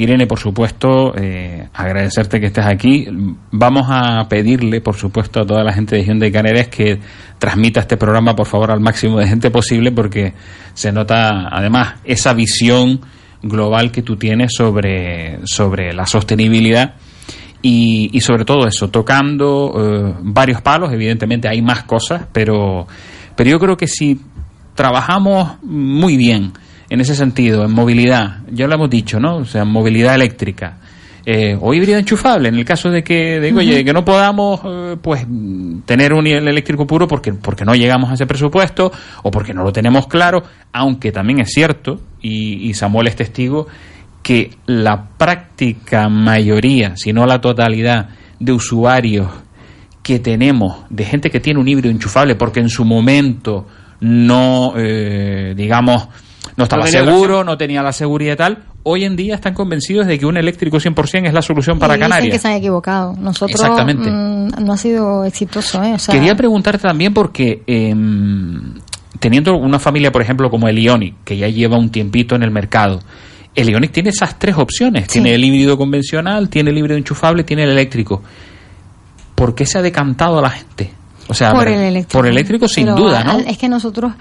[0.02, 3.07] Irene, por supuesto, eh, agradecerte que estés aquí.
[3.52, 6.99] Vamos a pedirle, por supuesto, a toda la gente de Hyundai Canarias que
[7.38, 10.34] transmita este programa, por favor, al máximo de gente posible, porque
[10.73, 13.02] se nota, además, esa visión
[13.44, 16.95] global que tú tienes sobre, sobre la sostenibilidad
[17.61, 22.88] y, y sobre todo eso, tocando eh, varios palos, evidentemente hay más cosas, pero,
[23.36, 24.19] pero yo creo que si
[24.73, 26.53] trabajamos muy bien
[26.91, 29.38] en ese sentido, en movilidad, ya lo hemos dicho, ¿no?
[29.38, 30.77] O sea, movilidad eléctrica.
[31.26, 34.97] eh, o híbrido enchufable, en el caso de que, de, oye, que no podamos eh,
[35.01, 35.26] pues
[35.85, 38.91] tener un eléctrico puro porque, porque no llegamos a ese presupuesto
[39.23, 40.43] o porque no lo tenemos claro,
[40.73, 43.68] aunque también es cierto, y, y Samuel es testigo,
[44.23, 48.09] que la práctica mayoría, si no la totalidad,
[48.39, 49.30] de usuarios
[50.01, 53.68] que tenemos, de gente que tiene un híbrido enchufable porque en su momento
[53.99, 56.07] no, eh, digamos,
[56.61, 60.07] no estaba tenía seguro, no tenía la seguridad y tal, hoy en día están convencidos
[60.07, 62.41] de que un eléctrico 100% es la solución para Y dicen que Canarias.
[62.41, 63.13] se han equivocado.
[63.19, 64.09] Nosotros Exactamente.
[64.09, 65.93] mm, no ha sido exitoso, ¿eh?
[65.93, 68.73] O sea, Quería preguntarte también porque em,
[69.19, 72.51] teniendo una familia, por ejemplo, como el Ionic, que ya lleva un tiempito en el
[72.51, 72.99] mercado,
[73.55, 75.07] el Ionic tiene esas tres opciones.
[75.07, 78.21] Tiene el híbrido convencional, tiene el híbrido enchufable, tiene el eléctrico.
[79.35, 80.91] ¿Por qué se ha decantado a la gente?
[81.31, 82.19] O sea, por el eléctrico.
[82.19, 83.39] por el eléctrico sin Pero duda, ¿no?
[83.39, 84.11] Es que nosotros,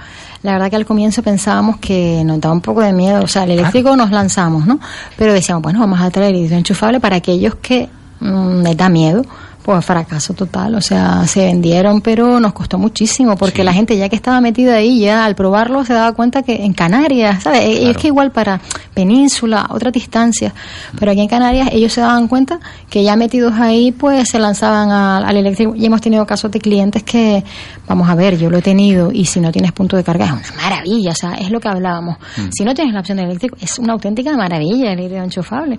[0.44, 3.24] la verdad que al comienzo pensábamos que nos daba un poco de miedo.
[3.24, 4.78] O sea, el eléctrico nos lanzamos, ¿no?
[5.16, 7.88] Pero decíamos, bueno, vamos a traer el híbrido enchufable para aquellos que
[8.20, 9.24] mm, les da miedo.
[9.62, 14.08] Pues fracaso total, o sea, se vendieron, pero nos costó muchísimo, porque la gente ya
[14.08, 17.60] que estaba metida ahí, ya al probarlo se daba cuenta que en Canarias, ¿sabes?
[17.64, 18.58] Es que igual para
[18.94, 20.54] península, otras distancias,
[20.98, 22.58] pero aquí en Canarias ellos se daban cuenta
[22.88, 25.74] que ya metidos ahí, pues se lanzaban a- al eléctrico.
[25.76, 27.44] Y hemos tenido casos de clientes que,
[27.86, 30.32] vamos a ver, yo lo he tenido, y si no tienes punto de carga es
[30.32, 32.16] una maravilla, o sea, es lo que hablábamos.
[32.38, 32.48] Mm.
[32.50, 35.78] Si no tienes la opción del eléctrico, es una auténtica maravilla el híbrido enchufable.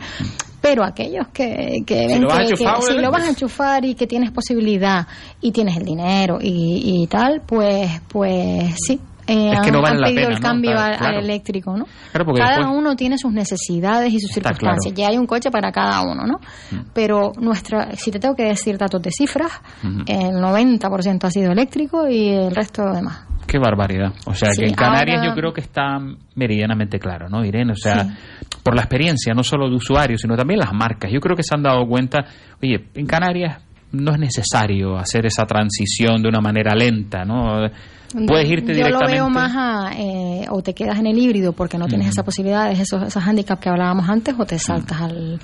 [0.61, 3.83] Pero aquellos que, que ven lo vas a que- enchufar, si lo vas a enchufar
[3.85, 5.07] y que tienes posibilidad
[5.41, 8.99] y tienes el dinero y, y tal, pues pues sí.
[9.25, 10.47] eh, Es que no vale han la pedido pena, el ¿no?
[10.47, 11.19] cambio Claro, al, claro.
[11.19, 11.85] eléctrico, ¿no?
[12.11, 14.93] Claro, cada después- uno tiene sus necesidades y sus Está circunstancias.
[14.95, 16.39] Ya hay un coche para cada uno, ¿no?
[16.93, 19.51] Pero nuestra, si te tengo que decir datos de cifras,
[19.83, 20.03] Ujú.
[20.07, 23.21] el 90% ha sido eléctrico y el resto demás.
[23.51, 24.13] Qué barbaridad.
[24.25, 25.99] O sea, Sí, que en Canarias ahora- yo creo que está
[26.35, 27.73] meridianamente claro, ¿no, Irene?
[27.73, 28.07] O sea,
[28.63, 31.11] por la experiencia, no solo de usuarios, sino también las marcas.
[31.11, 32.23] Yo creo que se han dado cuenta,
[32.63, 33.61] oye, en Canarias
[33.91, 37.67] no es necesario hacer esa transición de una manera lenta, ¿no?
[38.27, 39.05] Puedes irte Yo directamente.
[39.05, 42.11] lo veo más a, eh, o te quedas en el híbrido porque no tienes Ujú.
[42.13, 45.39] esa posibilidad, esos, esos handicaps que hablábamos antes, o te saltas al,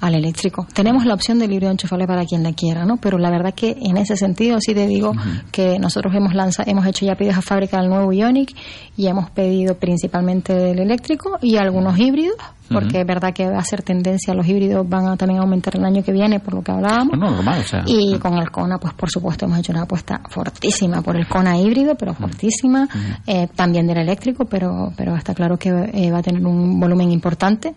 [0.00, 0.66] al eléctrico.
[0.72, 2.96] Tenemos la opción del híbrido enchufable para quien la quiera, ¿no?
[2.98, 5.12] Pero la verdad que en ese sentido sí te digo
[5.50, 8.54] que nosotros hemos lanzado, hemos hecho ya pedidos a fábrica del nuevo Ionic
[8.96, 12.36] y hemos pedido principalmente el eléctrico y algunos híbridos,
[12.70, 15.84] porque es verdad que va a ser tendencia, los híbridos van a también aumentar el
[15.84, 17.18] año que viene, por lo que hablábamos.
[17.18, 17.82] No, no, normal, o sea.
[17.86, 21.58] Y con el Kona, pues por supuesto, hemos hecho una apuesta fortísima por el Kona
[21.58, 22.88] híbrido, pero fortísima.
[23.26, 27.10] Eh, también del eléctrico, pero, pero está claro que eh, va a tener un volumen
[27.10, 27.74] importante,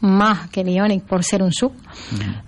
[0.00, 1.72] más que el Ionic por ser un sub.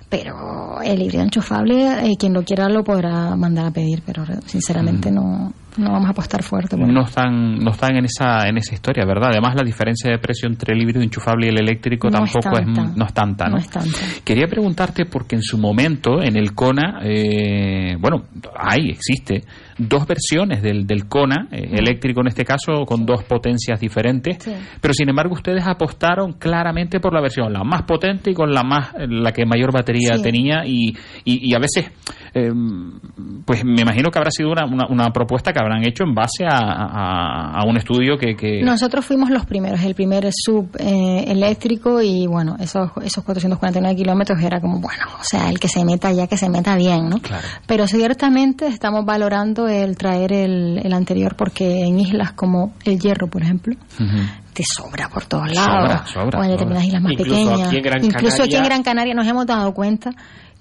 [0.08, 5.10] Pero el híbrido enchufable, eh, quien lo quiera lo podrá mandar a pedir, pero sinceramente
[5.10, 6.76] no, no vamos a apostar fuerte.
[6.76, 9.30] no están no están en esa en esa historia, ¿verdad?
[9.32, 12.64] Además la diferencia de precio entre el híbrido enchufable y el eléctrico No tampoco es,
[12.64, 12.92] tanta.
[12.96, 13.50] no es tanta, ¿no?
[13.52, 13.98] No es tanta.
[14.24, 18.24] Quería preguntarte porque en su momento en el Kona, eh, bueno,
[18.56, 19.42] hay, existe
[19.76, 24.52] dos versiones del, del Kona, eh, eléctrico en este caso, con dos potencias diferentes, Sí.
[24.80, 28.62] pero sin embargo ustedes apostaron claramente por la versión la más potente y con la
[28.64, 30.22] más la que mayor batería Sí.
[30.22, 30.88] tenía y,
[31.24, 31.90] y, y a veces
[32.34, 32.50] eh,
[33.44, 36.44] pues me imagino que habrá sido una, una, una propuesta que habrán hecho en base
[36.44, 41.24] a, a, a un estudio que, que Nosotros fuimos los primeros, el primer sub eh,
[41.28, 45.84] eléctrico y bueno, esos, esos 449 kilómetros era como, bueno, o sea, el que se
[45.84, 47.18] meta ya que se meta bien, ¿no?
[47.18, 47.46] Claro.
[47.66, 53.28] Pero ciertamente estamos valorando el traer el, el anterior porque en islas como el Hierro,
[53.28, 53.74] por ejemplo,
[54.52, 56.10] te sobra por todos lados.
[56.10, 57.66] sobra, o en determinadas islas más Incluso pequeñas.
[57.68, 60.10] aquí en Gran Incluso aquí en Gran Canaria nos hemos dado cuenta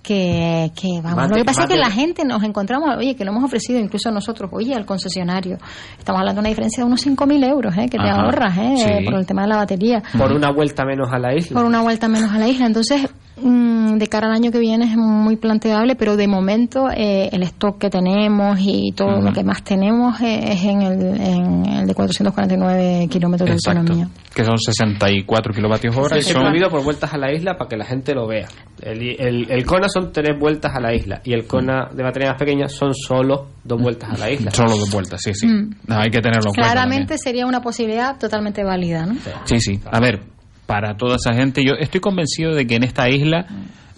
[0.08, 1.30] que, que vamos.
[1.30, 4.10] Lo que pasa es que la gente nos encontramos, oye, que lo hemos ofrecido incluso
[4.10, 5.58] nosotros, oye, al concesionario.
[6.00, 7.90] Estamos hablando de una diferencia de unos 5.000 euros, ¿eh?
[7.90, 8.76] Que te Ajá, ahorras, ¿eh?
[8.78, 9.06] sí.
[9.06, 10.02] Por el tema de la batería.
[10.18, 11.60] Por una vuelta menos a la isla.
[11.60, 12.68] Por una vuelta menos a la isla.
[12.68, 13.10] Entonces,
[13.42, 17.44] mm, de cara al año que viene es muy planteable, pero de momento eh, el
[17.44, 21.88] stock que tenemos y todo lo que más tenemos eh, es en el, en el
[21.88, 23.80] de 449 kilómetros de Exacto.
[23.82, 24.10] autonomía.
[24.36, 26.18] Que son 64 kilovatios hora.
[26.18, 28.48] y son- prohibido por vueltas a la isla para que la gente lo vea.
[28.82, 32.30] El, el, el Kona son tres vueltas a la isla y el Kona de batería
[32.30, 34.52] más pequeña son solo dos vueltas a la isla.
[34.52, 35.48] Solo dos vueltas, sí, sí.
[35.48, 35.70] Mm.
[35.88, 36.72] No, hay que tenerlo en cuenta.
[36.74, 39.16] Claramente sería una posibilidad totalmente válida, ¿no?
[39.46, 39.80] Sí, sí.
[39.92, 40.22] A ver,
[40.68, 43.48] para toda esa gente, yo estoy convencido de que en esta isla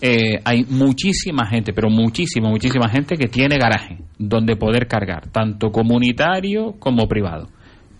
[0.01, 5.71] eh, hay muchísima gente, pero muchísima, muchísima gente que tiene garaje donde poder cargar, tanto
[5.71, 7.49] comunitario como privado.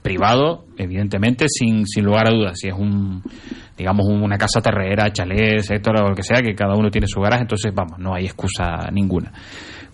[0.02, 2.54] Privado, evidentemente, sin, sin lugar a dudas.
[2.58, 3.22] Si es un,
[3.78, 7.20] digamos, una casa terrera, chalet, sector o lo que sea, que cada uno tiene su
[7.20, 9.34] garaje, entonces, vamos, no hay excusa ninguna.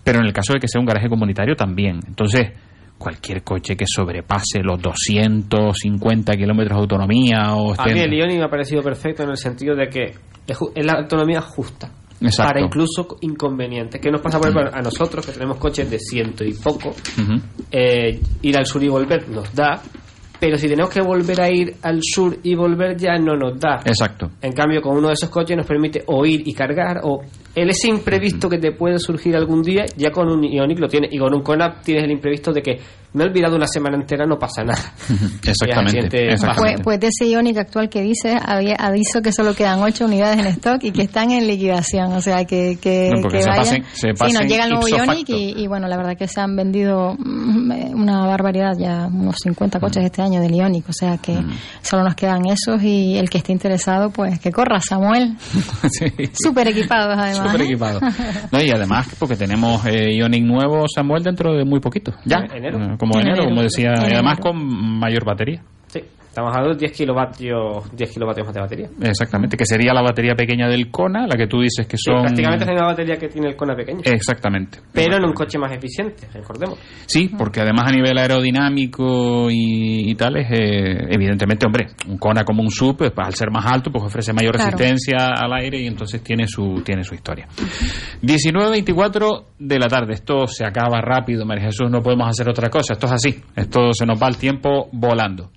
[0.04, 1.98] Pero en el caso de que sea un garaje comunitario, también.
[2.06, 2.52] Entonces,
[2.98, 8.44] cualquier coche que sobrepase los 250 kilómetros de autonomía o A mí el Ioni me
[8.44, 10.14] ha parecido perfecto en el sentido de que
[10.46, 11.90] es la autonomía justa.
[12.20, 12.52] Exacto.
[12.52, 14.00] Para incluso inconvenientes.
[14.00, 16.94] ¿Qué nos pasa por ejemplo, a nosotros que tenemos coches de ciento y poco?
[17.70, 19.82] Eh, ir al sur y volver nos da,
[20.38, 23.80] pero si tenemos que volver a ir al sur y volver ya no nos da.
[23.84, 24.30] Exacto.
[24.40, 27.20] En cambio, con uno de esos coches nos permite o ir y cargar, o
[27.54, 31.12] el ese imprevisto que te puede surgir algún día, ya con un Ioniq lo tienes,
[31.12, 32.78] y con un Kona tienes el imprevisto de que
[33.16, 34.78] me he olvidado una semana entera, no pasa nada.
[35.46, 36.36] Exactamente.
[36.56, 40.38] Pues, pues de ese Ioniq actual que dice, había aviso que solo quedan ocho unidades
[40.38, 42.12] en stock y que están en liquidación.
[42.12, 43.64] O sea, que, que, No, porque que se vayan.
[43.64, 45.32] pasen- se sí, pasen nos llega el nuevo facto.
[45.36, 49.36] y, y bueno, la verdad que se han vendido mm, eh, una barbaridad, ya unos
[49.42, 50.88] 50 coches este año del Ioniq.
[50.88, 51.50] O sea que Mm.
[51.82, 55.36] solo nos quedan esos y el que esté interesado, pues que corra, Samuel.
[55.90, 56.06] Sí.
[56.32, 57.46] Súper equipados además.
[57.50, 57.64] Súper ¿eh?
[57.64, 58.00] equipado.
[58.52, 62.12] No, y además, porque tenemos eh, Ioniq nuevo, Samuel, dentro de muy poquito.
[62.24, 62.38] Ya.
[62.54, 62.96] Enero.
[63.08, 63.50] Como En enero, enero.
[63.50, 63.94] como decía.
[64.08, 64.56] Y además con
[64.98, 65.62] mayor batería.
[66.36, 68.88] Estamos hablando de 10 kilovatios, 10 kilovatios más de batería.
[69.00, 72.24] Exactamente, que sería la batería pequeña del Kona, la que tú dices que Sí, son.
[72.24, 74.00] prácticamente es la misma batería que tiene el Kona pequeño.
[74.04, 74.80] Exactamente.
[74.92, 76.78] Pero en un coche más eficiente, recordemos.
[77.06, 82.44] Sí, porque además a nivel aerodinámico y, y tal, es, eh, evidentemente, hombre, un Kona
[82.44, 84.72] como un sub, pues, al ser más alto, pues ofrece mayor Claro.
[84.72, 87.48] resistencia al aire y entonces tiene su, tiene su historia.
[88.22, 92.92] 19.24 de la tarde, esto se acaba rápido, María Jesús, no podemos hacer otra cosa,
[92.92, 95.50] esto es así, esto se nos va el tiempo volando.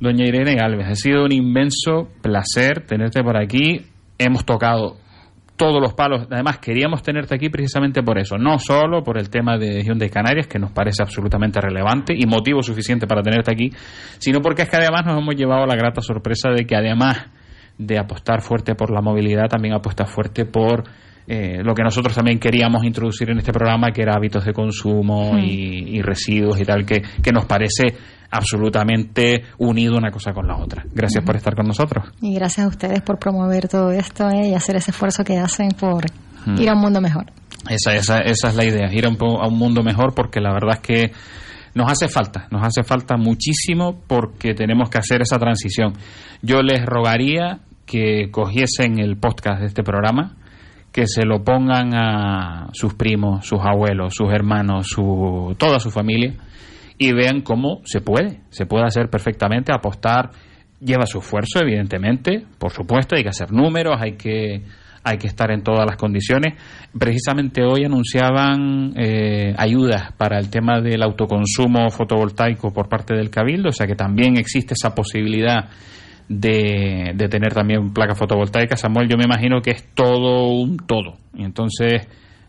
[0.00, 3.86] Doña Irene Alves, ha sido un inmenso placer tenerte por aquí,
[4.18, 4.96] hemos tocado
[5.56, 6.26] todos los palos.
[6.30, 10.46] Además, queríamos tenerte aquí precisamente por eso, no solo por el tema de Hyundai Canarias,
[10.46, 13.70] que nos parece absolutamente relevante y motivo suficiente para tenerte aquí,
[14.18, 17.26] sino porque es que además nos hemos llevado la grata sorpresa de que además
[17.78, 20.84] de apostar fuerte por la movilidad, también apuesta fuerte por
[21.28, 25.32] eh, lo que nosotros también queríamos introducir en este programa, que era hábitos de consumo
[25.34, 25.38] Hmm.
[25.38, 27.84] y, y residuos y tal, que, que nos parece
[28.30, 30.84] absolutamente unido una cosa con la otra.
[30.92, 32.04] Gracias por estar con nosotros.
[32.20, 34.48] Y gracias a ustedes por promover todo esto ¿eh?
[34.50, 36.04] y hacer ese esfuerzo que hacen por
[36.46, 36.60] Mm.
[36.60, 37.24] ir a un mundo mejor.
[37.68, 40.52] Esa, esa, esa es la idea, ir a un, a un mundo mejor porque la
[40.52, 41.12] verdad es que
[41.74, 45.94] nos hace falta, nos hace falta muchísimo porque tenemos que hacer esa transición.
[46.42, 50.36] Yo les rogaría que cogiesen el podcast de este programa,
[50.96, 56.32] que se lo pongan a sus primos, sus abuelos, sus hermanos, su, toda su familia
[56.96, 60.30] y vean cómo se puede, se puede hacer perfectamente, apostar,
[60.80, 64.62] lleva su esfuerzo, evidentemente, por supuesto, hay que hacer números, hay que,
[65.04, 66.54] hay que estar en todas las condiciones.
[66.98, 73.68] Precisamente hoy anunciaban eh, ayudas para el tema del autoconsumo fotovoltaico por parte del Cabildo,
[73.68, 75.68] o sea que también existe esa posibilidad
[76.28, 78.80] de, de tener también placas fotovoltaicas.
[78.80, 81.14] Samuel, yo me imagino que es todo un todo.
[81.34, 82.08] Y entonces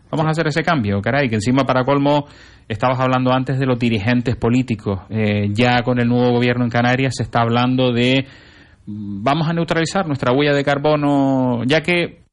[0.10, 2.26] vamos a hacer ese cambio, caray, que encima para colmo
[2.68, 5.02] estabas hablando antes de los dirigentes políticos.
[5.10, 8.26] Eh, ya con el nuevo gobierno en Canarias se está hablando de
[8.86, 12.24] mm, vamos a neutralizar nuestra huella de carbono, ya que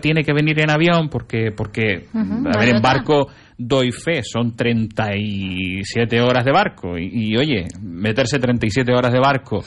[0.00, 3.28] tiene que venir en avión porque porque a ver en barco
[3.58, 9.62] doy fe son 37 horas de barco y, y, oye meterse 37 horas de barco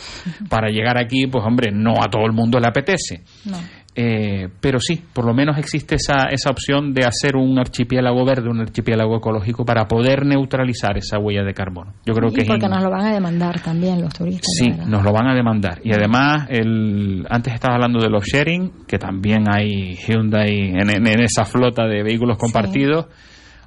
[0.50, 3.58] para llegar aquí pues hombre no a todo el mundo le apetece No.
[3.96, 8.48] eh, pero sí, por lo menos existe esa, esa opción de hacer un archipiélago verde,
[8.50, 11.94] un archipiélago ecológico para poder neutralizar esa huella de carbono.
[12.06, 14.46] Yo creo y que porque nos lo van a demandar también los turistas.
[14.58, 15.80] Sí, nos lo van a demandar.
[15.84, 21.08] Y además, el, antes estaba hablando de los sharing, que también hay Hyundai en, en-
[21.08, 23.08] en esa flota de vehículos compartidos.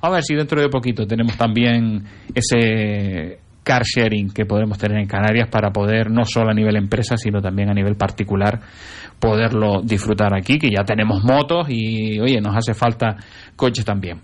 [0.02, 2.02] A ver si dentro de poquito tenemos también
[2.34, 7.16] ese car sharing que podemos tener en Canarias para poder, no solo a nivel empresa,
[7.16, 8.58] sino también a nivel particular,
[9.20, 13.16] poderlo disfrutar aquí, que ya tenemos motos y, oye, nos hace falta
[13.54, 14.20] coches también.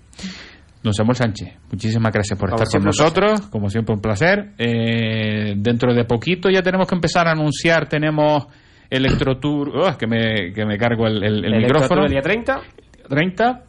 [0.82, 4.52] Don Samuel Sánchez, muchísimas gracias por Como estar con nosotros, como siempre un placer.
[4.58, 8.46] Eh, dentro de poquito ya tenemos que empezar a anunciar, tenemos
[8.90, 12.04] Electrotour, oh, es que me, que me cargo el, el- el El micrófono.
[12.06, 12.60] el día 30.
[13.08, 13.64] 30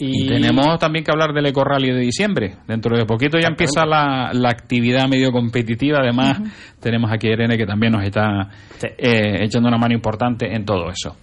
[0.00, 2.54] y, Y- tenemos también que hablar del Eco Rally de diciembre.
[2.66, 5.98] Dentro de poquito ya empieza la, la actividad medio competitiva.
[6.00, 6.40] Además,
[6.80, 8.48] tenemos aquí a Irene que también nos está
[8.82, 11.16] eh, echando una mano importante en todo eso.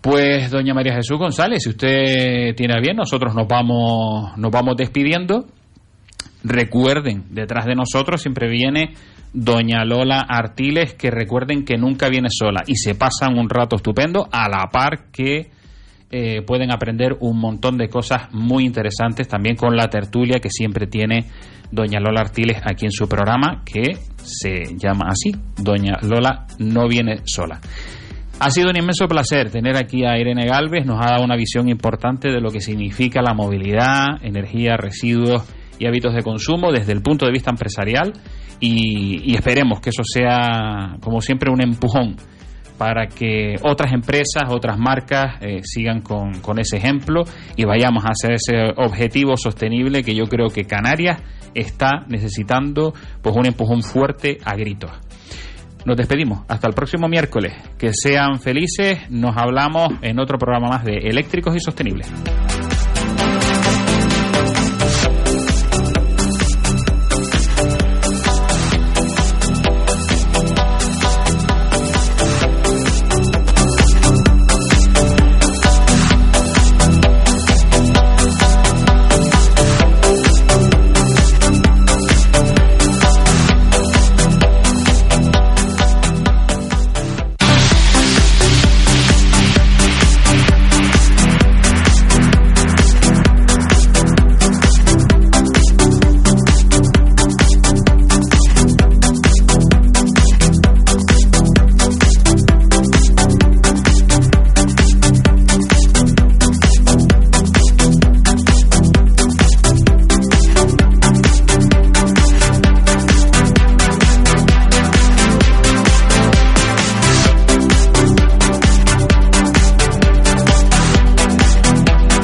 [0.00, 4.76] Pues, doña María Jesús González, si usted tiene a bien, nosotros nos vamos, nos vamos
[4.76, 5.46] despidiendo.
[6.44, 8.94] Recuerden, detrás de nosotros siempre viene
[9.32, 14.28] doña Lola Artiles, que recuerden que nunca viene sola y se pasan un rato estupendo
[14.30, 15.50] a la par que
[16.14, 20.86] eh, pueden aprender un montón de cosas muy interesantes también con la tertulia que siempre
[20.86, 21.24] tiene
[21.70, 27.20] doña Lola Artiles aquí en su programa, que se llama así, doña Lola no viene
[27.24, 27.58] sola.
[28.40, 31.70] Ha sido un inmenso placer tener aquí a Irene Galvez, nos ha dado una visión
[31.70, 35.44] importante de lo que significa la movilidad, energía, residuos
[35.78, 38.12] y hábitos de consumo desde el punto de vista empresarial
[38.60, 42.16] y, y esperemos que eso sea, como siempre, un empujón
[42.82, 47.22] para que otras empresas, otras marcas eh, sigan con, con ese ejemplo
[47.54, 51.22] y vayamos hacia ese objetivo sostenible que yo creo que Canarias
[51.54, 52.92] está necesitando
[53.22, 54.90] pues un empujón fuerte a gritos.
[55.84, 56.40] Nos despedimos.
[56.48, 57.52] Hasta el próximo miércoles.
[57.78, 59.08] Que sean felices.
[59.10, 62.10] Nos hablamos en otro programa más de Eléctricos y Sostenibles.